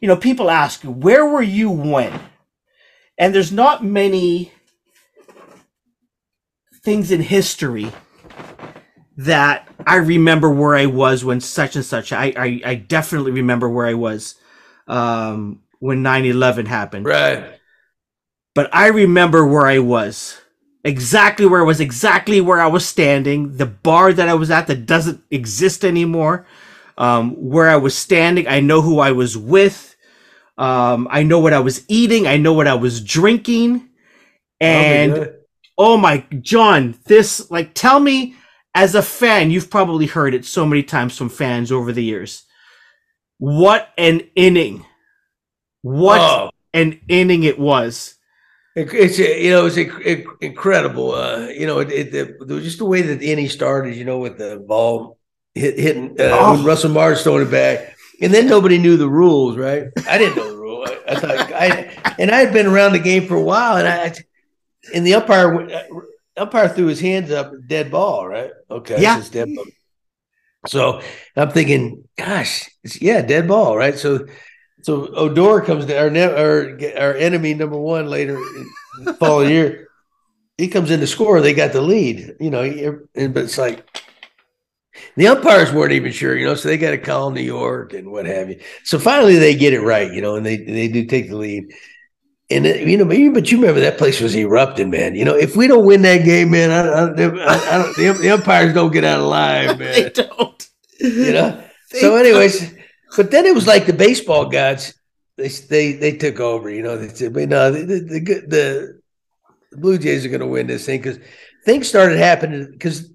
you 0.00 0.08
know, 0.08 0.16
people 0.16 0.50
ask, 0.50 0.84
you, 0.84 0.90
where 0.90 1.26
were 1.26 1.42
you 1.42 1.70
when? 1.70 2.20
And 3.18 3.34
there's 3.34 3.52
not 3.52 3.84
many 3.84 4.52
things 6.82 7.10
in 7.10 7.20
history 7.20 7.92
that 9.24 9.68
I 9.86 9.96
remember 9.96 10.50
where 10.50 10.74
I 10.74 10.86
was 10.86 11.24
when 11.24 11.40
such 11.40 11.76
and 11.76 11.84
such. 11.84 12.12
I 12.12 12.32
I, 12.36 12.60
I 12.64 12.74
definitely 12.74 13.32
remember 13.32 13.68
where 13.68 13.86
I 13.86 13.94
was 13.94 14.34
um, 14.86 15.62
when 15.78 16.02
9-11 16.02 16.66
happened. 16.66 17.06
Right 17.06 17.60
but 18.54 18.68
I 18.72 18.88
remember 18.88 19.46
where 19.46 19.66
I 19.66 19.78
was. 19.78 20.40
Exactly 20.82 21.46
where 21.46 21.60
I 21.60 21.64
was, 21.64 21.80
exactly 21.80 22.40
where 22.40 22.60
I 22.60 22.66
was 22.66 22.86
standing, 22.86 23.56
the 23.56 23.66
bar 23.66 24.12
that 24.12 24.28
I 24.28 24.34
was 24.34 24.50
at 24.50 24.66
that 24.66 24.86
doesn't 24.86 25.22
exist 25.30 25.84
anymore. 25.84 26.46
Um, 26.96 27.32
where 27.32 27.68
I 27.68 27.76
was 27.76 27.96
standing, 27.96 28.46
I 28.48 28.60
know 28.60 28.82
who 28.82 28.98
I 28.98 29.12
was 29.12 29.36
with. 29.36 29.96
Um, 30.58 31.08
I 31.10 31.22
know 31.22 31.38
what 31.38 31.52
I 31.52 31.60
was 31.60 31.84
eating. 31.88 32.26
I 32.26 32.36
know 32.36 32.52
what 32.52 32.66
I 32.66 32.74
was 32.74 33.02
drinking. 33.02 33.88
And 34.60 35.12
oh 35.12 35.16
my, 35.18 35.30
oh 35.78 35.96
my, 35.96 36.38
John, 36.40 36.98
this, 37.04 37.50
like, 37.50 37.72
tell 37.72 38.00
me 38.00 38.36
as 38.74 38.94
a 38.94 39.02
fan, 39.02 39.50
you've 39.50 39.70
probably 39.70 40.06
heard 40.06 40.34
it 40.34 40.44
so 40.44 40.64
many 40.64 40.82
times 40.82 41.16
from 41.16 41.28
fans 41.28 41.72
over 41.72 41.92
the 41.92 42.04
years. 42.04 42.44
What 43.38 43.88
an 43.96 44.22
inning. 44.36 44.84
What 45.82 46.20
oh. 46.20 46.50
an 46.72 47.00
inning 47.08 47.42
it 47.44 47.58
was. 47.58 48.16
It's 48.76 49.18
you 49.18 49.50
know 49.50 49.66
it's 49.66 50.26
incredible. 50.40 51.12
Uh, 51.12 51.48
you 51.48 51.66
know 51.66 51.80
it, 51.80 52.38
was 52.38 52.62
just 52.62 52.78
the 52.78 52.84
way 52.84 53.02
that 53.02 53.18
the 53.18 53.32
inning 53.32 53.48
started. 53.48 53.96
You 53.96 54.04
know 54.04 54.18
with 54.18 54.38
the 54.38 54.64
ball 54.64 55.18
hit, 55.54 55.78
hitting 55.78 56.12
uh, 56.20 56.30
oh. 56.30 56.62
Russell 56.62 56.90
Martin 56.90 57.22
throwing 57.22 57.46
it 57.46 57.50
back, 57.50 57.96
and 58.20 58.32
then 58.32 58.46
nobody 58.46 58.78
knew 58.78 58.96
the 58.96 59.08
rules. 59.08 59.56
Right? 59.56 59.88
I 60.08 60.18
didn't 60.18 60.36
know 60.36 60.50
the 60.50 60.56
rule. 60.56 60.86
I, 60.86 61.12
I 61.12 61.14
thought 61.16 61.52
I 61.52 62.14
and 62.18 62.30
I 62.30 62.36
had 62.36 62.52
been 62.52 62.66
around 62.66 62.92
the 62.92 63.00
game 63.00 63.26
for 63.26 63.34
a 63.34 63.42
while, 63.42 63.76
and 63.76 63.88
I 63.88 64.14
and 64.94 65.04
the 65.04 65.14
umpire 65.14 65.68
uh, 65.68 65.82
umpire 66.36 66.68
threw 66.68 66.86
his 66.86 67.00
hands 67.00 67.30
up, 67.30 67.52
dead 67.66 67.90
ball. 67.90 68.26
Right? 68.26 68.50
Okay, 68.70 69.00
yeah. 69.00 69.22
dead 69.30 69.48
ball. 69.54 69.64
So 70.66 71.00
I'm 71.36 71.50
thinking, 71.50 72.06
gosh, 72.16 72.68
yeah, 73.00 73.22
dead 73.22 73.48
ball, 73.48 73.76
right? 73.76 73.98
So 73.98 74.26
so 74.82 75.12
Odor 75.14 75.60
comes 75.62 75.86
to 75.86 75.98
our 75.98 76.10
ne- 76.10 76.22
our 76.22 76.78
our 76.98 77.14
enemy 77.14 77.54
number 77.54 77.78
one 77.78 78.06
later 78.06 78.36
in 78.36 79.04
the 79.04 79.14
following 79.14 79.50
year. 79.50 79.88
He 80.58 80.68
comes 80.68 80.90
in 80.90 81.00
to 81.00 81.06
score. 81.06 81.40
They 81.40 81.54
got 81.54 81.72
the 81.72 81.80
lead, 81.80 82.36
you 82.38 82.50
know. 82.50 82.62
But 83.14 83.44
it's 83.44 83.58
like 83.58 83.86
the 85.16 85.28
umpires 85.28 85.72
weren't 85.72 85.92
even 85.92 86.12
sure, 86.12 86.36
you 86.36 86.46
know, 86.46 86.54
so 86.54 86.68
they 86.68 86.76
got 86.76 86.90
to 86.90 86.98
call 86.98 87.30
New 87.30 87.40
York 87.40 87.92
and 87.94 88.10
what 88.10 88.26
have 88.26 88.50
you. 88.50 88.60
So 88.84 88.98
finally, 88.98 89.36
they 89.36 89.54
get 89.54 89.72
it 89.72 89.80
right, 89.80 90.12
you 90.12 90.20
know, 90.20 90.36
and 90.36 90.44
they 90.44 90.58
they 90.58 90.88
do 90.88 91.06
take 91.06 91.28
the 91.28 91.36
lead. 91.36 91.72
And 92.50 92.66
you 92.66 92.96
know, 92.96 93.04
but 93.04 93.52
you 93.52 93.60
remember 93.60 93.80
that 93.80 93.96
place 93.96 94.20
was 94.20 94.34
erupting, 94.34 94.90
man. 94.90 95.14
You 95.14 95.24
know, 95.24 95.36
if 95.36 95.54
we 95.54 95.68
don't 95.68 95.84
win 95.84 96.02
that 96.02 96.24
game, 96.24 96.50
man, 96.50 96.70
I, 96.72 96.80
I, 96.80 97.02
I, 97.04 97.04
I 97.04 97.92
the, 97.96 98.18
the, 98.20 98.30
umpires 98.30 98.74
don't 98.74 98.92
get 98.92 99.04
out 99.04 99.20
alive, 99.20 99.78
man. 99.78 99.92
they 99.92 100.10
don't. 100.10 100.68
You 100.98 101.32
know. 101.32 101.64
They 101.92 102.02
so, 102.02 102.14
anyways, 102.14 102.72
but 103.16 103.32
then 103.32 103.46
it 103.46 103.52
was 103.52 103.66
like 103.66 103.84
the 103.84 103.92
baseball 103.92 104.44
gods. 104.48 104.94
They 105.36 105.48
they 105.48 105.92
they 105.94 106.16
took 106.16 106.38
over. 106.38 106.70
You 106.70 106.84
know, 106.84 106.96
they 106.96 107.08
said, 107.08 107.34
"But 107.34 107.48
no, 107.48 107.72
the 107.72 107.82
the, 107.82 108.10
the, 108.10 109.00
the 109.72 109.76
Blue 109.76 109.98
Jays 109.98 110.24
are 110.24 110.28
going 110.28 110.40
to 110.40 110.46
win 110.46 110.68
this 110.68 110.86
thing 110.86 111.00
because 111.00 111.18
things 111.64 111.88
started 111.88 112.18
happening 112.18 112.70
because 112.70 113.10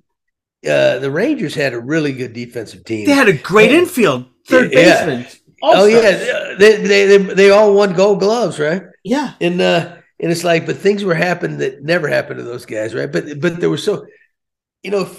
uh, 0.68 1.00
the 1.00 1.10
Rangers 1.10 1.56
had 1.56 1.74
a 1.74 1.80
really 1.80 2.12
good 2.12 2.34
defensive 2.34 2.84
team. 2.84 3.06
They 3.06 3.14
had 3.14 3.30
a 3.30 3.38
great 3.38 3.72
and, 3.72 3.84
infield, 3.84 4.26
third 4.46 4.74
yeah. 4.74 5.06
baseman. 5.06 5.26
Oh 5.64 5.86
yeah, 5.86 6.56
they, 6.60 6.76
they 6.76 7.06
they 7.06 7.18
they 7.18 7.50
all 7.50 7.74
won 7.74 7.94
Gold 7.94 8.20
Gloves, 8.20 8.60
right? 8.60 8.84
Yeah, 9.06 9.36
and 9.40 9.62
uh, 9.62 9.98
and 10.20 10.32
it's 10.32 10.44
like, 10.44 10.66
but 10.66 10.78
things 10.78 11.04
were 11.04 11.16
happening 11.16 11.60
that 11.60 11.84
never 11.84 12.08
happened 12.08 12.40
to 12.40 12.44
those 12.44 12.66
guys, 12.66 12.96
right? 12.96 13.12
But 13.12 13.40
but 13.40 13.60
there 13.60 13.70
were 13.70 13.78
so, 13.78 14.06
you 14.84 14.92
know, 14.92 15.10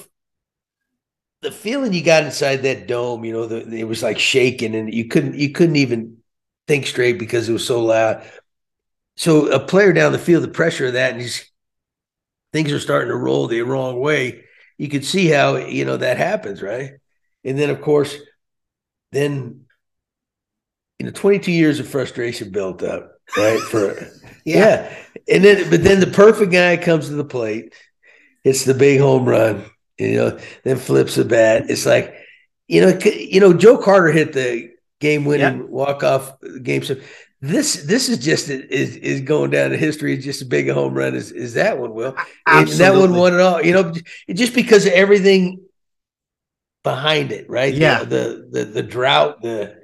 the 1.43 1.51
feeling 1.53 1.93
you 1.93 2.03
got 2.03 2.25
inside 2.25 2.59
that 2.59 2.87
dome, 2.89 3.25
you 3.25 3.33
know, 3.33 3.47
the, 3.47 3.67
it 3.77 3.85
was 3.85 4.03
like 4.03 4.19
shaking, 4.19 4.75
and 4.75 4.93
you 4.93 5.07
couldn't 5.07 5.35
you 5.35 5.51
couldn't 5.53 5.77
even 5.77 6.19
think 6.67 6.87
straight 6.87 7.19
because 7.19 7.49
it 7.49 7.53
was 7.53 7.67
so 7.67 7.83
loud. 7.85 8.25
So 9.17 9.49
a 9.53 9.61
player 9.61 9.93
down 9.93 10.13
the 10.13 10.19
field, 10.21 10.45
the 10.45 10.49
pressure 10.49 10.89
of 10.89 10.95
that, 10.95 11.13
and 11.13 11.23
he's 11.23 11.51
things 12.53 12.73
are 12.73 12.81
starting 12.81 13.09
to 13.09 13.17
roll 13.17 13.47
the 13.47 13.63
wrong 13.63 14.01
way. 14.01 14.45
You 14.79 14.89
could 14.89 15.05
see 15.05 15.29
how 15.29 15.57
you 15.57 15.85
know 15.85 15.97
that 15.97 16.19
happens, 16.19 16.63
right? 16.63 16.93
And 17.45 17.59
then 17.59 17.71
of 17.71 17.81
course, 17.81 18.17
then 19.13 19.67
you 20.99 21.07
know, 21.07 21.13
22 21.13 21.53
years 21.53 21.81
of 21.81 21.89
frustration 21.89 22.51
built 22.51 22.83
up. 22.83 23.16
Right? 23.37 23.61
For 23.61 24.09
yeah. 24.45 24.95
And 25.29 25.45
then 25.45 25.71
but 25.71 25.83
then 25.83 26.01
the 26.01 26.07
perfect 26.07 26.53
guy 26.53 26.77
comes 26.77 27.09
to 27.09 27.15
the 27.15 27.25
plate, 27.25 27.75
hits 28.45 28.65
the 28.65 28.75
big 28.75 29.01
home 29.01 29.25
run, 29.25 29.65
you 29.99 30.17
know, 30.17 30.39
then 30.65 30.77
flips 30.77 31.17
the 31.17 31.25
bat. 31.25 31.71
It's 31.71 31.87
like, 31.87 32.15
you 32.69 32.81
know, 32.81 32.99
you 33.05 33.41
know, 33.41 33.53
Joe 33.53 33.79
Carter 33.79 34.13
hit 34.13 34.33
the 34.33 34.71
game 35.01 35.25
winning 35.25 35.71
walk 35.71 36.03
off 36.03 36.33
game. 36.63 36.83
So 36.83 36.97
this 37.41 37.85
this 37.85 38.09
is 38.09 38.19
just 38.19 38.49
is 38.49 38.97
is 38.97 39.21
going 39.21 39.51
down 39.51 39.73
in 39.73 39.79
history. 39.79 40.15
It's 40.15 40.25
just 40.25 40.43
as 40.43 40.49
big 40.49 40.69
a 40.69 40.75
home 40.75 40.95
run 40.95 41.15
as, 41.15 41.33
as 41.33 41.55
that 41.55 41.79
one 41.79 41.95
will. 41.95 42.17
And 42.47 42.69
that 42.69 42.95
one 42.95 43.15
won 43.15 43.35
it 43.35 43.41
all. 43.41 43.63
You 43.63 43.73
know, 43.73 43.93
just 44.33 44.55
because 44.55 44.87
of 44.87 44.93
everything 44.93 45.61
behind 46.83 47.33
it, 47.33 47.49
right? 47.51 47.75
Yeah. 47.75 48.05
The 48.05 48.07
the 48.07 48.49
the, 48.51 48.65
the 48.65 48.83
drought, 48.83 49.43
the 49.43 49.77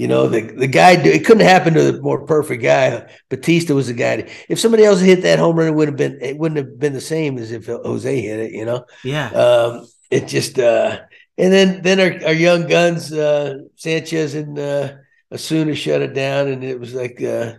you 0.00 0.08
know, 0.08 0.28
the 0.28 0.40
the 0.40 0.66
guy 0.66 0.92
it 0.92 1.26
couldn't 1.26 1.46
happen 1.46 1.74
to 1.74 1.92
the 1.92 2.00
more 2.00 2.24
perfect 2.24 2.62
guy. 2.62 3.06
Bautista 3.28 3.74
was 3.74 3.88
the 3.88 3.92
guy. 3.92 4.30
If 4.48 4.58
somebody 4.58 4.82
else 4.82 5.00
hit 5.00 5.20
that 5.24 5.38
home 5.38 5.56
run, 5.56 5.68
it 5.68 5.74
would 5.74 5.88
have 5.88 5.96
been 5.98 6.18
it 6.22 6.38
wouldn't 6.38 6.56
have 6.56 6.78
been 6.78 6.94
the 6.94 7.02
same 7.02 7.36
as 7.36 7.52
if 7.52 7.66
Jose 7.66 8.20
hit 8.20 8.40
it, 8.40 8.52
you 8.52 8.64
know? 8.64 8.86
Yeah. 9.04 9.28
Um, 9.28 9.86
it 10.10 10.26
just 10.26 10.58
uh 10.58 11.00
and 11.36 11.52
then 11.52 11.82
then 11.82 12.00
our, 12.00 12.28
our 12.28 12.32
young 12.32 12.66
guns, 12.66 13.12
uh 13.12 13.58
Sanchez 13.76 14.34
and 14.34 14.58
uh 14.58 14.94
Osuna 15.30 15.74
shut 15.74 16.00
it 16.00 16.14
down, 16.14 16.48
and 16.48 16.64
it 16.64 16.80
was 16.80 16.94
like, 16.94 17.22
uh, 17.22 17.56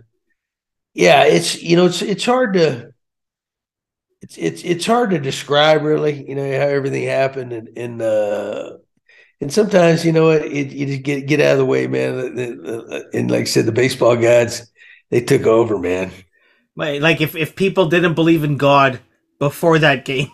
yeah, 0.95 1.25
it's 1.25 1.61
you 1.61 1.75
know, 1.75 1.85
it's 1.85 2.01
it's 2.01 2.25
hard 2.25 2.53
to 2.53 2.91
it's 4.21 4.37
it's 4.39 4.63
it's 4.63 4.85
hard 4.87 5.11
to 5.11 5.19
describe 5.19 5.83
really, 5.83 6.27
you 6.27 6.33
know, 6.33 6.41
how 6.41 6.67
everything 6.67 7.03
happened, 7.03 7.53
and 7.53 7.77
and 7.77 8.01
uh, 8.01 8.77
and 9.41 9.51
sometimes 9.51 10.05
you 10.05 10.11
know 10.11 10.29
it, 10.29 10.71
you 10.71 10.85
just 10.85 11.03
get 11.03 11.27
get 11.27 11.41
out 11.41 11.53
of 11.53 11.57
the 11.57 11.65
way, 11.65 11.87
man. 11.87 12.37
And 13.13 13.31
like 13.31 13.41
I 13.41 13.45
said, 13.45 13.65
the 13.65 13.71
baseball 13.71 14.15
gods 14.15 14.71
they 15.09 15.21
took 15.21 15.45
over, 15.45 15.77
man. 15.77 16.11
Like 16.75 17.19
if 17.21 17.35
if 17.35 17.55
people 17.55 17.87
didn't 17.87 18.13
believe 18.13 18.43
in 18.43 18.57
God 18.57 18.99
before 19.39 19.79
that 19.79 20.05
game. 20.05 20.31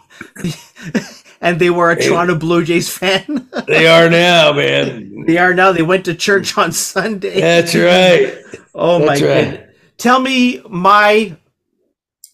and 1.41 1.59
they 1.59 1.69
were 1.69 1.91
a 1.91 1.95
hey, 1.95 2.09
Toronto 2.09 2.35
Blue 2.35 2.63
Jays 2.63 2.89
fan. 2.89 3.49
they 3.67 3.87
are 3.87 4.09
now, 4.09 4.53
man. 4.53 5.23
They 5.25 5.37
are 5.37 5.53
now. 5.53 5.71
They 5.71 5.81
went 5.81 6.05
to 6.05 6.13
church 6.13 6.57
on 6.57 6.71
Sunday. 6.71 7.39
That's 7.39 7.73
right. 7.73 8.37
oh 8.75 8.99
That's 8.99 9.21
my 9.21 9.27
right. 9.27 9.51
god! 9.51 9.69
Tell 9.97 10.19
me 10.19 10.61
my 10.69 11.37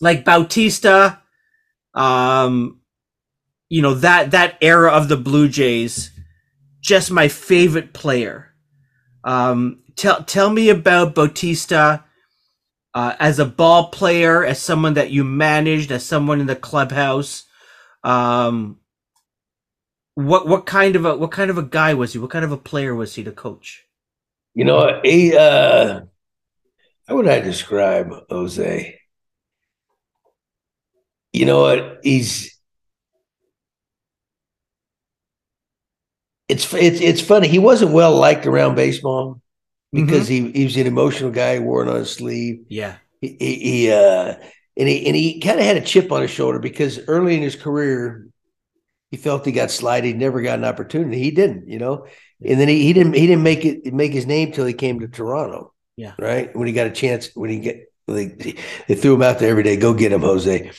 like 0.02 0.26
Bautista, 0.26 1.22
um, 1.94 2.82
you 3.70 3.82
know 3.82 3.94
that 3.96 4.32
that 4.32 4.58
era 4.62 4.92
of 4.92 5.10
the 5.10 5.18
Blue 5.18 5.48
Jays. 5.48 6.12
Just 6.84 7.10
my 7.12 7.30
favorite 7.30 7.94
player. 7.94 8.54
Um, 9.24 9.84
tell 9.96 10.24
tell 10.24 10.52
me 10.52 10.70
about 10.70 11.16
Bautista. 11.16 12.04
Uh, 12.94 13.16
as 13.20 13.40
a 13.40 13.46
ball 13.46 13.88
player, 13.90 14.46
as 14.46 14.62
someone 14.62 14.94
that 14.94 15.10
you 15.10 15.24
managed, 15.24 15.92
as 15.92 16.06
someone 16.06 16.40
in 16.40 16.46
the 16.46 16.56
clubhouse, 16.56 17.46
um, 18.04 18.78
what 20.16 20.48
what 20.48 20.66
kind 20.66 20.96
of 20.96 21.06
a 21.06 21.18
what 21.18 21.32
kind 21.32 21.50
of 21.50 21.58
a 21.58 21.64
guy 21.64 21.94
was 21.94 22.14
he? 22.14 22.20
What 22.20 22.30
kind 22.30 22.46
of 22.46 22.52
a 22.52 22.58
player 22.58 22.94
was 22.94 23.16
he 23.16 23.24
to 23.24 23.32
coach? 23.32 23.86
You 24.54 24.66
know, 24.66 25.00
he 25.04 25.36
uh 25.36 26.02
how 27.08 27.16
would 27.16 27.28
I 27.28 27.40
describe 27.40 28.12
Jose? 28.30 29.00
You 31.32 31.46
know 31.46 31.62
what? 31.62 32.00
He's 32.04 32.53
it's 36.48 36.74
it's 36.74 37.02
it's 37.02 37.22
funny. 37.22 37.48
He 37.48 37.60
wasn't 37.60 37.92
well 37.92 38.16
liked 38.16 38.46
around 38.46 38.76
baseball 38.76 39.42
because 39.92 40.30
mm-hmm. 40.30 40.48
he 40.48 40.60
he 40.60 40.64
was 40.66 40.78
an 40.78 40.88
emotional 40.88 41.32
guy. 41.32 41.60
Wore 41.60 41.84
it 41.84 41.90
on 41.90 41.98
his 41.98 42.12
sleeve. 42.12 42.66
Yeah. 42.70 42.98
He, 43.22 43.38
he, 43.40 43.56
he 43.56 43.92
uh 43.92 44.36
and 44.76 44.90
he 44.90 45.06
and 45.08 45.16
he 45.16 45.40
kind 45.40 45.60
of 45.60 45.66
had 45.66 45.78
a 45.78 45.82
chip 45.82 46.12
on 46.12 46.22
his 46.22 46.32
shoulder 46.32 46.60
because 46.60 47.00
early 47.08 47.36
in 47.36 47.42
his 47.42 47.56
career 47.56 48.28
he 49.12 49.18
felt 49.18 49.46
he 49.46 49.52
got 49.52 49.70
slighted, 49.70 50.18
never 50.18 50.42
got 50.42 50.58
an 50.58 50.66
opportunity. 50.66 51.20
He 51.20 51.30
didn't, 51.30 51.70
you 51.70 51.78
know. 51.78 52.08
And 52.44 52.60
then 52.60 52.68
he, 52.68 52.82
he 52.82 52.94
didn't 52.94 53.14
he 53.14 53.28
didn't 53.28 53.44
make 53.44 53.64
it 53.64 53.94
make 53.94 54.12
his 54.12 54.26
name 54.26 54.52
till 54.52 54.66
he 54.66 54.74
came 54.74 55.00
to 55.00 55.08
Toronto. 55.08 55.74
Yeah. 55.96 56.14
Right. 56.18 56.54
When 56.56 56.68
he 56.68 56.74
got 56.74 56.88
a 56.88 56.92
chance, 56.92 57.30
when 57.36 57.50
he 57.50 57.60
get 57.60 57.94
like 58.08 58.58
they 58.88 58.96
threw 58.96 59.14
him 59.14 59.22
out 59.22 59.40
there 59.40 59.50
every 59.50 59.64
day, 59.64 59.78
go 59.78 59.94
get 59.94 60.12
him, 60.12 60.22
Jose. 60.22 60.72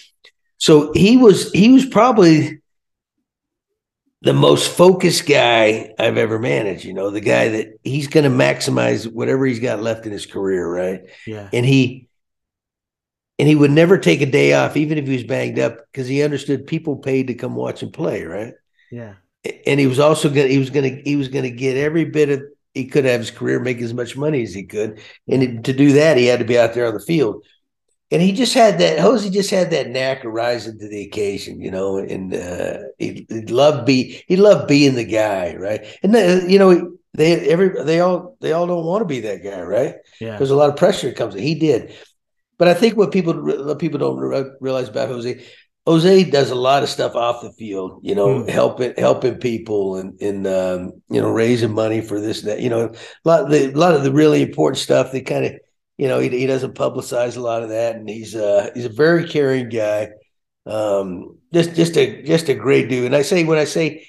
So 0.58 0.92
he 0.92 1.16
was 1.16 1.50
he 1.52 1.72
was 1.72 1.86
probably 1.86 2.60
the 4.24 4.32
most 4.32 4.74
focused 4.74 5.26
guy 5.26 5.92
I've 5.98 6.16
ever 6.16 6.38
managed. 6.38 6.84
You 6.84 6.94
know, 6.94 7.10
the 7.10 7.20
guy 7.20 7.48
that 7.50 7.78
he's 7.84 8.08
going 8.08 8.24
to 8.24 8.30
maximize 8.30 9.10
whatever 9.10 9.44
he's 9.44 9.60
got 9.60 9.82
left 9.82 10.06
in 10.06 10.12
his 10.12 10.26
career, 10.26 10.66
right? 10.66 11.02
Yeah. 11.26 11.48
And 11.52 11.64
he 11.64 12.08
and 13.38 13.48
he 13.48 13.54
would 13.54 13.70
never 13.70 13.98
take 13.98 14.22
a 14.22 14.26
day 14.26 14.54
off, 14.54 14.76
even 14.76 14.96
if 14.96 15.06
he 15.06 15.12
was 15.12 15.24
banged 15.24 15.58
up, 15.58 15.78
because 15.92 16.08
he 16.08 16.22
understood 16.22 16.66
people 16.66 16.96
paid 16.96 17.26
to 17.26 17.34
come 17.34 17.54
watch 17.54 17.82
him 17.82 17.90
play, 17.90 18.24
right? 18.24 18.54
Yeah. 18.90 19.14
And 19.66 19.78
he 19.78 19.86
was 19.86 19.98
also 19.98 20.28
gonna 20.28 20.48
he 20.48 20.58
was 20.58 20.70
gonna 20.70 21.00
he 21.04 21.16
was 21.16 21.28
gonna 21.28 21.50
get 21.50 21.76
every 21.76 22.06
bit 22.06 22.30
of 22.30 22.42
he 22.72 22.86
could 22.86 23.04
have 23.04 23.20
his 23.20 23.30
career, 23.30 23.60
make 23.60 23.80
as 23.80 23.94
much 23.94 24.16
money 24.16 24.42
as 24.42 24.54
he 24.54 24.64
could, 24.64 25.00
and 25.28 25.64
to 25.64 25.72
do 25.72 25.92
that, 25.92 26.16
he 26.16 26.26
had 26.26 26.38
to 26.38 26.44
be 26.44 26.58
out 26.58 26.74
there 26.74 26.86
on 26.86 26.94
the 26.94 27.00
field. 27.00 27.44
And 28.14 28.22
he 28.22 28.30
just 28.30 28.54
had 28.54 28.78
that. 28.78 29.00
Jose 29.00 29.28
just 29.28 29.50
had 29.50 29.72
that 29.72 29.90
knack 29.90 30.22
of 30.22 30.32
rising 30.32 30.78
to 30.78 30.86
the 30.86 31.04
occasion, 31.04 31.60
you 31.60 31.68
know. 31.68 31.96
And 31.96 32.32
uh, 32.32 32.78
he, 32.96 33.26
he 33.28 33.40
loved 33.46 33.86
be 33.86 34.22
he 34.28 34.36
loved 34.36 34.68
being 34.68 34.94
the 34.94 35.04
guy, 35.04 35.56
right? 35.56 35.84
And 36.00 36.14
the, 36.14 36.46
you 36.48 36.60
know, 36.60 36.96
they 37.14 37.48
every 37.48 37.82
they 37.82 37.98
all 37.98 38.36
they 38.40 38.52
all 38.52 38.68
don't 38.68 38.86
want 38.86 39.00
to 39.00 39.04
be 39.04 39.18
that 39.22 39.42
guy, 39.42 39.60
right? 39.62 39.96
Yeah. 40.20 40.30
Because 40.30 40.52
a 40.52 40.54
lot 40.54 40.70
of 40.70 40.76
pressure 40.76 41.10
comes. 41.10 41.34
In. 41.34 41.42
He 41.42 41.56
did, 41.56 41.92
but 42.56 42.68
I 42.68 42.74
think 42.74 42.96
what 42.96 43.10
people 43.10 43.34
what 43.34 43.80
people 43.80 43.98
don't 43.98 44.54
realize 44.60 44.88
about 44.88 45.08
Jose, 45.08 45.44
Jose 45.84 46.30
does 46.30 46.52
a 46.52 46.54
lot 46.54 46.84
of 46.84 46.88
stuff 46.90 47.16
off 47.16 47.42
the 47.42 47.50
field. 47.50 47.98
You 48.04 48.14
know, 48.14 48.28
mm. 48.28 48.48
helping 48.48 48.94
helping 48.96 49.38
people 49.38 49.96
and 49.96 50.20
and 50.22 50.46
um, 50.46 51.02
you 51.10 51.20
know 51.20 51.30
raising 51.30 51.74
money 51.74 52.00
for 52.00 52.20
this 52.20 52.42
and 52.42 52.52
that. 52.52 52.60
You 52.60 52.70
know, 52.70 52.92
a 53.24 53.28
lot 53.28 53.40
of 53.40 53.50
the 53.50 53.72
a 53.72 53.76
lot 53.76 53.96
of 53.96 54.04
the 54.04 54.12
really 54.12 54.40
important 54.40 54.78
stuff. 54.78 55.10
They 55.10 55.20
kind 55.20 55.46
of 55.46 55.54
you 55.96 56.08
know 56.08 56.18
he, 56.18 56.28
he 56.28 56.46
doesn't 56.46 56.74
publicize 56.74 57.36
a 57.36 57.40
lot 57.40 57.62
of 57.62 57.70
that, 57.70 57.96
and 57.96 58.08
he's 58.08 58.34
uh 58.34 58.70
he's 58.74 58.84
a 58.84 58.90
very 58.90 59.28
caring 59.28 59.68
guy. 59.68 60.10
Um, 60.66 61.38
just 61.52 61.74
just 61.74 61.96
a 61.96 62.22
just 62.22 62.48
a 62.48 62.54
great 62.54 62.88
dude. 62.88 63.06
And 63.06 63.16
I 63.16 63.22
say 63.22 63.44
when 63.44 63.58
I 63.58 63.64
say 63.64 64.06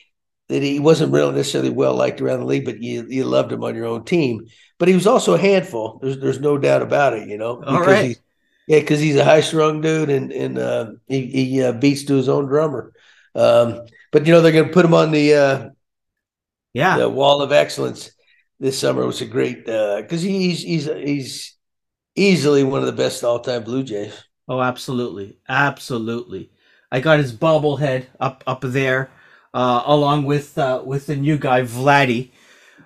that 0.49 0.61
he 0.61 0.79
wasn't 0.79 1.11
really 1.11 1.33
necessarily 1.33 1.71
well 1.71 1.95
liked 1.95 2.21
around 2.21 2.39
the 2.39 2.45
league, 2.45 2.65
but 2.65 2.81
you 2.81 3.05
you 3.09 3.25
loved 3.25 3.51
him 3.51 3.63
on 3.63 3.75
your 3.75 3.85
own 3.85 4.05
team. 4.05 4.47
But 4.77 4.87
he 4.87 4.93
was 4.93 5.07
also 5.07 5.33
a 5.33 5.39
handful. 5.39 5.99
There's 6.01 6.19
there's 6.19 6.39
no 6.39 6.57
doubt 6.57 6.81
about 6.81 7.13
it. 7.13 7.27
You 7.27 7.37
know, 7.37 7.63
all 7.63 7.81
right. 7.81 8.17
Yeah, 8.67 8.79
because 8.79 8.99
he's 8.99 9.15
a 9.15 9.23
high 9.23 9.41
strung 9.41 9.81
dude 9.81 10.09
and 10.09 10.31
and 10.31 10.57
uh, 10.57 10.91
he, 11.07 11.27
he 11.27 11.61
uh, 11.61 11.73
beats 11.73 12.05
to 12.05 12.15
his 12.15 12.29
own 12.29 12.47
drummer. 12.47 12.93
Um, 13.35 13.81
but 14.11 14.25
you 14.25 14.33
know 14.33 14.41
they're 14.41 14.51
going 14.51 14.67
to 14.67 14.73
put 14.73 14.85
him 14.85 14.93
on 14.93 15.11
the 15.11 15.33
uh, 15.35 15.69
yeah 16.73 16.97
the 16.97 17.09
wall 17.09 17.41
of 17.41 17.51
excellence 17.51 18.11
this 18.59 18.79
summer. 18.79 19.03
It 19.03 19.07
was 19.07 19.21
a 19.21 19.25
great 19.25 19.65
because 19.65 20.23
uh, 20.23 20.27
he's 20.27 20.63
he's 20.63 20.85
he's 20.85 21.54
easily 22.15 22.63
one 22.63 22.79
of 22.79 22.85
the 22.85 22.91
best 22.91 23.23
all 23.23 23.39
time 23.39 23.63
Blue 23.63 23.83
Jays. 23.83 24.23
Oh, 24.47 24.61
absolutely, 24.61 25.37
absolutely. 25.49 26.51
I 26.91 26.99
got 26.99 27.19
his 27.19 27.33
bobblehead 27.33 28.05
up 28.19 28.43
up 28.47 28.61
there, 28.61 29.09
uh, 29.53 29.83
along 29.85 30.25
with 30.25 30.57
uh, 30.57 30.81
with 30.85 31.07
the 31.07 31.15
new 31.15 31.37
guy 31.37 31.61
Vladdy. 31.61 32.31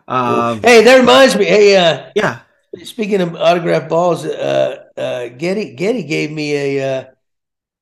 Um, 0.07 0.61
hey, 0.61 0.83
that 0.83 0.97
reminds 0.97 1.35
me. 1.35 1.45
Hey, 1.45 1.75
uh, 1.75 2.11
yeah. 2.15 2.39
Speaking 2.83 3.21
of 3.21 3.35
autograph 3.35 3.89
balls, 3.89 4.25
uh, 4.25 4.85
uh, 4.95 5.27
Geddy 5.29 5.75
Geddy 5.75 6.03
gave 6.03 6.31
me 6.31 6.77
a, 6.77 6.99
uh, 6.99 7.05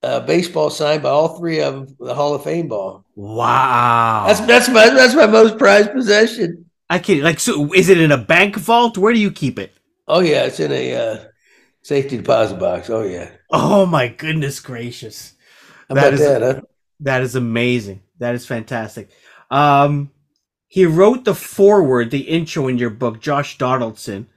a 0.04 0.22
baseball 0.22 0.70
signed 0.70 1.04
by 1.04 1.10
all 1.10 1.38
three 1.38 1.62
of 1.62 1.74
them, 1.74 1.96
the 2.00 2.16
Hall 2.16 2.34
of 2.34 2.44
Fame 2.44 2.68
ball. 2.68 3.06
Wow, 3.16 4.26
that's 4.28 4.40
that's 4.42 4.70
my 4.70 4.90
that's 4.90 5.14
my 5.14 5.28
most 5.28 5.58
prized 5.58 5.92
possession. 5.92 6.66
I 6.90 7.00
can't 7.00 7.22
like. 7.22 7.40
So, 7.40 7.74
is 7.74 7.90
it 7.90 8.00
in 8.00 8.12
a 8.12 8.18
bank 8.18 8.56
vault? 8.56 8.98
Where 8.98 9.14
do 9.14 9.20
you 9.20 9.32
keep 9.32 9.60
it? 9.60 9.74
Oh 10.08 10.22
yeah, 10.22 10.44
it's 10.44 10.60
in 10.60 10.72
a 10.72 10.96
uh, 10.96 11.26
safety 11.88 12.18
deposit 12.18 12.60
box. 12.60 12.90
Oh 12.90 13.04
yeah. 13.04 13.30
Oh 13.50 13.86
my 13.86 14.10
goodness 14.10 14.60
gracious, 14.60 15.34
How 15.88 15.96
that 15.96 16.14
is 16.14 16.20
that, 16.20 16.42
huh? 16.42 16.62
that 17.00 17.22
is 17.22 17.36
amazing. 17.36 18.02
That 18.20 18.36
is 18.36 18.46
fantastic. 18.46 19.10
Um, 19.50 20.12
he 20.68 20.86
wrote 20.86 21.24
the 21.24 21.34
foreword, 21.34 22.12
the 22.12 22.28
intro 22.28 22.68
in 22.68 22.78
your 22.78 22.90
book, 22.90 23.22
Josh 23.22 23.58
Donaldson. 23.58 24.28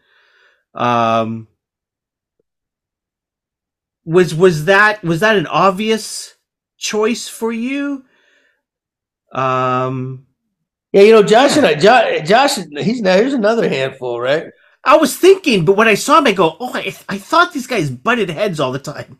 Um, 0.74 1.48
was 4.05 4.32
was 4.32 4.66
that 4.66 5.03
was 5.03 5.18
that 5.18 5.36
an 5.36 5.48
obvious 5.48 6.36
choice 6.78 7.26
for 7.26 7.51
you? 7.51 8.05
Um, 9.32 10.26
yeah, 10.92 11.03
you 11.03 11.12
know, 11.12 11.24
Josh 11.24 11.57
and 11.57 11.66
I, 11.66 11.74
Josh, 11.74 12.28
Josh 12.28 12.57
he's 12.78 13.01
now 13.03 13.16
here's 13.16 13.34
another 13.34 13.68
handful, 13.68 14.20
right? 14.20 14.46
I 14.83 14.97
was 14.97 15.16
thinking, 15.16 15.64
but 15.64 15.76
when 15.76 15.89
I 15.89 15.95
saw 15.95 16.18
him, 16.18 16.26
I 16.26 16.33
go, 16.33 16.57
"Oh, 16.59 16.72
I, 16.74 16.95
I 17.09 17.18
thought 17.18 17.53
these 17.53 17.66
guys 17.66 17.91
butted 17.91 18.31
heads 18.31 18.61
all 18.61 18.72
the 18.72 18.78
time." 18.78 19.18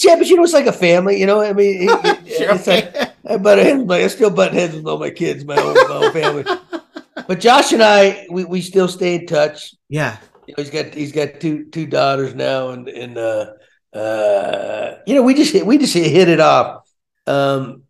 Yeah, 0.00 0.16
but 0.16 0.28
you 0.28 0.36
know, 0.36 0.44
it's 0.44 0.52
like 0.52 0.66
a 0.66 0.72
family. 0.72 1.18
You 1.18 1.26
know, 1.26 1.40
I 1.40 1.52
mean, 1.52 1.88
it, 1.88 1.88
sure. 2.38 2.54
it's 2.54 2.66
like 2.66 2.94
I 3.26 3.36
butt 3.36 3.58
heads. 3.58 3.90
I 3.90 4.06
still 4.06 4.30
butt 4.30 4.52
heads 4.52 4.76
with 4.76 4.86
all 4.86 4.98
my 4.98 5.10
kids, 5.10 5.44
my 5.44 5.56
whole, 5.56 5.74
my 5.74 6.06
own 6.06 6.12
family. 6.12 6.44
But 7.26 7.40
Josh 7.40 7.72
and 7.72 7.82
I, 7.82 8.26
we, 8.30 8.44
we 8.44 8.60
still 8.60 8.88
stay 8.88 9.16
in 9.16 9.26
touch. 9.26 9.74
Yeah. 9.88 10.18
You 10.46 10.54
know, 10.56 10.62
he's 10.62 10.70
got 10.70 10.94
he's 10.94 11.12
got 11.12 11.40
two 11.40 11.64
two 11.66 11.86
daughters 11.86 12.34
now, 12.34 12.70
and 12.70 12.88
and 12.88 13.18
uh, 13.18 13.52
uh, 13.92 14.98
you 15.06 15.14
know 15.14 15.22
we 15.22 15.34
just 15.34 15.52
hit, 15.52 15.66
we 15.66 15.76
just 15.76 15.94
hit 15.94 16.28
it 16.28 16.40
off. 16.40 16.88
Um, 17.26 17.82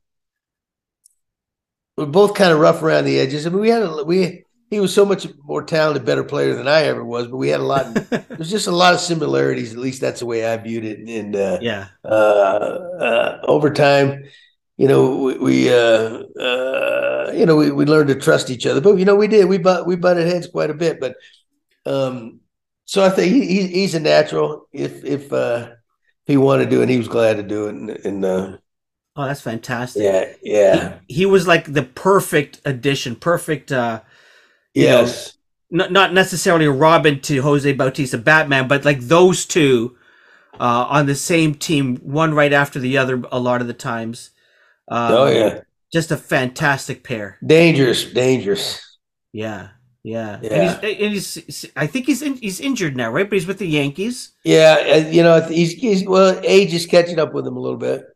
we're 1.97 2.07
both 2.07 2.35
kind 2.35 2.53
of 2.53 2.59
rough 2.59 2.83
around 2.83 3.05
the 3.05 3.19
edges. 3.19 3.47
I 3.47 3.51
mean, 3.51 3.61
we 3.61 3.69
had 3.69 3.83
a, 3.83 4.05
we 4.05 4.45
he 4.71 4.81
was 4.81 4.95
so 4.95 5.05
much 5.05 5.27
more 5.45 5.62
talented, 5.62 6.05
better 6.05 6.25
player 6.25 6.55
than 6.55 6.69
I 6.69 6.83
ever 6.83 7.03
was, 7.03 7.27
but 7.27 7.39
we 7.39 7.49
had 7.49 7.61
a 7.61 7.64
lot. 7.64 7.95
there's 8.11 8.51
just 8.51 8.66
a 8.66 8.73
lot 8.73 8.93
of 8.95 9.01
similarities. 9.01 9.73
At 9.73 9.79
least 9.79 10.01
that's 10.01 10.21
the 10.21 10.27
way 10.27 10.47
I 10.47 10.57
viewed 10.59 10.85
it. 10.85 11.09
And 11.09 11.35
uh, 11.35 11.59
yeah, 11.62 11.89
uh, 12.05 12.09
uh, 12.09 13.41
over 13.45 13.73
time, 13.73 14.25
you 14.77 14.87
know, 14.87 15.16
we, 15.16 15.39
we 15.39 15.73
uh, 15.73 16.23
uh, 16.39 17.33
you 17.35 17.47
know 17.47 17.57
we, 17.57 17.71
we 17.71 17.87
learned 17.87 18.09
to 18.09 18.14
trust 18.14 18.51
each 18.51 18.66
other. 18.66 18.81
But 18.81 18.97
you 18.97 19.07
know, 19.07 19.16
we 19.16 19.27
did 19.27 19.49
we 19.49 19.57
but 19.59 19.87
we 19.87 19.97
butted 19.97 20.27
heads 20.27 20.47
quite 20.47 20.71
a 20.71 20.75
bit. 20.75 21.01
But 21.01 21.16
um, 21.87 22.41
so 22.85 23.03
I 23.03 23.09
think 23.09 23.33
he, 23.33 23.66
he's 23.66 23.95
a 23.95 24.01
natural. 24.01 24.69
If 24.73 25.03
if 25.03 25.33
uh, 25.33 25.71
he 26.27 26.37
wanted 26.37 26.64
to 26.64 26.71
do 26.71 26.83
it, 26.83 26.91
he 26.91 26.99
was 26.99 27.09
glad 27.09 27.39
to 27.39 27.43
do 27.43 27.69
it. 27.69 27.75
And, 27.75 27.91
and 27.91 28.25
uh, 28.25 28.57
oh, 29.16 29.25
that's 29.25 29.41
fantastic. 29.41 30.03
Yeah, 30.03 30.33
yeah. 30.43 30.99
He, 31.09 31.14
he 31.14 31.27
was 31.27 31.47
like 31.47 31.73
the 31.73 31.85
perfect 31.85 32.61
addition, 32.66 33.16
perfect. 33.16 33.73
uh 33.73 34.03
Yes. 34.83 35.26
Know, 35.26 35.39
not 35.70 35.93
not 35.93 36.14
necessarily 36.14 36.64
a 36.64 36.70
Robin 36.70 37.20
to 37.20 37.43
Jose 37.43 37.70
Bautista 37.72 38.18
Batman, 38.18 38.68
but 38.68 38.85
like 38.85 39.01
those 39.01 39.45
two 39.45 39.97
uh, 40.55 40.87
on 40.89 41.07
the 41.07 41.14
same 41.14 41.55
team, 41.55 41.97
one 41.97 42.35
right 42.35 42.53
after 42.53 42.79
the 42.79 42.97
other, 42.97 43.22
a 43.31 43.39
lot 43.39 43.61
of 43.61 43.66
the 43.66 43.74
times. 43.74 44.31
Um, 44.89 45.12
oh 45.12 45.26
yeah, 45.26 45.61
just 45.93 46.11
a 46.11 46.16
fantastic 46.16 47.05
pair. 47.05 47.39
Dangerous, 47.45 48.05
dangerous. 48.05 48.97
Yeah, 49.33 49.68
yeah. 50.03 50.39
yeah. 50.43 50.81
And 50.83 51.12
he's, 51.12 51.35
and 51.35 51.45
he's 51.45 51.66
I 51.76 51.87
think 51.87 52.07
he's 52.07 52.22
in, 52.22 52.37
he's 52.37 52.61
injured 52.61 52.97
now, 52.97 53.11
right? 53.11 53.29
But 53.29 53.37
he's 53.37 53.47
with 53.47 53.59
the 53.59 53.68
Yankees. 53.68 54.33
Yeah, 54.45 54.97
you 54.97 55.22
know 55.22 55.41
he's, 55.43 55.72
he's 55.72 56.07
well, 56.07 56.41
age 56.43 56.72
is 56.72 56.87
catching 56.87 57.18
up 57.18 57.35
with 57.35 57.47
him 57.47 57.57
a 57.57 57.61
little 57.61 57.79
bit. 57.79 58.07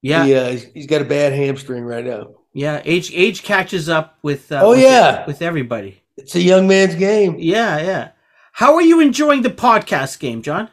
Yeah, 0.00 0.24
he, 0.24 0.34
uh, 0.34 0.58
he's 0.72 0.86
got 0.86 1.02
a 1.02 1.04
bad 1.04 1.34
hamstring 1.34 1.84
right 1.84 2.04
now. 2.04 2.36
Yeah, 2.54 2.80
age 2.84 3.12
age 3.14 3.42
catches 3.42 3.90
up 3.90 4.18
with. 4.22 4.50
Uh, 4.50 4.60
oh 4.62 4.70
with 4.70 4.80
yeah, 4.80 5.26
with 5.26 5.42
everybody. 5.42 6.01
It's 6.16 6.34
a 6.34 6.40
young 6.42 6.68
man's 6.68 6.94
game. 6.94 7.36
Yeah, 7.38 7.78
yeah. 7.78 8.10
How 8.52 8.74
are 8.74 8.82
you 8.82 9.00
enjoying 9.00 9.42
the 9.42 9.50
podcast 9.50 10.18
game, 10.18 10.42
John? 10.42 10.68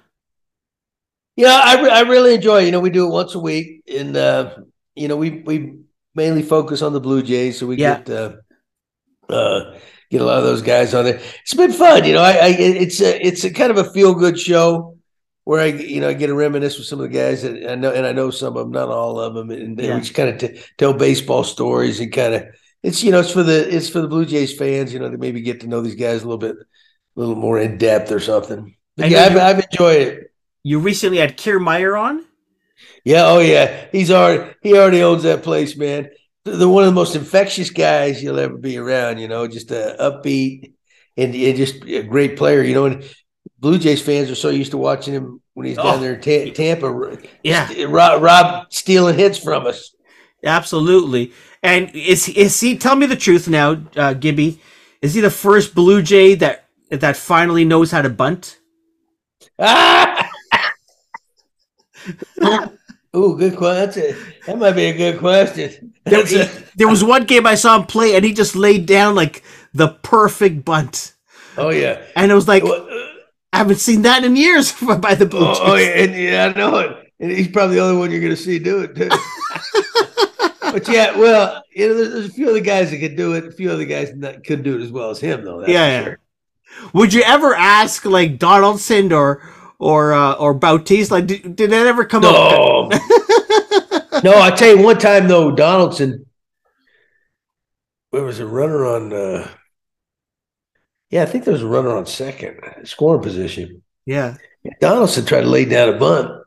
Yeah, 1.35 1.59
I, 1.63 1.81
re- 1.81 1.89
I 1.89 2.01
really 2.01 2.35
enjoy. 2.35 2.61
It. 2.61 2.65
You 2.65 2.71
know, 2.71 2.81
we 2.81 2.89
do 2.89 3.07
it 3.07 3.11
once 3.11 3.33
a 3.35 3.39
week, 3.39 3.83
and 3.87 4.15
uh, 4.17 4.55
you 4.95 5.07
know, 5.07 5.15
we 5.15 5.29
we 5.45 5.77
mainly 6.13 6.41
focus 6.43 6.81
on 6.81 6.91
the 6.91 6.99
Blue 6.99 7.23
Jays, 7.23 7.57
so 7.57 7.67
we 7.67 7.77
Yeah. 7.77 7.99
get 8.01 8.09
uh, 8.09 8.33
uh, 9.33 9.77
get 10.11 10.21
a 10.21 10.25
lot 10.25 10.39
of 10.39 10.43
those 10.43 10.61
guys 10.61 10.93
on 10.93 11.05
there. 11.05 11.21
It's 11.43 11.53
been 11.53 11.71
fun. 11.71 12.03
You 12.03 12.13
know, 12.13 12.21
I, 12.21 12.31
I 12.33 12.47
it's 12.59 12.99
a 12.99 13.25
it's 13.25 13.45
a 13.45 13.53
kind 13.53 13.71
of 13.71 13.77
a 13.77 13.89
feel 13.91 14.13
good 14.13 14.37
show 14.37 14.97
where 15.45 15.61
I 15.61 15.67
you 15.67 16.01
know 16.01 16.09
I 16.09 16.13
get 16.13 16.27
to 16.27 16.35
reminisce 16.35 16.77
with 16.77 16.87
some 16.87 16.99
of 16.99 17.09
the 17.09 17.17
guys 17.17 17.43
that 17.43 17.71
I 17.71 17.75
know, 17.75 17.93
and 17.93 18.05
I 18.05 18.11
know 18.11 18.29
some 18.31 18.57
of 18.57 18.65
them, 18.65 18.71
not 18.71 18.89
all 18.89 19.17
of 19.21 19.33
them, 19.35 19.49
and 19.51 19.79
Yeah. 19.79 19.95
we 19.95 20.01
just 20.01 20.13
kind 20.13 20.29
of 20.29 20.37
t- 20.37 20.59
tell 20.77 20.93
baseball 20.93 21.45
stories 21.45 22.01
and 22.01 22.11
kind 22.11 22.33
of 22.33 22.43
it's 22.83 23.03
you 23.03 23.11
know 23.11 23.19
it's 23.19 23.31
for 23.31 23.43
the 23.43 23.75
it's 23.75 23.89
for 23.89 24.01
the 24.01 24.07
Blue 24.07 24.25
Jays 24.25 24.55
fans. 24.57 24.93
You 24.93 24.99
know, 24.99 25.09
to 25.09 25.17
maybe 25.17 25.41
get 25.41 25.61
to 25.61 25.67
know 25.67 25.81
these 25.81 25.95
guys 25.95 26.21
a 26.23 26.25
little 26.25 26.37
bit, 26.37 26.55
a 26.55 27.19
little 27.19 27.35
more 27.35 27.59
in 27.59 27.77
depth 27.77 28.11
or 28.11 28.19
something. 28.19 28.75
But 28.97 29.09
yeah, 29.09 29.23
I've, 29.23 29.37
I've 29.37 29.63
enjoyed 29.71 30.01
it. 30.07 30.33
You 30.63 30.79
recently 30.79 31.17
had 31.19 31.37
Kiermaier 31.37 31.99
on. 31.99 32.25
Yeah, 33.03 33.25
oh 33.27 33.39
yeah, 33.39 33.85
he's 33.91 34.11
already 34.11 34.53
he 34.61 34.73
already 34.77 35.01
owns 35.03 35.23
that 35.23 35.43
place, 35.43 35.75
man. 35.77 36.09
The, 36.45 36.51
the 36.51 36.69
one 36.69 36.83
of 36.83 36.89
the 36.89 36.95
most 36.95 37.15
infectious 37.15 37.69
guys 37.69 38.21
you'll 38.23 38.39
ever 38.39 38.57
be 38.57 38.77
around. 38.77 39.19
You 39.19 39.27
know, 39.27 39.47
just 39.47 39.71
a 39.71 39.95
upbeat 39.99 40.73
and, 41.17 41.33
and 41.35 41.57
just 41.57 41.83
a 41.85 42.03
great 42.03 42.37
player. 42.37 42.61
You 42.61 42.73
know, 42.73 42.85
and 42.85 43.03
Blue 43.59 43.77
Jays 43.77 44.01
fans 44.01 44.29
are 44.29 44.35
so 44.35 44.49
used 44.49 44.71
to 44.71 44.77
watching 44.77 45.13
him 45.13 45.41
when 45.53 45.67
he's 45.67 45.77
Oh. 45.77 45.83
down 45.83 46.01
there 46.01 46.13
in 46.13 46.21
Ta- 46.21 46.53
Tampa. 46.53 47.17
Yeah. 47.43 47.69
Rob, 47.87 48.21
Rob 48.21 48.71
stealing 48.71 49.17
hits 49.17 49.37
from 49.37 49.67
us. 49.67 49.93
Absolutely. 50.43 51.33
And 51.61 51.93
is 51.95 52.29
is 52.29 52.59
he? 52.59 52.77
Tell 52.77 52.95
me 52.95 53.05
the 53.05 53.15
truth 53.17 53.47
now, 53.47 53.81
uh, 53.95 54.13
Gibby. 54.13 54.61
Is 55.01 55.13
he 55.13 55.21
the 55.21 55.29
first 55.29 55.75
Blue 55.75 56.01
Jay 56.01 56.33
that 56.35 56.65
that 56.89 57.17
finally 57.17 57.65
knows 57.65 57.91
how 57.91 58.01
to 58.01 58.09
bunt? 58.09 58.57
Ah! 59.61 60.29
Ooh, 63.15 63.37
good 63.37 63.57
question. 63.57 64.15
That 64.45 64.57
might 64.57 64.73
be 64.73 64.85
a 64.85 64.97
good 64.97 65.19
question. 65.19 65.93
There, 66.05 66.25
he- 66.25 66.47
there 66.75 66.87
was 66.87 67.03
one 67.03 67.25
game 67.25 67.45
I 67.45 67.55
saw 67.55 67.77
him 67.79 67.85
play, 67.85 68.15
and 68.15 68.23
he 68.23 68.33
just 68.33 68.55
laid 68.55 68.85
down 68.85 69.15
like 69.15 69.43
the 69.73 69.89
perfect 69.89 70.63
bunt, 70.63 71.13
oh 71.57 71.69
yeah. 71.69 72.01
and 72.15 72.31
it 72.31 72.35
was 72.35 72.47
like 72.47 72.63
Well, 72.63 72.87
uh, 72.89 73.05
I 73.53 73.57
haven't 73.57 73.77
seen 73.79 74.03
that 74.03 74.23
in 74.23 74.35
years 74.35 74.71
by 74.99 75.15
the 75.15 75.25
Blue 75.25 75.45
Jays. 75.45 75.57
Oh, 75.59 75.73
oh 75.73 75.75
yeah, 75.75 75.87
and, 75.87 76.15
yeah, 76.15 76.53
I 76.55 76.57
know 76.57 76.77
it. 76.79 77.11
And 77.19 77.31
he's 77.31 77.49
probably 77.49 77.75
the 77.75 77.81
only 77.81 77.97
one 77.97 78.11
you're 78.11 78.21
going 78.21 78.35
to 78.35 78.41
see 78.41 78.59
do 78.59 78.81
it 78.83 78.95
too. 78.95 79.09
But 80.71 80.87
yeah, 80.87 81.17
well, 81.17 81.63
you 81.73 81.87
know, 81.87 81.93
there's, 81.95 82.09
there's 82.13 82.25
a 82.27 82.33
few 82.33 82.49
other 82.49 82.59
guys 82.59 82.91
that 82.91 82.99
could 82.99 83.15
do 83.15 83.33
it. 83.33 83.45
A 83.45 83.51
few 83.51 83.71
other 83.71 83.85
guys 83.85 84.11
that 84.17 84.43
could 84.43 84.63
do 84.63 84.77
it 84.79 84.81
as 84.83 84.91
well 84.91 85.09
as 85.09 85.19
him, 85.19 85.43
though. 85.43 85.59
that's 85.59 85.71
Yeah, 85.71 85.85
for 85.87 85.91
yeah. 85.91 86.03
sure. 86.03 86.19
Would 86.93 87.13
you 87.13 87.21
ever 87.23 87.53
ask 87.55 88.05
like 88.05 88.37
Donaldson 88.39 89.11
or 89.11 89.41
or 89.79 90.13
uh, 90.13 90.33
or 90.33 90.53
Bautista? 90.53 91.15
Like, 91.15 91.27
did, 91.27 91.55
did 91.55 91.71
that 91.71 91.87
ever 91.87 92.05
come 92.05 92.23
up? 92.25 92.33
No, 92.33 92.89
no. 94.23 94.39
I 94.39 94.51
tell 94.55 94.75
you, 94.77 94.83
one 94.83 94.97
time 94.99 95.27
though, 95.27 95.51
Donaldson, 95.51 96.25
there 98.11 98.23
was 98.23 98.39
a 98.39 98.45
runner 98.47 98.85
on. 98.85 99.13
uh 99.13 99.47
Yeah, 101.09 101.23
I 101.23 101.25
think 101.25 101.43
there 101.45 101.53
was 101.53 101.63
a 101.63 101.67
runner 101.67 101.95
on 101.95 102.05
second 102.05 102.59
scoring 102.85 103.23
position. 103.23 103.81
Yeah, 104.05 104.37
Donaldson 104.79 105.25
tried 105.25 105.41
to 105.41 105.47
lay 105.47 105.65
down 105.65 105.89
a 105.89 105.97
bunt. 105.97 106.43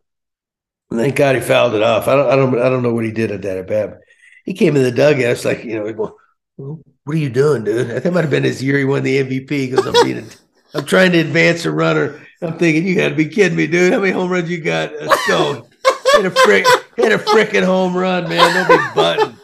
Thank 0.91 1.17
God 1.17 1.37
he 1.37 1.41
fouled 1.41 1.75
it 1.75 1.83
off. 1.83 2.07
I 2.07 2.15
don't, 2.17 2.31
I 2.31 2.37
don't, 2.37 2.59
I 2.61 2.69
don't 2.69 2.83
know 2.83 2.93
what 2.93 3.05
he 3.05 3.13
did 3.13 3.31
at 3.31 3.43
that 3.43 3.57
at 3.57 3.67
bat. 3.67 4.02
He 4.45 4.55
came 4.55 4.77
in 4.77 4.83
the 4.83 4.91
dugout. 4.91 5.21
It's 5.21 5.45
like 5.45 5.65
you 5.65 5.77
know, 5.77 5.87
he 5.87 5.93
go, 5.93 6.17
"What 6.57 7.15
are 7.15 7.19
you 7.19 7.31
doing, 7.31 7.65
dude?" 7.65 7.91
It 7.91 8.13
might 8.13 8.23
have 8.23 8.31
been 8.31 8.45
his 8.45 8.63
year 8.63 8.79
he 8.79 8.85
won 8.85 9.03
the 9.03 9.23
MVP 9.23 9.49
because 9.49 9.87
I'm 9.87 10.05
being, 10.05 10.27
I'm 10.75 10.85
trying 10.85 11.13
to 11.13 11.19
advance 11.19 11.65
a 11.65 11.71
runner. 11.71 12.21
I'm 12.41 12.59
thinking, 12.59 12.87
you 12.87 12.97
got 12.97 13.11
to 13.11 13.15
be 13.15 13.29
kidding 13.29 13.57
me, 13.57 13.67
dude. 13.67 13.93
How 13.93 14.01
many 14.01 14.13
home 14.13 14.31
runs 14.31 14.51
you 14.51 14.61
got? 14.61 14.93
Let's 15.01 15.27
go. 15.29 15.69
hit 16.15 16.27
a 16.27 16.31
frick, 16.31 16.67
hit 16.97 17.13
a 17.13 17.19
frickin' 17.19 17.65
home 17.65 17.97
run, 17.97 18.29
man. 18.29 18.69
Don't 18.69 18.79
be 18.79 18.95
button. 18.95 19.37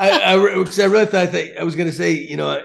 I, 0.00 0.20
I, 0.26 0.34
really 0.34 0.64
thought 1.06 1.32
that 1.32 1.60
I 1.60 1.64
was 1.64 1.74
going 1.74 1.88
to 1.88 1.94
say, 1.94 2.12
you 2.12 2.36
know, 2.36 2.62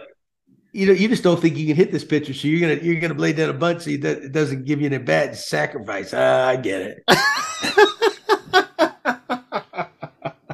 you 0.74 0.88
know, 0.88 0.93
you 0.93 1.08
just 1.08 1.24
don't 1.24 1.39
think 1.39 1.56
you 1.56 1.68
can 1.68 1.76
hit 1.76 1.91
this 1.91 2.04
pitcher, 2.04 2.34
so 2.34 2.47
you're 2.47 2.60
gonna 2.60 2.82
you're 2.82 2.99
gonna 2.99 3.14
lay 3.14 3.32
down 3.32 3.49
a 3.49 3.54
bunch 3.54 3.84
so 3.84 3.91
it 3.91 4.32
doesn't 4.32 4.66
give 4.66 4.82
you 4.82 4.88
an 4.88 4.93
at 4.93 5.06
bat. 5.06 5.30
It's 5.30 5.47
sacrifice. 5.47 6.14
Ah, 6.16 6.47
I 6.47 6.56
get 6.56 6.82
it. 6.82 7.04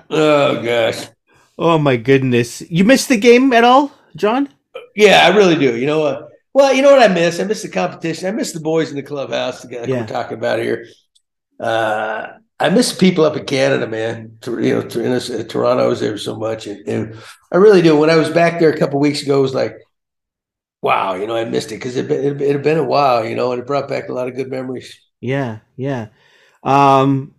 oh 0.09 0.61
gosh, 0.63 1.07
Oh 1.57 1.77
my 1.77 1.97
goodness! 1.97 2.61
You 2.69 2.83
missed 2.85 3.09
the 3.09 3.17
game 3.17 3.51
at 3.53 3.63
all, 3.63 3.91
John? 4.15 4.49
yeah, 4.95 5.21
I 5.25 5.35
really 5.35 5.55
do. 5.55 5.77
You 5.77 5.87
know 5.87 5.99
what? 5.99 6.29
Well, 6.53 6.73
you 6.73 6.81
know 6.81 6.91
what 6.91 7.01
I 7.09 7.13
miss? 7.13 7.39
I 7.39 7.43
miss 7.43 7.61
the 7.61 7.69
competition. 7.69 8.27
I 8.27 8.31
miss 8.31 8.53
the 8.53 8.59
boys 8.59 8.89
in 8.89 8.95
the 8.95 9.03
clubhouse. 9.03 9.61
The 9.61 9.67
guys 9.67 9.87
Yeah. 9.87 10.01
we're 10.01 10.07
talking 10.07 10.37
about 10.37 10.59
here. 10.59 10.87
Uh, 11.59 12.27
I 12.59 12.69
miss 12.69 12.91
people 12.93 13.23
up 13.25 13.37
in 13.37 13.45
Canada, 13.45 13.87
man. 13.87 14.37
You 14.45 14.75
know, 14.75 14.81
to- 14.81 15.03
in 15.03 15.11
this- 15.11 15.29
uh, 15.29 15.43
Toronto 15.47 15.87
was 15.89 15.99
there 15.99 16.17
so 16.17 16.35
much, 16.37 16.67
and, 16.67 16.87
and 16.87 17.15
I 17.51 17.57
really 17.57 17.81
do. 17.81 17.95
When 17.97 18.09
I 18.09 18.15
was 18.15 18.29
back 18.29 18.59
there 18.59 18.69
a 18.71 18.77
couple 18.77 18.99
weeks 18.99 19.21
ago, 19.21 19.39
it 19.39 19.41
was 19.43 19.53
like, 19.53 19.75
wow, 20.81 21.13
you 21.15 21.27
know, 21.27 21.35
I 21.35 21.45
missed 21.45 21.71
it 21.71 21.75
because 21.75 21.95
it, 21.97 22.09
it, 22.11 22.41
it 22.41 22.51
had 22.53 22.63
been 22.63 22.77
a 22.77 22.83
while, 22.83 23.25
you 23.25 23.35
know, 23.35 23.51
and 23.51 23.61
it 23.61 23.67
brought 23.67 23.87
back 23.89 24.09
a 24.09 24.13
lot 24.13 24.27
of 24.27 24.35
good 24.35 24.49
memories. 24.49 24.97
Yeah, 25.21 25.59
yeah. 25.75 26.07
Um, 26.63 27.33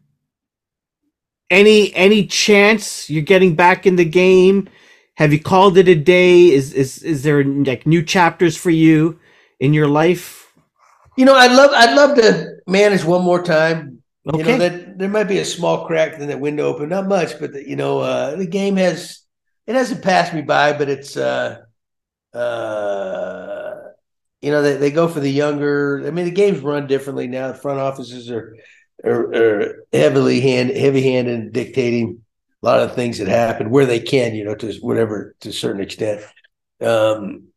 any 1.50 1.94
any 1.94 2.26
chance 2.26 3.10
you're 3.10 3.22
getting 3.22 3.54
back 3.54 3.86
in 3.86 3.96
the 3.96 4.04
game? 4.04 4.68
Have 5.14 5.32
you 5.32 5.40
called 5.40 5.76
it 5.76 5.88
a 5.88 5.94
day? 5.94 6.50
Is 6.50 6.72
is 6.72 7.02
is 7.02 7.22
there 7.22 7.44
like 7.44 7.86
new 7.86 8.02
chapters 8.02 8.56
for 8.56 8.70
you 8.70 9.18
in 9.58 9.74
your 9.74 9.88
life? 9.88 10.52
You 11.16 11.24
know, 11.26 11.34
I'd 11.34 11.52
love, 11.52 11.70
I'd 11.74 11.94
love 11.94 12.16
to 12.16 12.54
manage 12.66 13.04
one 13.04 13.22
more 13.22 13.42
time. 13.42 14.02
Okay. 14.26 14.38
You 14.38 14.44
know 14.44 14.58
that 14.58 14.98
there 14.98 15.08
might 15.08 15.24
be 15.24 15.38
a 15.38 15.44
small 15.44 15.86
crack 15.86 16.18
in 16.18 16.28
that 16.28 16.40
window 16.40 16.64
open, 16.64 16.88
not 16.88 17.08
much, 17.08 17.38
but 17.40 17.52
the, 17.52 17.68
you 17.68 17.76
know, 17.76 18.00
uh, 18.00 18.36
the 18.36 18.46
game 18.46 18.76
has 18.76 19.20
it 19.66 19.74
hasn't 19.74 20.02
passed 20.02 20.32
me 20.34 20.42
by, 20.42 20.72
but 20.72 20.88
it's 20.88 21.16
uh, 21.16 21.58
uh, 22.34 23.74
you 24.40 24.50
know 24.50 24.62
they, 24.62 24.76
they 24.76 24.90
go 24.90 25.08
for 25.08 25.20
the 25.20 25.30
younger. 25.30 26.02
I 26.06 26.10
mean, 26.10 26.26
the 26.26 26.30
game's 26.30 26.60
run 26.60 26.86
differently 26.86 27.28
now. 27.28 27.48
The 27.48 27.54
front 27.58 27.80
offices 27.80 28.30
are 28.30 28.56
are, 29.04 29.34
are 29.34 29.84
heavily 29.92 30.40
hand 30.40 30.70
heavy 30.70 31.02
handed 31.02 31.52
dictating 31.52 32.22
a 32.62 32.66
lot 32.66 32.80
of 32.80 32.94
things 32.94 33.18
that 33.18 33.28
happen 33.28 33.70
where 33.70 33.86
they 33.86 34.00
can, 34.00 34.34
you 34.34 34.44
know, 34.44 34.54
to 34.54 34.72
whatever 34.80 35.34
to 35.40 35.48
a 35.48 35.52
certain 35.52 35.80
extent. 35.80 36.22
Um, 36.80 37.48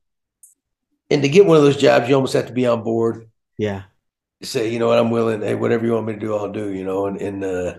and 1.10 1.22
to 1.22 1.30
get 1.30 1.46
one 1.46 1.58
of 1.58 1.64
those 1.64 1.78
jobs, 1.78 2.08
you 2.08 2.16
almost 2.16 2.34
have 2.34 2.48
to 2.48 2.54
be 2.54 2.66
on 2.66 2.84
board 2.84 3.30
yeah. 3.58 3.84
say, 4.42 4.72
you 4.72 4.80
know 4.80 4.88
what, 4.88 5.00
I'm 5.00 5.12
willing, 5.12 5.42
hey, 5.42 5.56
whatever 5.56 5.86
you 5.86 5.94
want 5.94 6.08
me 6.08 6.14
to 6.14 6.20
do, 6.20 6.36
I'll 6.36 6.52
do, 6.52 6.72
you 6.72 6.84
know, 6.84 7.08
and, 7.08 7.22
and, 7.22 7.44
uh, 7.44 7.76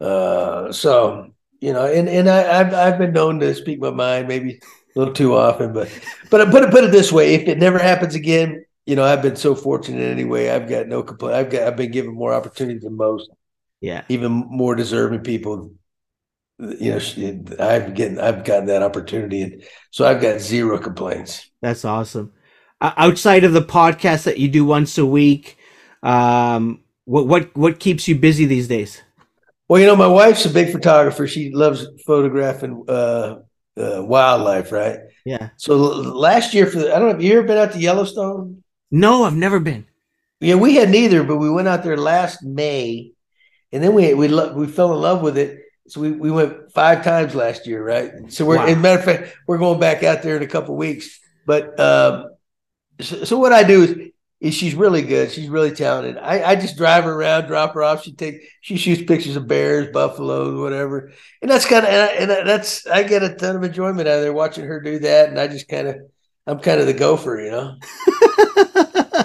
uh, 0.00 0.72
so, 0.72 1.30
you 1.60 1.72
know, 1.72 1.86
and, 1.86 2.08
and 2.08 2.28
I, 2.28 2.60
I've, 2.60 2.74
I've 2.74 2.98
been 2.98 3.12
known 3.12 3.40
to 3.40 3.54
speak 3.54 3.80
my 3.80 3.90
mind, 3.90 4.28
maybe 4.28 4.60
a 4.94 4.98
little 4.98 5.14
too 5.14 5.34
often, 5.36 5.72
but, 5.72 5.88
but, 6.30 6.40
I 6.40 6.50
put 6.50 6.62
it, 6.62 6.70
put 6.70 6.84
it 6.84 6.92
this 6.92 7.12
way, 7.12 7.34
if 7.34 7.48
it 7.48 7.58
never 7.58 7.78
happens 7.78 8.14
again, 8.14 8.64
you 8.86 8.96
know, 8.96 9.04
I've 9.04 9.22
been 9.22 9.36
so 9.36 9.54
fortunate 9.54 10.02
anyway. 10.02 10.50
I've 10.50 10.68
got 10.68 10.88
no 10.88 11.02
complaint. 11.02 11.36
I've 11.36 11.50
got 11.50 11.62
I've 11.62 11.76
been 11.76 11.90
given 11.90 12.14
more 12.14 12.34
opportunities 12.34 12.82
than 12.82 12.96
most. 12.96 13.30
Yeah. 13.80 14.02
Even 14.08 14.32
more 14.32 14.74
deserving 14.74 15.20
people. 15.20 15.72
You 16.58 16.92
know, 16.92 17.56
I've 17.58 17.94
getting 17.94 18.20
I've 18.20 18.44
gotten 18.44 18.66
that 18.66 18.82
opportunity, 18.82 19.42
and 19.42 19.64
so 19.90 20.06
I've 20.06 20.22
got 20.22 20.40
zero 20.40 20.78
complaints. 20.78 21.50
That's 21.60 21.84
awesome. 21.84 22.32
Uh, 22.80 22.92
outside 22.96 23.44
of 23.44 23.52
the 23.52 23.62
podcast 23.62 24.24
that 24.24 24.38
you 24.38 24.48
do 24.48 24.64
once 24.64 24.96
a 24.96 25.04
week, 25.04 25.58
um, 26.02 26.82
what 27.06 27.26
what 27.26 27.56
what 27.56 27.80
keeps 27.80 28.06
you 28.06 28.14
busy 28.14 28.44
these 28.44 28.68
days? 28.68 29.02
Well, 29.68 29.80
you 29.80 29.86
know, 29.86 29.96
my 29.96 30.06
wife's 30.06 30.44
a 30.44 30.50
big 30.50 30.70
photographer. 30.70 31.26
She 31.26 31.50
loves 31.50 31.86
photographing 32.06 32.84
uh, 32.88 33.40
uh, 33.76 34.04
wildlife, 34.04 34.70
right? 34.72 34.98
Yeah. 35.24 35.50
So 35.56 35.74
l- 35.74 36.18
last 36.18 36.54
year, 36.54 36.66
for 36.66 36.78
the, 36.78 36.94
I 36.94 36.98
don't 36.98 37.08
know, 37.08 37.14
have 37.14 37.22
you 37.22 37.38
ever 37.38 37.46
been 37.46 37.58
out 37.58 37.72
to 37.72 37.78
Yellowstone? 37.78 38.62
No, 38.90 39.24
I've 39.24 39.36
never 39.36 39.60
been. 39.60 39.86
Yeah, 40.40 40.56
we 40.56 40.74
had 40.76 40.90
neither, 40.90 41.24
but 41.24 41.38
we 41.38 41.50
went 41.50 41.68
out 41.68 41.82
there 41.84 41.96
last 41.96 42.42
May, 42.42 43.12
and 43.72 43.82
then 43.82 43.94
we 43.94 44.14
we 44.14 44.28
lo- 44.28 44.54
we 44.54 44.66
fell 44.66 44.92
in 44.94 45.00
love 45.00 45.22
with 45.22 45.38
it. 45.38 45.60
So 45.88 46.00
we, 46.00 46.12
we 46.12 46.30
went 46.30 46.72
five 46.72 47.04
times 47.04 47.34
last 47.34 47.66
year, 47.66 47.84
right? 47.84 48.10
So 48.32 48.44
we're, 48.46 48.56
Wow. 48.56 48.66
as 48.66 48.72
a 48.76 48.80
matter 48.80 48.98
of 48.98 49.04
fact, 49.04 49.36
we're 49.46 49.58
going 49.58 49.78
back 49.80 50.02
out 50.02 50.22
there 50.22 50.36
in 50.36 50.42
a 50.42 50.46
couple 50.46 50.76
weeks. 50.76 51.20
But 51.46 51.78
um, 51.78 52.30
so, 53.00 53.24
so 53.24 53.38
what 53.38 53.52
I 53.52 53.64
do 53.64 53.82
is, 53.82 53.96
is 54.40 54.54
she's 54.54 54.74
really 54.74 55.02
good. 55.02 55.30
She's 55.30 55.48
really 55.48 55.72
talented. 55.72 56.16
I, 56.18 56.42
I 56.42 56.54
just 56.56 56.76
drive 56.76 57.04
her 57.04 57.12
around, 57.12 57.46
drop 57.48 57.74
her 57.74 57.82
off. 57.82 58.02
She 58.04 58.12
take 58.14 58.42
she 58.60 58.76
shoots 58.76 59.02
pictures 59.02 59.36
of 59.36 59.46
bears, 59.48 59.92
buffaloes, 59.92 60.58
whatever, 60.58 61.12
and 61.42 61.50
that's 61.50 61.66
kind 61.66 61.84
of 61.84 61.90
and, 61.92 62.02
I, 62.02 62.06
and 62.14 62.32
I- 62.32 62.44
that's 62.44 62.86
I 62.86 63.02
get 63.02 63.22
a 63.22 63.34
ton 63.34 63.56
of 63.56 63.62
enjoyment 63.64 64.08
out 64.08 64.16
of 64.18 64.22
there 64.22 64.32
watching 64.32 64.64
her 64.64 64.80
do 64.80 64.98
that, 65.00 65.28
and 65.30 65.38
I 65.38 65.48
just 65.48 65.68
kind 65.68 65.88
of 65.88 65.96
I'm 66.46 66.58
kind 66.58 66.80
of 66.80 66.86
the 66.86 66.92
gopher, 66.92 67.40
you 67.40 67.50
know. 67.50 67.76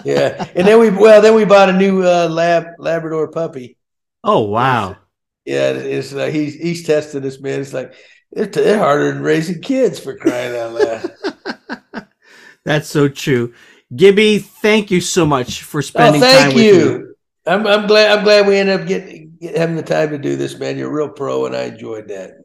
Yeah, 0.05 0.47
and 0.55 0.67
then 0.67 0.79
we 0.79 0.89
well 0.89 1.21
then 1.21 1.35
we 1.35 1.45
bought 1.45 1.69
a 1.69 1.73
new 1.73 2.03
uh, 2.03 2.27
lab 2.29 2.67
Labrador 2.77 3.27
puppy. 3.29 3.77
oh 4.23 4.41
wow. 4.41 4.97
Yeah, 5.45 5.71
it's 5.71 6.13
like 6.13 6.33
he's 6.33 6.55
he's 6.55 6.85
testing 6.85 7.21
this 7.21 7.39
man. 7.39 7.59
It's 7.59 7.73
like 7.73 7.95
they're, 8.31 8.45
they're 8.45 8.77
harder 8.77 9.11
than 9.11 9.23
raising 9.23 9.61
kids 9.61 9.99
for 9.99 10.15
crying 10.15 10.55
out 10.55 10.73
loud. 10.73 12.07
That's 12.65 12.87
so 12.87 13.07
true. 13.07 13.53
Gibby, 13.95 14.39
thank 14.39 14.91
you 14.91 15.01
so 15.01 15.25
much 15.25 15.63
for 15.63 15.79
oh, 15.79 15.81
spending 15.81 16.21
time 16.21 16.31
thank 16.31 16.55
with 16.55 16.63
you. 16.63 16.99
me. 16.99 17.05
I'm 17.47 17.65
I'm 17.65 17.87
glad 17.87 18.17
I'm 18.17 18.23
glad 18.23 18.47
we 18.47 18.57
ended 18.57 18.81
up 18.81 18.87
getting 18.87 19.37
get, 19.41 19.57
having 19.57 19.75
the 19.75 19.83
time 19.83 20.11
to 20.11 20.17
do 20.17 20.35
this, 20.35 20.57
man. 20.57 20.77
You're 20.77 20.89
a 20.89 20.93
real 20.93 21.09
pro, 21.09 21.45
and 21.45 21.55
I 21.55 21.63
enjoyed 21.63 22.07
that. 22.09 22.38